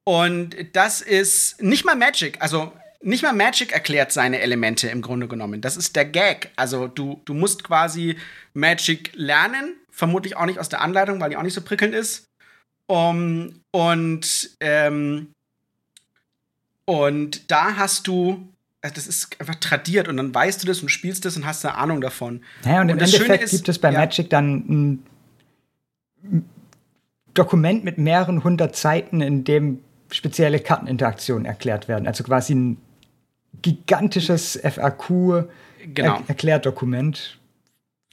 Und 0.03 0.55
das 0.73 1.01
ist 1.01 1.61
nicht 1.61 1.85
mal 1.85 1.95
Magic, 1.95 2.41
also 2.41 2.73
nicht 3.01 3.21
mal 3.21 3.33
Magic 3.33 3.71
erklärt 3.71 4.11
seine 4.11 4.39
Elemente 4.39 4.89
im 4.89 5.03
Grunde 5.03 5.27
genommen. 5.27 5.61
Das 5.61 5.77
ist 5.77 5.95
der 5.95 6.05
Gag. 6.05 6.51
Also 6.55 6.87
du, 6.87 7.21
du 7.25 7.33
musst 7.33 7.63
quasi 7.63 8.17
Magic 8.53 9.11
lernen, 9.13 9.75
vermutlich 9.91 10.35
auch 10.35 10.47
nicht 10.47 10.59
aus 10.59 10.69
der 10.69 10.81
Anleitung, 10.81 11.19
weil 11.21 11.29
die 11.29 11.37
auch 11.37 11.43
nicht 11.43 11.53
so 11.53 11.61
prickelnd 11.61 11.93
ist. 11.93 12.25
Um, 12.87 13.61
und, 13.69 14.49
ähm, 14.61 15.31
und 16.85 17.51
da 17.51 17.75
hast 17.77 18.07
du 18.07 18.51
also 18.81 18.95
das 18.95 19.07
ist 19.07 19.39
einfach 19.39 19.55
tradiert 19.55 20.07
und 20.07 20.17
dann 20.17 20.33
weißt 20.33 20.63
du 20.63 20.67
das 20.67 20.81
und 20.81 20.89
spielst 20.89 21.25
das 21.25 21.35
und 21.35 21.45
hast 21.45 21.65
eine 21.65 21.75
Ahnung 21.75 22.01
davon. 22.01 22.41
Naja, 22.63 22.81
und, 22.81 22.91
und 22.91 22.97
im 22.97 23.05
Endeffekt 23.05 23.43
ist, 23.43 23.51
gibt 23.51 23.69
es 23.69 23.79
bei 23.79 23.91
ja. 23.91 23.99
Magic 23.99 24.29
dann 24.29 25.03
ein 26.23 26.49
Dokument 27.33 27.83
mit 27.83 27.97
mehreren 27.97 28.43
hundert 28.43 28.75
Seiten, 28.75 29.21
in 29.21 29.43
dem 29.43 29.79
spezielle 30.11 30.59
Karteninteraktionen 30.59 31.45
erklärt 31.45 31.87
werden. 31.87 32.07
Also 32.07 32.23
quasi 32.23 32.55
ein 32.55 32.77
gigantisches 33.61 34.59
FAQ-Erklärdokument, 34.61 37.39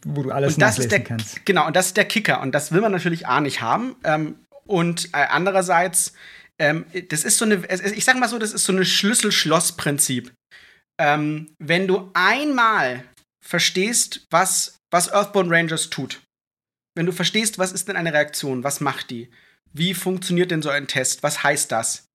genau. 0.02 0.16
wo 0.16 0.22
du 0.22 0.30
alles 0.30 0.54
und 0.54 0.60
das 0.60 0.72
nachlesen 0.72 0.90
der, 0.90 1.04
kannst. 1.04 1.46
Genau, 1.46 1.66
und 1.66 1.76
das 1.76 1.86
ist 1.86 1.96
der 1.96 2.04
Kicker. 2.04 2.42
Und 2.42 2.54
das 2.54 2.72
will 2.72 2.80
man 2.80 2.92
natürlich 2.92 3.26
A 3.26 3.40
nicht 3.40 3.62
haben. 3.62 3.96
Ähm, 4.04 4.36
und 4.66 5.06
äh, 5.14 5.26
andererseits, 5.30 6.12
ähm, 6.58 6.86
das 7.10 7.24
ist 7.24 7.38
so 7.38 7.44
eine, 7.44 7.64
ich 7.94 8.04
sag 8.04 8.18
mal 8.18 8.28
so, 8.28 8.38
das 8.38 8.52
ist 8.52 8.64
so 8.64 8.72
ein 8.72 8.84
Schlüssel-Schloss-Prinzip 8.84 10.32
ähm, 10.98 11.54
wenn 11.58 11.86
du 11.86 12.10
einmal 12.14 13.04
verstehst, 13.44 14.26
was, 14.30 14.78
was 14.90 15.12
Earthbound 15.12 15.50
Rangers 15.50 15.90
tut, 15.90 16.22
wenn 16.96 17.06
du 17.06 17.12
verstehst, 17.12 17.58
was 17.58 17.72
ist 17.72 17.88
denn 17.88 17.96
eine 17.96 18.12
Reaktion, 18.12 18.64
was 18.64 18.80
macht 18.80 19.10
die, 19.10 19.30
wie 19.72 19.94
funktioniert 19.94 20.50
denn 20.50 20.62
so 20.62 20.70
ein 20.70 20.88
Test, 20.88 21.22
was 21.22 21.42
heißt 21.42 21.70
das, 21.70 22.06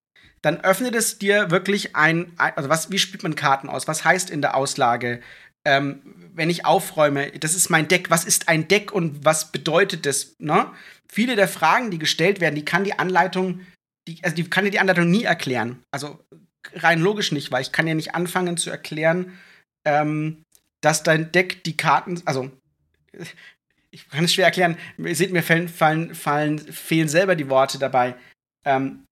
dann 0.42 0.62
öffnet 0.62 0.96
es 0.96 1.20
dir 1.20 1.52
wirklich 1.52 1.96
ein, 1.96 2.34
also 2.38 2.70
was, 2.70 2.90
wie 2.90 2.98
spielt 2.98 3.24
man 3.24 3.36
Karten 3.36 3.70
aus, 3.70 3.88
was 3.88 4.04
heißt 4.04 4.30
in 4.30 4.42
der 4.42 4.56
Auslage, 4.56 5.22
ähm, 5.64 6.02
wenn 6.34 6.50
ich 6.50 6.66
aufräume, 6.66 7.32
das 7.32 7.54
ist 7.54 7.70
mein 7.70 7.88
Deck, 7.88 8.10
was 8.10 8.26
ist 8.26 8.50
ein 8.50 8.68
Deck 8.68 8.92
und 8.92 9.24
was 9.24 9.52
bedeutet 9.52 10.08
das, 10.08 10.34
ne? 10.40 10.72
Viele 11.08 11.36
der 11.36 11.50
Fragen, 11.50 11.92
die 11.92 12.00
gestellt 12.00 12.40
werden, 12.40 12.56
die 12.56 12.66
kann 12.66 12.86
die 12.86 12.98
Anleitung, 12.98 13.60
die, 14.08 14.24
also 14.24 14.36
die 14.36 14.50
kann 14.50 14.66
dir 14.66 14.72
die 14.72 14.80
Anleitung 14.80 15.10
nie 15.10 15.24
erklären. 15.24 15.84
Also 15.92 16.20
rein 16.74 17.00
logisch 17.00 17.32
nicht, 17.32 17.52
weil 17.52 17.62
ich 17.62 17.72
kann 17.72 17.88
ja 17.88 17.94
nicht 17.94 18.16
anfangen 18.16 18.58
zu 18.58 18.70
erklären, 18.70 19.38
ähm, 19.86 20.44
dass 20.82 21.04
dein 21.04 21.32
Deck 21.32 21.64
die 21.64 21.78
Karten, 21.78 22.22
also 22.26 22.52
ich 23.92 24.08
kann 24.10 24.26
es 24.26 24.34
schwer 24.34 24.46
erklären, 24.46 24.78
ihr 24.98 25.16
seht 25.16 25.32
mir 25.32 25.44
fallen, 25.44 25.68
fallen, 25.68 26.16
fallen, 26.16 26.60
fehlen 26.60 27.10
selber 27.10 27.36
die 27.36 27.50
Worte 27.50 27.78
dabei. 27.78 28.16
Ähm, 28.66 29.06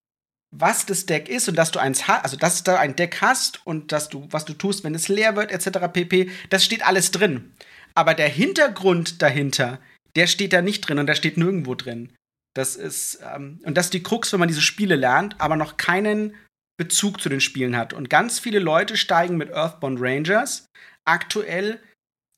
was 0.52 0.86
das 0.86 1.06
Deck 1.06 1.30
ist 1.30 1.48
und 1.48 1.56
dass 1.56 1.72
du 1.72 1.80
eins 1.80 2.08
hast, 2.08 2.24
also 2.24 2.38
dass 2.38 2.64
du 2.64 2.78
ein 2.78 2.96
Deck 2.96 3.22
hast 3.22 3.66
und 3.68 3.92
dass 3.92 4.10
du, 4.10 4.28
was 4.32 4.46
du 4.46 4.54
tust, 4.54 4.84
wenn 4.84 4.96
es 4.96 5.08
leer 5.08 5.36
wird, 5.36 5.52
etc. 5.52 5.92
pp, 5.94 6.32
das 6.50 6.66
steht 6.66 6.86
alles 6.86 7.12
drin. 7.12 7.54
Aber 7.94 8.16
der 8.16 8.30
Hintergrund 8.30 9.22
dahinter, 9.22 9.80
der 10.16 10.26
steht 10.26 10.54
da 10.54 10.62
nicht 10.62 10.82
drin 10.82 10.98
und 10.98 11.08
der 11.08 11.16
steht 11.16 11.38
nirgendwo 11.38 11.76
drin. 11.76 12.14
Das 12.56 12.76
ist, 12.76 13.20
ähm, 13.24 13.62
und 13.64 13.78
das 13.78 13.88
ist 13.88 13.94
die 13.94 14.04
Krux, 14.04 14.32
wenn 14.32 14.40
man 14.40 14.48
diese 14.50 14.62
Spiele 14.62 14.96
lernt, 14.96 15.40
aber 15.40 15.56
noch 15.56 15.78
keinen 15.78 16.36
Bezug 16.78 17.22
zu 17.22 17.30
den 17.30 17.42
Spielen 17.42 17.76
hat. 17.76 17.94
Und 17.94 18.10
ganz 18.10 18.40
viele 18.40 18.60
Leute 18.60 18.98
steigen 18.98 19.38
mit 19.38 19.52
Earthbound 19.52 20.00
Rangers 20.02 20.66
aktuell, 21.06 21.82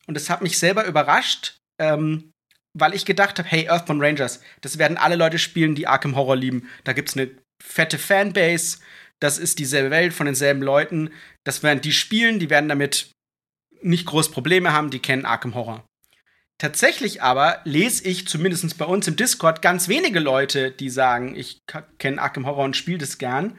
und 0.07 0.16
das 0.16 0.30
hat 0.30 0.41
mich 0.41 0.57
selber 0.57 0.86
überrascht, 0.86 1.57
ähm, 1.80 2.32
weil 2.78 2.93
ich 2.93 3.05
gedacht 3.05 3.38
habe, 3.38 3.47
hey, 3.47 3.68
Earthbound 3.68 4.01
Rangers, 4.01 4.41
das 4.62 4.78
werden 4.78 4.97
alle 4.97 5.16
Leute 5.16 5.39
spielen, 5.39 5.76
die 5.76 5.88
Arkham 5.88 6.16
Horror 6.16 6.36
lieben. 6.36 6.68
Da 6.84 6.93
gibt's 6.93 7.16
eine 7.16 7.30
fette 7.62 7.97
Fanbase, 7.97 8.80
das 9.22 9.38
ist 9.38 9.59
dieselbe 9.59 9.91
Welt 9.91 10.14
von 10.14 10.26
denselben 10.26 10.62
Leuten. 10.62 11.12
Das 11.45 11.64
werden 11.64 11.82
die 11.82 11.91
spielen, 11.91 12.39
die 12.39 12.49
werden 12.49 12.70
damit 12.70 13.12
nicht 13.82 14.05
groß 14.05 14.32
Probleme 14.32 14.74
haben, 14.74 14.89
die 14.89 14.99
kennen 14.99 15.26
Arkham 15.26 15.53
Horror. 15.53 15.86
Tatsächlich 16.62 17.24
aber 17.24 17.59
lese 17.64 18.03
ich 18.03 18.28
zumindest 18.28 18.78
bei 18.78 18.86
uns 18.86 19.07
im 19.07 19.16
Discord 19.16 19.64
ganz 19.64 19.88
wenige 19.88 20.20
Leute, 20.20 20.70
die 20.70 20.91
sagen, 20.91 21.36
ich 21.36 21.57
kenne 21.97 22.22
Arkham 22.22 22.45
Horror 22.45 22.66
und 22.66 22.78
spiele 22.78 22.99
das 22.99 23.18
gern, 23.18 23.57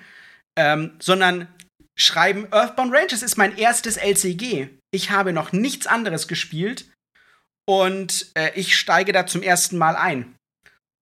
ähm, 0.56 0.92
sondern 1.00 1.48
schreiben, 1.98 2.46
Earthbound 2.52 2.94
Rangers 2.94 3.24
ist 3.24 3.36
mein 3.36 3.58
erstes 3.58 3.96
LCG. 3.96 4.68
Ich 4.92 5.10
habe 5.10 5.32
noch 5.32 5.50
nichts 5.50 5.88
anderes 5.88 6.28
gespielt 6.28 6.92
und 7.68 8.30
äh, 8.34 8.52
ich 8.54 8.76
steige 8.76 9.10
da 9.10 9.26
zum 9.26 9.42
ersten 9.42 9.78
Mal 9.78 9.96
ein. 9.96 10.36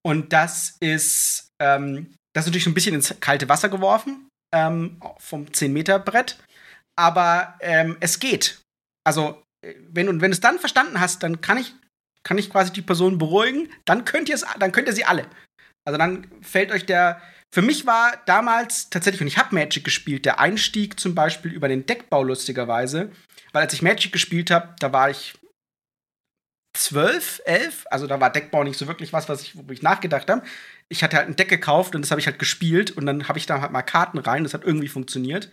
Und 0.02 0.32
das 0.32 0.78
ist, 0.80 1.48
ähm, 1.60 2.14
das 2.32 2.44
ist 2.44 2.48
natürlich 2.48 2.66
ein 2.66 2.72
bisschen 2.72 2.94
ins 2.94 3.14
kalte 3.20 3.50
Wasser 3.50 3.68
geworfen 3.68 4.26
ähm, 4.54 5.02
vom 5.18 5.44
10-Meter-Brett. 5.44 6.38
Aber 6.98 7.58
ähm, 7.60 7.98
es 8.00 8.20
geht. 8.20 8.62
Also, 9.04 9.42
äh, 9.60 9.74
wenn, 9.90 10.08
und 10.08 10.22
wenn 10.22 10.30
du 10.30 10.34
es 10.34 10.40
dann 10.40 10.58
verstanden 10.58 10.98
hast, 10.98 11.22
dann 11.22 11.42
kann 11.42 11.58
ich, 11.58 11.74
kann 12.22 12.38
ich 12.38 12.50
quasi 12.50 12.72
die 12.72 12.82
Person 12.82 13.18
beruhigen. 13.18 13.68
Dann 13.84 14.04
könnt 14.04 14.28
ihr 14.28 14.34
es, 14.34 14.44
dann 14.58 14.72
könnt 14.72 14.88
ihr 14.88 14.94
sie 14.94 15.04
alle. 15.04 15.26
Also 15.84 15.98
dann 15.98 16.26
fällt 16.42 16.72
euch 16.72 16.86
der. 16.86 17.20
Für 17.52 17.62
mich 17.62 17.84
war 17.84 18.12
damals 18.26 18.90
tatsächlich, 18.90 19.22
und 19.22 19.26
ich 19.26 19.38
habe 19.38 19.54
Magic 19.54 19.82
gespielt, 19.82 20.24
der 20.24 20.38
Einstieg 20.38 21.00
zum 21.00 21.16
Beispiel 21.16 21.52
über 21.52 21.66
den 21.66 21.84
Deckbau 21.84 22.22
lustigerweise. 22.22 23.10
Weil 23.52 23.62
als 23.62 23.72
ich 23.72 23.82
Magic 23.82 24.12
gespielt 24.12 24.52
habe, 24.52 24.74
da 24.78 24.92
war 24.92 25.10
ich 25.10 25.34
zwölf, 26.72 27.42
elf, 27.44 27.84
also 27.90 28.06
da 28.06 28.20
war 28.20 28.30
Deckbau 28.30 28.62
nicht 28.62 28.78
so 28.78 28.86
wirklich 28.86 29.12
was, 29.12 29.28
was 29.28 29.42
ich, 29.42 29.56
wo 29.56 29.72
ich 29.72 29.82
nachgedacht 29.82 30.30
habe. 30.30 30.42
Ich 30.88 31.02
hatte 31.02 31.16
halt 31.16 31.28
ein 31.28 31.36
Deck 31.36 31.48
gekauft 31.48 31.94
und 31.94 32.02
das 32.02 32.10
habe 32.10 32.20
ich 32.20 32.26
halt 32.26 32.38
gespielt 32.38 32.92
und 32.92 33.06
dann 33.06 33.28
habe 33.28 33.38
ich 33.38 33.46
da 33.46 33.60
halt 33.60 33.72
mal 33.72 33.82
Karten 33.82 34.18
rein, 34.18 34.44
das 34.44 34.54
hat 34.54 34.64
irgendwie 34.64 34.88
funktioniert. 34.88 35.50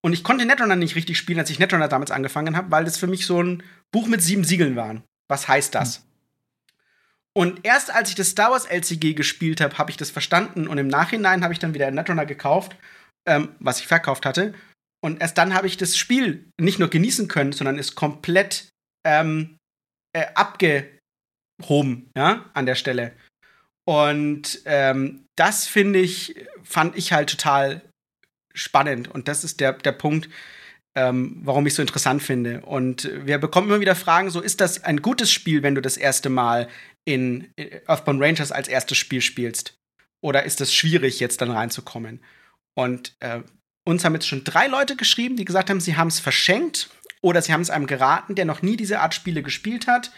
Und 0.00 0.12
ich 0.12 0.24
konnte 0.24 0.46
Netrunner 0.46 0.76
nicht 0.76 0.96
richtig 0.96 1.18
spielen, 1.18 1.38
als 1.38 1.50
ich 1.50 1.58
Netrunner 1.58 1.88
damals 1.88 2.10
angefangen 2.10 2.56
habe, 2.56 2.70
weil 2.70 2.84
das 2.84 2.96
für 2.96 3.06
mich 3.06 3.26
so 3.26 3.42
ein 3.42 3.62
Buch 3.90 4.06
mit 4.06 4.22
sieben 4.22 4.44
Siegeln 4.44 4.76
war. 4.76 5.02
Was 5.28 5.48
heißt 5.48 5.74
das? 5.74 6.00
Mhm. 6.00 6.06
Und 7.36 7.66
erst 7.66 7.90
als 7.90 8.08
ich 8.08 8.14
das 8.14 8.30
Star 8.30 8.50
Wars 8.50 8.64
LCG 8.64 9.12
gespielt 9.12 9.60
habe, 9.60 9.76
habe 9.76 9.90
ich 9.90 9.98
das 9.98 10.10
verstanden 10.10 10.66
und 10.66 10.78
im 10.78 10.88
Nachhinein 10.88 11.42
habe 11.42 11.52
ich 11.52 11.58
dann 11.58 11.74
wieder 11.74 11.90
Netrunner 11.90 12.24
gekauft, 12.24 12.76
ähm, 13.26 13.54
was 13.58 13.80
ich 13.80 13.86
verkauft 13.86 14.24
hatte. 14.24 14.54
Und 15.02 15.20
erst 15.20 15.36
dann 15.36 15.52
habe 15.52 15.66
ich 15.66 15.76
das 15.76 15.98
Spiel 15.98 16.50
nicht 16.58 16.78
nur 16.78 16.88
genießen 16.88 17.28
können, 17.28 17.52
sondern 17.52 17.78
es 17.78 17.94
komplett 17.94 18.70
ähm, 19.04 19.58
äh, 20.14 20.24
abgehoben, 20.34 22.10
ja, 22.16 22.46
an 22.54 22.64
der 22.64 22.74
Stelle. 22.74 23.12
Und 23.84 24.62
ähm, 24.64 25.26
das 25.36 25.66
finde 25.66 25.98
ich, 25.98 26.46
fand 26.64 26.96
ich 26.96 27.12
halt 27.12 27.28
total 27.28 27.82
spannend. 28.54 29.08
Und 29.08 29.28
das 29.28 29.44
ist 29.44 29.60
der, 29.60 29.74
der 29.74 29.92
Punkt, 29.92 30.30
ähm, 30.96 31.36
warum 31.44 31.66
ich 31.66 31.74
so 31.74 31.82
interessant 31.82 32.22
finde. 32.22 32.62
Und 32.62 33.08
wir 33.24 33.38
bekommen 33.38 33.68
immer 33.68 33.80
wieder 33.80 33.94
Fragen: 33.94 34.30
so, 34.30 34.40
ist 34.40 34.60
das 34.60 34.82
ein 34.82 35.02
gutes 35.02 35.30
Spiel, 35.30 35.62
wenn 35.62 35.74
du 35.74 35.82
das 35.82 35.96
erste 35.96 36.30
Mal 36.30 36.68
in 37.04 37.52
Earthbound 37.86 38.20
Rangers 38.20 38.50
als 38.50 38.66
erstes 38.66 38.98
Spiel 38.98 39.20
spielst? 39.20 39.78
Oder 40.22 40.44
ist 40.44 40.60
es 40.60 40.74
schwierig, 40.74 41.20
jetzt 41.20 41.42
dann 41.42 41.50
reinzukommen? 41.50 42.20
Und 42.74 43.14
äh, 43.20 43.42
uns 43.84 44.04
haben 44.04 44.14
jetzt 44.14 44.26
schon 44.26 44.42
drei 44.42 44.66
Leute 44.66 44.96
geschrieben, 44.96 45.36
die 45.36 45.44
gesagt 45.44 45.70
haben, 45.70 45.80
sie 45.80 45.96
haben 45.96 46.08
es 46.08 46.18
verschenkt 46.18 46.88
oder 47.20 47.42
sie 47.42 47.52
haben 47.52 47.60
es 47.60 47.70
einem 47.70 47.86
geraten, 47.86 48.34
der 48.34 48.46
noch 48.46 48.62
nie 48.62 48.76
diese 48.76 49.00
Art 49.00 49.14
Spiele 49.14 49.42
gespielt 49.42 49.86
hat. 49.86 50.10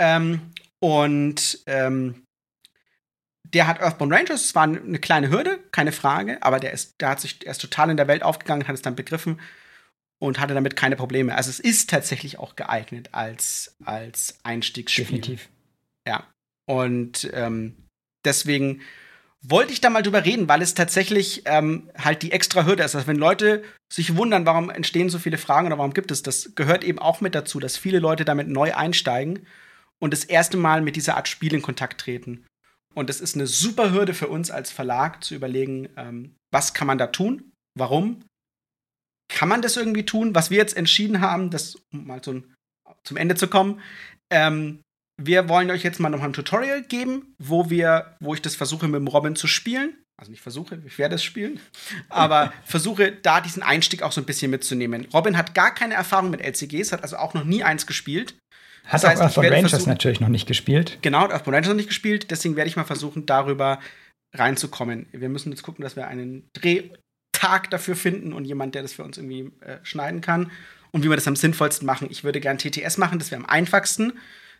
Ähm, 0.00 0.50
und 0.80 1.60
ähm, 1.66 2.24
der 3.44 3.66
hat 3.66 3.80
Earthbound 3.80 4.12
Rangers, 4.12 4.44
es 4.44 4.54
war 4.54 4.64
eine 4.64 4.98
kleine 4.98 5.30
Hürde, 5.30 5.60
keine 5.72 5.92
Frage, 5.92 6.42
aber 6.42 6.60
der 6.60 6.72
ist, 6.72 7.00
der 7.00 7.10
hat 7.10 7.20
sich, 7.20 7.46
er 7.46 7.52
ist 7.52 7.60
total 7.60 7.90
in 7.90 7.96
der 7.96 8.08
Welt 8.08 8.22
aufgegangen, 8.22 8.68
hat 8.68 8.74
es 8.74 8.82
dann 8.82 8.96
begriffen 8.96 9.40
und 10.18 10.40
hatte 10.40 10.54
damit 10.54 10.76
keine 10.76 10.96
Probleme. 10.96 11.34
Also 11.34 11.50
es 11.50 11.60
ist 11.60 11.90
tatsächlich 11.90 12.38
auch 12.38 12.56
geeignet 12.56 13.10
als, 13.12 13.76
als 13.84 14.38
Einstiegsspiel. 14.42 15.04
Definitiv. 15.04 15.48
Ja. 16.06 16.26
Und 16.66 17.30
ähm, 17.32 17.76
deswegen 18.24 18.80
wollte 19.40 19.72
ich 19.72 19.80
da 19.80 19.90
mal 19.90 20.02
drüber 20.02 20.24
reden, 20.24 20.48
weil 20.48 20.62
es 20.62 20.74
tatsächlich 20.74 21.42
ähm, 21.44 21.90
halt 21.96 22.22
die 22.22 22.32
extra 22.32 22.66
Hürde 22.66 22.82
ist. 22.82 22.94
Also 22.94 23.06
wenn 23.06 23.16
Leute 23.16 23.62
sich 23.92 24.16
wundern, 24.16 24.46
warum 24.46 24.68
entstehen 24.70 25.10
so 25.10 25.18
viele 25.18 25.38
Fragen 25.38 25.68
oder 25.68 25.78
warum 25.78 25.94
gibt 25.94 26.10
es 26.10 26.22
das, 26.22 26.54
gehört 26.54 26.82
eben 26.82 26.98
auch 26.98 27.20
mit 27.20 27.34
dazu, 27.34 27.60
dass 27.60 27.76
viele 27.76 28.00
Leute 28.00 28.24
damit 28.24 28.48
neu 28.48 28.74
einsteigen 28.74 29.46
und 30.00 30.12
das 30.12 30.24
erste 30.24 30.56
Mal 30.56 30.82
mit 30.82 30.96
dieser 30.96 31.16
Art 31.16 31.28
Spiel 31.28 31.54
in 31.54 31.62
Kontakt 31.62 32.00
treten. 32.00 32.44
Und 32.94 33.10
es 33.10 33.20
ist 33.20 33.36
eine 33.36 33.46
super 33.46 33.92
Hürde 33.92 34.12
für 34.12 34.28
uns 34.28 34.50
als 34.50 34.72
Verlag 34.72 35.22
zu 35.22 35.34
überlegen, 35.34 35.88
ähm, 35.96 36.34
was 36.52 36.74
kann 36.74 36.86
man 36.86 36.98
da 36.98 37.06
tun, 37.06 37.52
warum, 37.78 38.24
kann 39.28 39.48
man 39.48 39.62
das 39.62 39.76
irgendwie 39.76 40.04
tun? 40.04 40.34
Was 40.34 40.50
wir 40.50 40.58
jetzt 40.58 40.76
entschieden 40.76 41.20
haben, 41.20 41.50
das 41.50 41.76
um 41.92 42.06
mal 42.06 42.22
so 42.24 42.42
zum 43.04 43.16
Ende 43.16 43.34
zu 43.34 43.48
kommen, 43.48 43.80
ähm, 44.30 44.80
wir 45.20 45.48
wollen 45.48 45.70
euch 45.70 45.82
jetzt 45.82 45.98
mal 46.00 46.08
noch 46.08 46.22
ein 46.22 46.32
Tutorial 46.32 46.82
geben, 46.82 47.34
wo 47.38 47.70
wir, 47.70 48.16
wo 48.20 48.34
ich 48.34 48.42
das 48.42 48.54
versuche 48.54 48.86
mit 48.86 49.00
dem 49.00 49.08
Robin 49.08 49.36
zu 49.36 49.46
spielen. 49.46 49.96
Also 50.16 50.32
nicht 50.32 50.42
versuche, 50.42 50.82
ich 50.84 50.98
werde 50.98 51.14
es 51.14 51.22
spielen, 51.22 51.60
aber 52.08 52.52
versuche 52.64 53.12
da 53.12 53.40
diesen 53.40 53.62
Einstieg 53.62 54.02
auch 54.02 54.12
so 54.12 54.20
ein 54.20 54.24
bisschen 54.24 54.50
mitzunehmen. 54.50 55.06
Robin 55.12 55.36
hat 55.36 55.54
gar 55.54 55.74
keine 55.74 55.94
Erfahrung 55.94 56.30
mit 56.30 56.40
LCGs, 56.40 56.92
hat 56.92 57.02
also 57.02 57.16
auch 57.16 57.34
noch 57.34 57.44
nie 57.44 57.62
eins 57.62 57.86
gespielt. 57.86 58.34
Hat 58.84 58.94
das 58.94 59.04
heißt, 59.04 59.20
auch 59.20 59.26
Earthbound 59.26 59.50
Rangers 59.52 59.86
natürlich 59.86 60.20
noch 60.20 60.28
nicht 60.28 60.48
gespielt. 60.48 60.98
Genau, 61.02 61.28
Earthbound 61.28 61.54
Rangers 61.54 61.68
noch 61.68 61.76
nicht 61.76 61.88
gespielt, 61.88 62.30
deswegen 62.30 62.56
werde 62.56 62.68
ich 62.68 62.76
mal 62.76 62.84
versuchen, 62.84 63.26
darüber 63.26 63.78
reinzukommen. 64.34 65.06
Wir 65.12 65.28
müssen 65.28 65.50
jetzt 65.50 65.62
gucken, 65.62 65.82
dass 65.82 65.94
wir 65.94 66.08
einen 66.08 66.48
Drehtag 67.38 67.70
dafür 67.70 67.96
finden 67.96 68.32
und 68.32 68.44
jemand, 68.44 68.74
der 68.74 68.82
das 68.82 68.92
für 68.92 69.04
uns 69.04 69.16
irgendwie 69.16 69.52
äh, 69.60 69.78
schneiden 69.82 70.20
kann. 70.20 70.50
Und 70.90 71.04
wie 71.04 71.10
wir 71.10 71.16
das 71.16 71.28
am 71.28 71.36
sinnvollsten 71.36 71.86
machen. 71.86 72.08
Ich 72.10 72.24
würde 72.24 72.40
gern 72.40 72.58
TTS 72.58 72.96
machen, 72.96 73.18
das 73.18 73.30
wäre 73.30 73.42
am 73.42 73.46
einfachsten 73.46 74.14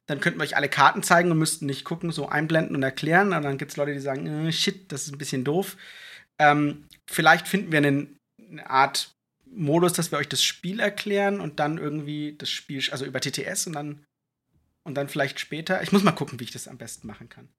dann 0.09 0.21
könnten 0.21 0.41
wir 0.41 0.45
euch 0.45 0.57
alle 0.57 0.71
Karten 0.71 1.03
zeigen 1.03 1.31
und 1.31 1.39
müssten 1.39 1.67
nicht 1.67 1.85
gucken, 1.85 2.11
so 2.13 2.31
einblenden 2.31 2.75
und 2.75 2.83
erklären. 2.83 3.35
Und 3.35 3.43
dann 3.43 3.59
gibt 3.59 3.71
es 3.71 3.77
Leute, 3.77 3.93
die 3.93 4.01
sagen, 4.01 4.27
äh, 4.27 4.51
shit, 4.51 4.91
das 4.91 5.03
ist 5.03 5.13
ein 5.13 5.19
bisschen 5.19 5.45
doof. 5.45 5.77
Ähm, 6.39 6.87
vielleicht 7.07 7.47
finden 7.47 7.71
wir 7.71 7.79
einen, 7.79 8.17
eine 8.51 8.69
Art 8.69 9.13
Modus, 9.45 9.93
dass 9.93 10.11
wir 10.11 10.19
euch 10.19 10.29
das 10.29 10.43
Spiel 10.43 10.81
erklären 10.81 11.41
und 11.41 11.61
dann 11.61 11.77
irgendwie 11.77 12.35
das 12.39 12.49
Spiel, 12.49 12.83
also 12.91 13.05
über 13.05 13.21
TTS 13.21 13.67
und 13.67 13.75
dann 13.75 14.05
und 14.83 14.95
dann 14.95 15.11
vielleicht 15.11 15.41
später. 15.41 15.83
Ich 15.83 15.93
muss 15.93 16.03
mal 16.03 16.13
gucken, 16.13 16.41
wie 16.41 16.45
ich 16.45 16.53
das 16.53 16.69
am 16.69 16.79
besten 16.79 17.07
machen 17.07 17.29
kann. 17.29 17.51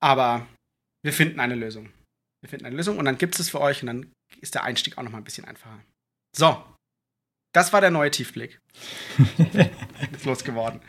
Aber 0.00 0.48
wir 1.04 1.12
finden 1.12 1.38
eine 1.38 1.54
Lösung. 1.54 1.92
Wir 2.42 2.48
finden 2.48 2.66
eine 2.66 2.76
Lösung 2.76 2.98
und 2.98 3.04
dann 3.04 3.18
gibt 3.18 3.34
es 3.34 3.40
es 3.40 3.50
für 3.50 3.60
euch 3.60 3.82
und 3.82 3.86
dann 3.86 4.12
ist 4.40 4.54
der 4.54 4.64
Einstieg 4.64 4.98
auch 4.98 5.02
noch 5.04 5.12
mal 5.12 5.18
ein 5.18 5.24
bisschen 5.24 5.44
einfacher. 5.44 5.78
So, 6.36 6.62
das 7.52 7.72
war 7.72 7.80
der 7.80 7.90
neue 7.90 8.10
Tiefblick. 8.10 8.60
ist 10.12 10.24
losgeworden. 10.24 10.80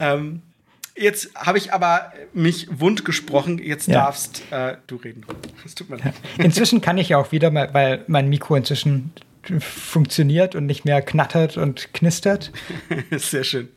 Ähm, 0.00 0.42
jetzt 0.94 1.34
habe 1.34 1.56
ich 1.56 1.72
aber 1.72 2.12
mich 2.34 2.68
wund 2.70 3.06
gesprochen. 3.06 3.58
Jetzt 3.58 3.88
ja. 3.88 4.04
darfst 4.04 4.42
äh, 4.50 4.76
du 4.86 4.96
reden. 4.96 5.24
Es 5.64 5.74
tut 5.74 5.88
mir 5.88 5.96
leid. 5.96 6.14
Inzwischen 6.36 6.82
kann 6.82 6.98
ich 6.98 7.08
ja 7.08 7.16
auch 7.16 7.32
wieder, 7.32 7.54
weil 7.54 8.04
mein 8.06 8.28
Mikro 8.28 8.54
inzwischen 8.56 9.12
funktioniert 9.60 10.54
und 10.54 10.66
nicht 10.66 10.84
mehr 10.84 11.00
knattert 11.00 11.56
und 11.56 11.94
knistert. 11.94 12.52
Sehr 13.12 13.44
schön. 13.44 13.68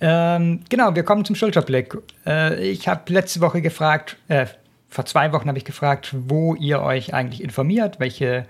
Ähm, 0.00 0.60
genau, 0.68 0.94
wir 0.94 1.02
kommen 1.02 1.24
zum 1.24 1.34
Schulterblick. 1.34 1.96
Äh, 2.24 2.70
ich 2.70 2.86
habe 2.86 3.12
letzte 3.12 3.40
Woche 3.40 3.60
gefragt, 3.60 4.16
äh, 4.28 4.46
vor 4.88 5.04
zwei 5.04 5.32
Wochen 5.32 5.48
habe 5.48 5.58
ich 5.58 5.64
gefragt, 5.64 6.14
wo 6.16 6.54
ihr 6.54 6.80
euch 6.80 7.14
eigentlich 7.14 7.42
informiert, 7.42 8.00
welche 8.00 8.46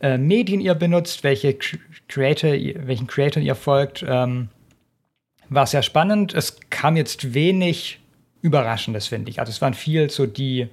äh, 0.00 0.16
Medien 0.16 0.60
ihr 0.60 0.74
benutzt, 0.74 1.24
welche 1.24 1.56
Creator, 2.08 2.52
welchen 2.52 3.06
Creatoren 3.06 3.44
ihr 3.44 3.54
folgt. 3.54 4.04
Ähm, 4.06 4.48
war 5.48 5.66
sehr 5.66 5.82
spannend. 5.82 6.34
Es 6.34 6.58
kam 6.70 6.96
jetzt 6.96 7.34
wenig 7.34 8.00
Überraschendes, 8.42 9.08
finde 9.08 9.30
ich. 9.30 9.40
Also 9.40 9.50
es 9.50 9.60
waren 9.60 9.74
viel 9.74 10.10
so 10.10 10.26
die 10.26 10.68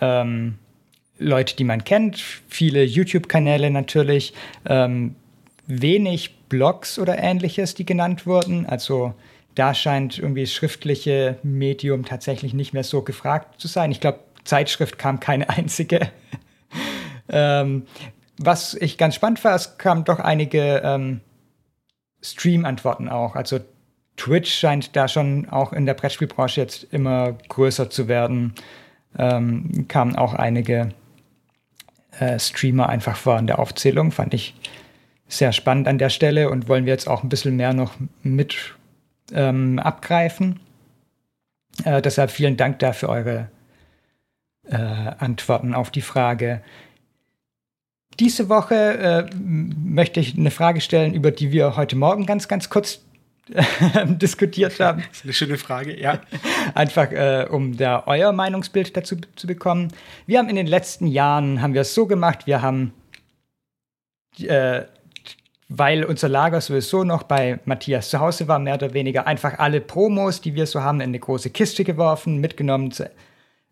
ähm, 0.00 0.58
Leute, 1.18 1.54
die 1.54 1.64
man 1.64 1.84
kennt, 1.84 2.18
viele 2.48 2.82
YouTube-Kanäle 2.82 3.70
natürlich, 3.70 4.32
ähm, 4.66 5.14
wenig 5.66 6.34
Blogs 6.48 6.98
oder 6.98 7.18
ähnliches, 7.18 7.74
die 7.74 7.84
genannt 7.84 8.26
wurden. 8.26 8.66
Also 8.66 9.14
da 9.54 9.74
scheint 9.74 10.18
irgendwie 10.18 10.42
das 10.42 10.52
schriftliche 10.52 11.38
Medium 11.42 12.04
tatsächlich 12.04 12.54
nicht 12.54 12.72
mehr 12.72 12.84
so 12.84 13.02
gefragt 13.02 13.60
zu 13.60 13.68
sein. 13.68 13.90
Ich 13.90 14.00
glaube, 14.00 14.20
Zeitschrift 14.44 14.98
kam 14.98 15.20
keine 15.20 15.48
einzige. 15.48 16.10
ähm, 17.28 17.84
was 18.38 18.74
ich 18.74 18.96
ganz 18.96 19.14
spannend 19.14 19.42
war, 19.44 19.54
es 19.54 19.76
kamen 19.76 20.04
doch 20.04 20.18
einige 20.18 20.82
ähm, 20.84 21.20
Stream-Antworten 22.22 23.08
auch. 23.08 23.36
Also 23.36 23.60
Twitch 24.16 24.52
scheint 24.52 24.96
da 24.96 25.08
schon 25.08 25.48
auch 25.48 25.72
in 25.72 25.86
der 25.86 25.94
Brettspielbranche 25.94 26.60
jetzt 26.60 26.84
immer 26.92 27.32
größer 27.48 27.90
zu 27.90 28.08
werden. 28.08 28.54
Ähm, 29.18 29.86
kamen 29.88 30.16
auch 30.16 30.34
einige 30.34 30.90
äh, 32.18 32.38
Streamer 32.38 32.88
einfach 32.88 33.16
vor 33.16 33.38
in 33.38 33.46
der 33.46 33.58
Aufzählung. 33.58 34.12
Fand 34.12 34.34
ich 34.34 34.54
sehr 35.28 35.52
spannend 35.52 35.88
an 35.88 35.98
der 35.98 36.10
Stelle 36.10 36.50
und 36.50 36.68
wollen 36.68 36.86
wir 36.86 36.92
jetzt 36.92 37.08
auch 37.08 37.22
ein 37.22 37.28
bisschen 37.28 37.56
mehr 37.56 37.72
noch 37.72 37.94
mit 38.22 38.74
ähm, 39.34 39.78
abgreifen. 39.78 40.60
Äh, 41.84 42.02
deshalb 42.02 42.30
vielen 42.30 42.56
Dank 42.56 42.78
da 42.78 42.92
für 42.92 43.08
eure 43.08 43.48
äh, 44.68 44.76
Antworten 44.76 45.74
auf 45.74 45.90
die 45.90 46.02
Frage. 46.02 46.62
Diese 48.18 48.48
Woche 48.48 48.74
äh, 48.74 49.34
möchte 49.34 50.20
ich 50.20 50.36
eine 50.36 50.50
Frage 50.50 50.80
stellen, 50.80 51.14
über 51.14 51.30
die 51.30 51.52
wir 51.52 51.76
heute 51.76 51.96
Morgen 51.96 52.26
ganz, 52.26 52.48
ganz 52.48 52.68
kurz 52.68 53.00
diskutiert 54.04 54.78
haben. 54.80 55.02
Das 55.08 55.18
ist 55.18 55.24
eine 55.24 55.32
schöne 55.32 55.58
Frage, 55.58 55.98
ja. 55.98 56.20
Einfach, 56.74 57.10
äh, 57.12 57.46
um 57.50 57.76
da 57.76 58.04
euer 58.06 58.32
Meinungsbild 58.32 58.96
dazu 58.96 59.16
zu 59.36 59.46
bekommen. 59.46 59.88
Wir 60.26 60.38
haben 60.38 60.48
in 60.48 60.56
den 60.56 60.66
letzten 60.66 61.06
Jahren, 61.06 61.62
haben 61.62 61.74
wir 61.74 61.80
es 61.82 61.94
so 61.94 62.06
gemacht, 62.06 62.46
wir 62.46 62.62
haben, 62.62 62.92
äh, 64.38 64.82
weil 65.72 66.04
unser 66.04 66.28
Lager 66.28 66.60
sowieso 66.60 67.04
noch 67.04 67.22
bei 67.22 67.60
Matthias 67.64 68.10
zu 68.10 68.18
Hause 68.18 68.48
war, 68.48 68.58
mehr 68.58 68.74
oder 68.74 68.92
weniger, 68.92 69.28
einfach 69.28 69.60
alle 69.60 69.80
Promos, 69.80 70.40
die 70.40 70.56
wir 70.56 70.66
so 70.66 70.82
haben, 70.82 71.00
in 71.00 71.10
eine 71.10 71.20
große 71.20 71.50
Kiste 71.50 71.84
geworfen, 71.84 72.38
mitgenommen, 72.38 72.92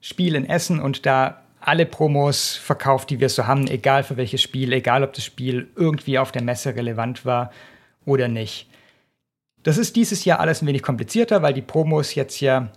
Spielen, 0.00 0.48
Essen 0.48 0.78
und 0.78 1.06
da 1.06 1.42
alle 1.58 1.86
Promos 1.86 2.54
verkauft, 2.54 3.10
die 3.10 3.18
wir 3.18 3.28
so 3.28 3.48
haben, 3.48 3.66
egal 3.66 4.04
für 4.04 4.16
welches 4.16 4.40
Spiel, 4.40 4.72
egal 4.72 5.02
ob 5.02 5.12
das 5.12 5.24
Spiel 5.24 5.70
irgendwie 5.74 6.20
auf 6.20 6.30
der 6.30 6.42
Messe 6.42 6.76
relevant 6.76 7.26
war 7.26 7.50
oder 8.04 8.28
nicht. 8.28 8.68
Das 9.64 9.76
ist 9.76 9.96
dieses 9.96 10.24
Jahr 10.24 10.38
alles 10.38 10.62
ein 10.62 10.68
wenig 10.68 10.84
komplizierter, 10.84 11.42
weil 11.42 11.52
die 11.52 11.62
Promos 11.62 12.14
jetzt 12.14 12.40
ja 12.40 12.68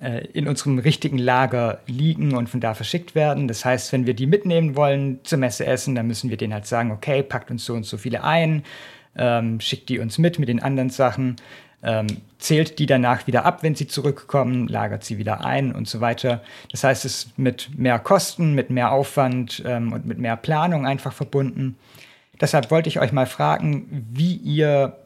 in 0.00 0.48
unserem 0.48 0.78
richtigen 0.78 1.18
Lager 1.18 1.78
liegen 1.86 2.34
und 2.34 2.48
von 2.48 2.60
da 2.60 2.74
verschickt 2.74 3.14
werden. 3.14 3.48
Das 3.48 3.64
heißt, 3.64 3.92
wenn 3.92 4.06
wir 4.06 4.14
die 4.14 4.26
mitnehmen 4.26 4.76
wollen 4.76 5.20
zur 5.22 5.38
Messe 5.38 5.64
essen, 5.66 5.94
dann 5.94 6.06
müssen 6.06 6.30
wir 6.30 6.36
denen 6.36 6.52
halt 6.52 6.66
sagen, 6.66 6.90
okay, 6.90 7.22
packt 7.22 7.50
uns 7.50 7.64
so 7.64 7.74
und 7.74 7.86
so 7.86 7.96
viele 7.96 8.24
ein, 8.24 8.64
ähm, 9.16 9.60
schickt 9.60 9.88
die 9.88 10.00
uns 10.00 10.18
mit 10.18 10.38
mit 10.38 10.48
den 10.48 10.60
anderen 10.60 10.90
Sachen, 10.90 11.36
ähm, 11.84 12.06
zählt 12.38 12.78
die 12.78 12.86
danach 12.86 13.26
wieder 13.26 13.44
ab, 13.44 13.62
wenn 13.62 13.74
sie 13.74 13.86
zurückkommen, 13.86 14.68
lagert 14.68 15.04
sie 15.04 15.18
wieder 15.18 15.44
ein 15.44 15.72
und 15.72 15.86
so 15.86 16.00
weiter. 16.00 16.42
Das 16.72 16.82
heißt, 16.82 17.04
es 17.04 17.24
ist 17.24 17.38
mit 17.38 17.70
mehr 17.78 17.98
Kosten, 17.98 18.54
mit 18.54 18.70
mehr 18.70 18.90
Aufwand 18.90 19.62
ähm, 19.64 19.92
und 19.92 20.06
mit 20.06 20.18
mehr 20.18 20.36
Planung 20.36 20.86
einfach 20.86 21.12
verbunden. 21.12 21.76
Deshalb 22.40 22.70
wollte 22.70 22.88
ich 22.88 23.00
euch 23.00 23.12
mal 23.12 23.26
fragen, 23.26 24.06
wie 24.12 24.34
ihr 24.34 24.96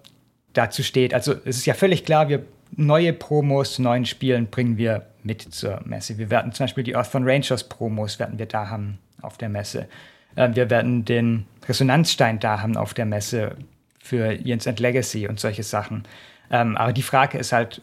dazu 0.55 0.83
steht. 0.83 1.13
Also 1.15 1.35
es 1.45 1.59
ist 1.59 1.67
ja 1.67 1.75
völlig 1.75 2.05
klar, 2.05 2.29
wir 2.29 2.45
neue 2.77 3.13
Promos 3.13 3.75
zu 3.75 3.83
neuen 3.83 4.07
Spielen 4.07 4.49
bringen 4.49 4.77
wir 4.77 5.07
mit 5.23 5.43
zur 5.43 5.81
Messe. 5.85 6.19
Wir 6.19 6.31
werden 6.31 6.53
zum 6.53 6.65
Beispiel 6.65 6.85
die 6.85 6.97
Earth 6.97 7.09
von 7.09 7.29
Rangers 7.29 7.69
Promos 7.69 8.19
werden 8.19 8.39
wir 8.39 8.47
da 8.47 8.69
haben 8.69 8.99
auf 9.21 9.37
der 9.39 9.49
Messe. 9.49 9.89
Äh, 10.37 10.51
wir 10.55 10.71
werden 10.71 11.05
den 11.05 11.47
Resonanzstein 11.69 12.41
da 12.41 12.61
haben 12.61 12.77
auf 12.77 12.95
der 12.95 13.07
Messe 13.07 13.57
für 14.03 14.33
Jens 14.33 14.67
and 14.67 14.81
Legacy 14.81 15.29
und 15.29 15.39
solche 15.39 15.63
Sachen. 15.63 16.05
Ähm, 16.51 16.77
aber 16.77 16.93
die 16.93 17.03
Frage 17.03 17.39
ist 17.39 17.53
halt, 17.53 17.83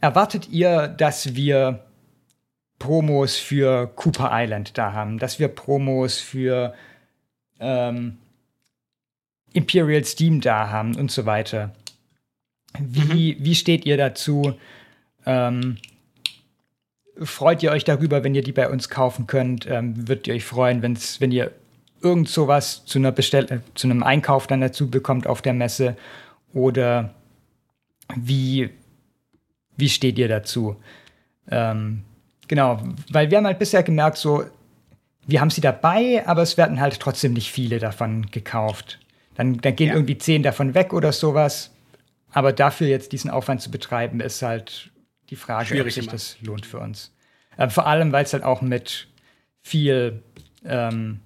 erwartet 0.00 0.48
ihr, 0.50 0.88
dass 0.88 1.34
wir 1.34 1.80
Promos 2.78 3.36
für 3.36 3.86
Cooper 3.96 4.30
Island 4.32 4.76
da 4.76 4.92
haben, 4.92 5.18
dass 5.18 5.38
wir 5.38 5.48
Promos 5.48 6.18
für 6.18 6.74
ähm, 7.58 8.18
Imperial 9.52 10.04
Steam 10.04 10.40
da 10.40 10.68
haben 10.68 10.96
und 10.96 11.10
so 11.10 11.26
weiter. 11.26 11.72
Wie, 12.78 13.34
mhm. 13.34 13.44
wie 13.44 13.54
steht 13.54 13.86
ihr 13.86 13.96
dazu? 13.96 14.54
Ähm, 15.26 15.78
freut 17.22 17.62
ihr 17.62 17.70
euch 17.70 17.84
darüber, 17.84 18.24
wenn 18.24 18.34
ihr 18.34 18.42
die 18.42 18.52
bei 18.52 18.68
uns 18.68 18.88
kaufen 18.88 19.26
könnt? 19.26 19.66
Ähm, 19.66 20.08
würdet 20.08 20.26
ihr 20.26 20.34
euch 20.34 20.44
freuen, 20.44 20.82
wenn's, 20.82 21.20
wenn 21.20 21.30
ihr 21.30 21.52
irgend 22.02 22.28
sowas 22.28 22.84
zu, 22.84 22.98
einer 22.98 23.12
Bestell 23.12 23.44
äh, 23.50 23.58
zu 23.74 23.86
einem 23.86 24.02
Einkauf 24.02 24.46
dann 24.46 24.60
dazu 24.60 24.90
bekommt 24.90 25.26
auf 25.26 25.42
der 25.42 25.54
Messe? 25.54 25.96
Oder 26.52 27.14
wie, 28.16 28.70
wie 29.76 29.88
steht 29.88 30.18
ihr 30.18 30.28
dazu? 30.28 30.76
Ähm, 31.50 32.02
genau, 32.48 32.82
weil 33.10 33.30
wir 33.30 33.38
haben 33.38 33.46
halt 33.46 33.58
bisher 33.58 33.82
gemerkt, 33.82 34.18
so, 34.18 34.44
wir 35.26 35.40
haben 35.40 35.50
sie 35.50 35.60
dabei, 35.60 36.26
aber 36.26 36.42
es 36.42 36.56
werden 36.56 36.80
halt 36.80 37.00
trotzdem 37.00 37.32
nicht 37.32 37.50
viele 37.50 37.78
davon 37.78 38.26
gekauft. 38.30 38.98
Dann, 39.36 39.58
dann 39.58 39.74
gehen 39.74 39.88
ja. 39.88 39.94
irgendwie 39.94 40.18
zehn 40.18 40.42
davon 40.42 40.74
weg 40.74 40.92
oder 40.92 41.12
sowas. 41.12 41.73
Aber 42.34 42.52
dafür 42.52 42.88
jetzt 42.88 43.12
diesen 43.12 43.30
Aufwand 43.30 43.62
zu 43.62 43.70
betreiben, 43.70 44.20
ist 44.20 44.42
halt 44.42 44.90
die 45.30 45.36
Frage, 45.36 45.66
Schwierig 45.66 45.86
ob 45.86 45.92
sich 45.92 46.04
immer. 46.04 46.12
das 46.12 46.36
lohnt 46.40 46.66
für 46.66 46.80
uns. 46.80 47.12
Äh, 47.56 47.70
vor 47.70 47.86
allem, 47.86 48.10
weil 48.10 48.24
es 48.24 48.32
halt 48.32 48.42
auch 48.42 48.60
mit 48.60 49.06
viel, 49.62 50.20
ähm, 50.64 51.20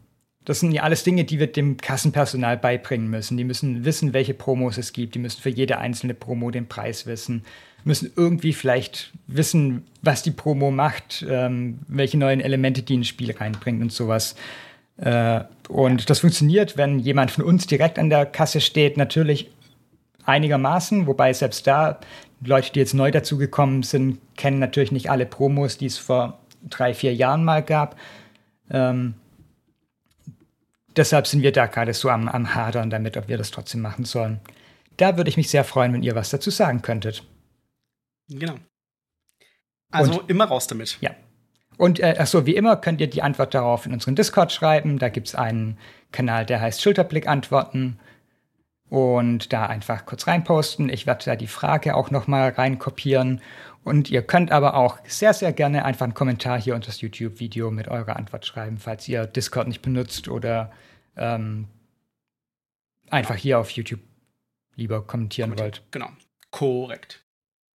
das 0.45 0.61
sind 0.61 0.73
ja 0.73 0.83
alles 0.83 1.05
Dinge, 1.05 1.25
die 1.25 1.39
wir 1.39 1.47
dem 1.47 1.79
Kassenpersonal 1.79 2.59
beibringen 2.59 3.09
müssen. 3.09 3.39
Die 3.39 3.45
müssen 3.45 3.87
wissen, 3.87 4.13
welche 4.13 4.35
Promos 4.35 4.77
es 4.77 4.93
gibt. 4.93 5.15
Die 5.15 5.19
müssen 5.19 5.41
für 5.41 5.49
jede 5.49 5.79
einzelne 5.79 6.13
Promo 6.13 6.51
den 6.51 6.69
Preis 6.69 7.07
wissen. 7.07 7.43
Müssen 7.85 8.13
irgendwie 8.15 8.53
vielleicht 8.53 9.13
wissen, 9.27 9.87
was 10.03 10.23
die 10.23 10.31
Promo 10.31 10.71
macht, 10.71 11.25
ähm, 11.27 11.79
welche 11.89 12.19
neuen 12.19 12.41
Elemente 12.41 12.83
die 12.83 12.95
ins 12.95 13.09
Spiel 13.09 13.31
reinbringt 13.31 13.81
und 13.81 13.93
sowas. 13.93 14.37
Äh, 14.99 15.41
und 15.69 16.11
das 16.11 16.19
funktioniert, 16.19 16.77
wenn 16.77 16.99
jemand 16.99 17.31
von 17.31 17.45
uns 17.45 17.67
direkt 17.67 17.99
an 17.99 18.11
der 18.11 18.27
Kasse 18.27 18.61
steht, 18.61 18.99
natürlich 18.99 19.49
einigermaßen, 20.29 21.07
wobei 21.07 21.33
selbst 21.33 21.67
da 21.67 21.99
Leute, 22.45 22.73
die 22.73 22.79
jetzt 22.79 22.95
neu 22.95 23.11
dazugekommen 23.11 23.83
sind, 23.83 24.21
kennen 24.37 24.59
natürlich 24.59 24.93
nicht 24.93 25.11
alle 25.11 25.27
Promos, 25.27 25.79
die 25.79 25.87
es 25.87 25.99
vor 25.99 26.39
drei, 26.63 26.95
vier 26.95 27.15
Jahren 27.15 27.45
mal 27.45 27.63
gab. 27.63 27.97
Ähm, 28.71 29.15
deshalb 30.97 31.27
sind 31.27 31.43
wir 31.43 31.53
da 31.53 31.67
gerade 31.67 31.95
so 31.95 32.11
am, 32.11 32.29
am 32.29 32.55
Hadern 32.55 32.91
damit, 32.91 33.17
ob 33.17 33.29
wir 33.29 33.39
das 33.39 33.51
trotzdem 33.51 33.81
machen 33.81 34.05
sollen. 34.05 34.41
Da 34.97 35.17
würde 35.17 35.31
ich 35.31 35.37
mich 35.37 35.51
sehr 35.51 35.65
freuen, 35.65 35.93
wenn 35.93 36.03
ihr 36.03 36.15
was 36.15 36.31
dazu 36.31 36.51
sagen 36.51 36.83
könntet. 36.83 37.25
Genau. 38.29 38.55
Also 39.91 40.21
Und, 40.21 40.31
immer 40.31 40.45
raus 40.45 40.67
damit. 40.67 40.99
Ja. 41.01 41.11
Und 41.77 42.01
äh, 42.01 42.17
achso, 42.19 42.45
wie 42.45 42.57
immer 42.57 42.77
könnt 42.77 43.01
ihr 43.01 43.09
die 43.09 43.23
Antwort 43.23 43.55
darauf 43.55 43.87
in 43.87 43.93
unseren 43.93 44.17
Discord 44.17 44.53
schreiben. 44.53 44.99
Da 44.99 45.09
gibt 45.09 45.29
es 45.29 45.35
einen 45.35 45.79
Kanal, 46.13 46.45
der 46.45 46.61
heißt 46.61 46.83
Schulterblick 46.83 47.27
antworten. 47.29 47.99
Und 48.91 49.53
da 49.53 49.67
einfach 49.67 50.07
kurz 50.07 50.27
reinposten. 50.27 50.89
Ich 50.89 51.07
werde 51.07 51.25
da 51.25 51.37
die 51.37 51.47
Frage 51.47 51.95
auch 51.95 52.11
nochmal 52.11 52.51
reinkopieren. 52.51 53.43
Und 53.85 54.11
ihr 54.11 54.23
könnt 54.23 54.51
aber 54.51 54.75
auch 54.75 54.99
sehr, 55.05 55.35
sehr 55.35 55.53
gerne 55.53 55.85
einfach 55.85 56.05
einen 56.05 56.15
Kommentar 56.15 56.61
hier 56.61 56.75
unter 56.75 56.87
das 56.87 57.01
YouTube-Video 57.01 57.71
mit 57.71 57.89
eurer 57.89 58.17
Antwort 58.17 58.47
schreiben, 58.47 58.79
falls 58.79 59.09
ihr 59.09 59.27
Discord 59.27 59.69
nicht 59.69 59.83
benutzt 59.83 60.29
oder 60.29 60.73
ähm, 61.17 61.69
einfach 63.11 63.37
hier 63.37 63.59
auf 63.59 63.71
YouTube 63.71 64.01
lieber 64.77 65.03
kommentieren 65.07 65.59
wollt. 65.59 65.83
Genau. 65.91 66.11
Korrekt. 66.51 67.25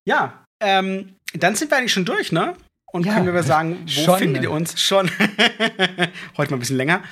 Ja, 0.04 0.44
ähm, 0.60 1.16
dann 1.34 1.54
sind 1.56 1.70
wir 1.70 1.78
eigentlich 1.78 1.92
schon 1.92 2.04
durch, 2.04 2.32
ne? 2.32 2.56
Und 2.92 3.06
ja, 3.06 3.14
können 3.14 3.32
wir 3.32 3.42
sagen, 3.42 3.78
wo 3.84 3.88
schon, 3.88 4.18
findet 4.18 4.42
ihr 4.42 4.50
uns? 4.50 4.80
Schon. 4.80 5.08
Heute 6.36 6.50
mal 6.50 6.56
ein 6.56 6.58
bisschen 6.58 6.76
länger. 6.76 7.02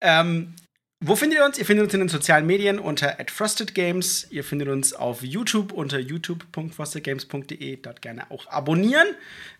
Ähm, 0.00 0.54
wo 1.00 1.14
findet 1.14 1.38
ihr 1.38 1.44
uns? 1.44 1.58
Ihr 1.58 1.64
findet 1.64 1.84
uns 1.84 1.94
in 1.94 2.00
den 2.00 2.08
sozialen 2.08 2.44
Medien 2.44 2.80
unter 2.80 3.16
@frostedgames. 3.26 4.26
Ihr 4.30 4.42
findet 4.42 4.68
uns 4.68 4.92
auf 4.92 5.22
YouTube 5.22 5.72
unter 5.72 6.00
youtube.frostedgames.de. 6.00 7.76
Dort 7.76 8.02
gerne 8.02 8.28
auch 8.30 8.48
abonnieren. 8.48 9.06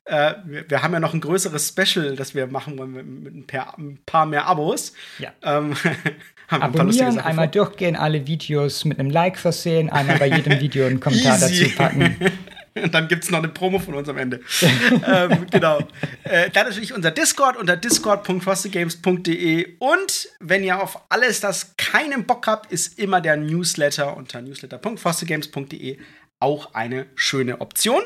Äh, 0.05 0.35
wir, 0.47 0.69
wir, 0.69 0.83
haben 0.83 0.95
ja 0.95 1.01
noch 1.01 1.15
ein 1.15 1.21
größeres 1.21 1.69
Special, 1.69 2.17
das 2.17 2.35
wir 2.35 2.49
machen 2.49 2.77
wollen 2.77 3.23
mit 3.23 3.35
ein 3.35 3.47
paar, 3.47 3.79
ein 3.79 3.99
paar 4.05 4.27
mehr 4.27 4.47
Abos. 4.47 4.95
Ja. 5.21 5.33
Ähm, 5.43 5.77
abonnieren, 6.49 7.19
einmal 7.21 7.49
durchgehen, 7.49 7.95
alle 7.95 8.27
Videos 8.27 8.85
mit 8.85 8.99
einem 8.99 9.11
Like 9.11 9.39
versehen, 9.39 9.91
einmal 9.91 10.19
bei 10.19 10.27
jedem 10.27 10.61
Video 10.61 10.87
einen 10.87 10.99
Kommentar 10.99 11.39
dazu 11.39 11.69
packen. 11.77 12.17
Und 12.83 12.95
dann 12.95 13.09
gibt 13.09 13.25
es 13.25 13.31
noch 13.31 13.39
eine 13.39 13.49
Promo 13.49 13.79
von 13.79 13.95
uns 13.95 14.09
am 14.09 14.19
Ende. 14.19 14.41
ähm, 15.07 15.47
genau. 15.51 15.81
Äh, 16.25 16.51
dann 16.51 16.67
natürlich 16.67 16.93
unser 16.93 17.11
Discord 17.11 17.57
unter 17.57 17.77
discord.frostygames.de. 17.77 19.77
Und 19.79 20.29
wenn 20.41 20.65
ihr 20.65 20.83
auf 20.83 21.01
alles 21.09 21.41
das 21.41 21.77
keinen 21.77 22.27
Bock 22.27 22.47
habt, 22.47 22.73
ist 22.73 22.99
immer 22.99 23.21
der 23.21 23.37
Newsletter 23.37 24.17
unter 24.17 24.41
newsletter.frostygames.de 24.41 25.99
auch 26.41 26.75
eine 26.75 27.07
schöne 27.15 27.61
Option. 27.61 28.03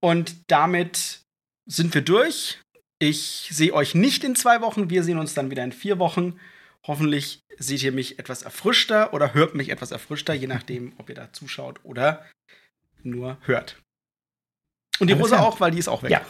Und 0.00 0.36
damit 0.48 1.20
sind 1.68 1.94
wir 1.94 2.02
durch. 2.02 2.60
Ich 3.00 3.48
sehe 3.52 3.72
euch 3.72 3.94
nicht 3.94 4.24
in 4.24 4.34
zwei 4.34 4.60
Wochen. 4.60 4.90
Wir 4.90 5.04
sehen 5.04 5.18
uns 5.18 5.34
dann 5.34 5.50
wieder 5.50 5.64
in 5.64 5.72
vier 5.72 5.98
Wochen. 5.98 6.38
Hoffentlich 6.86 7.40
seht 7.58 7.82
ihr 7.82 7.92
mich 7.92 8.18
etwas 8.18 8.42
erfrischter 8.42 9.12
oder 9.12 9.34
hört 9.34 9.54
mich 9.54 9.68
etwas 9.68 9.90
erfrischter, 9.90 10.34
je 10.34 10.46
nachdem, 10.46 10.92
ob 10.98 11.08
ihr 11.08 11.14
da 11.14 11.32
zuschaut 11.32 11.80
oder 11.82 12.24
nur 13.02 13.38
hört. 13.42 13.80
Und 15.00 15.08
die 15.08 15.14
Rose 15.14 15.40
auch, 15.40 15.60
weil 15.60 15.70
die 15.70 15.78
ist 15.78 15.88
auch 15.88 16.02
weg. 16.02 16.10
Ja. 16.10 16.26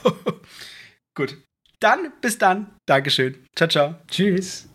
Gut. 1.14 1.36
Dann, 1.80 2.12
bis 2.20 2.38
dann. 2.38 2.76
Dankeschön. 2.86 3.46
Ciao, 3.54 3.68
ciao. 3.68 3.94
Tschüss. 4.08 4.68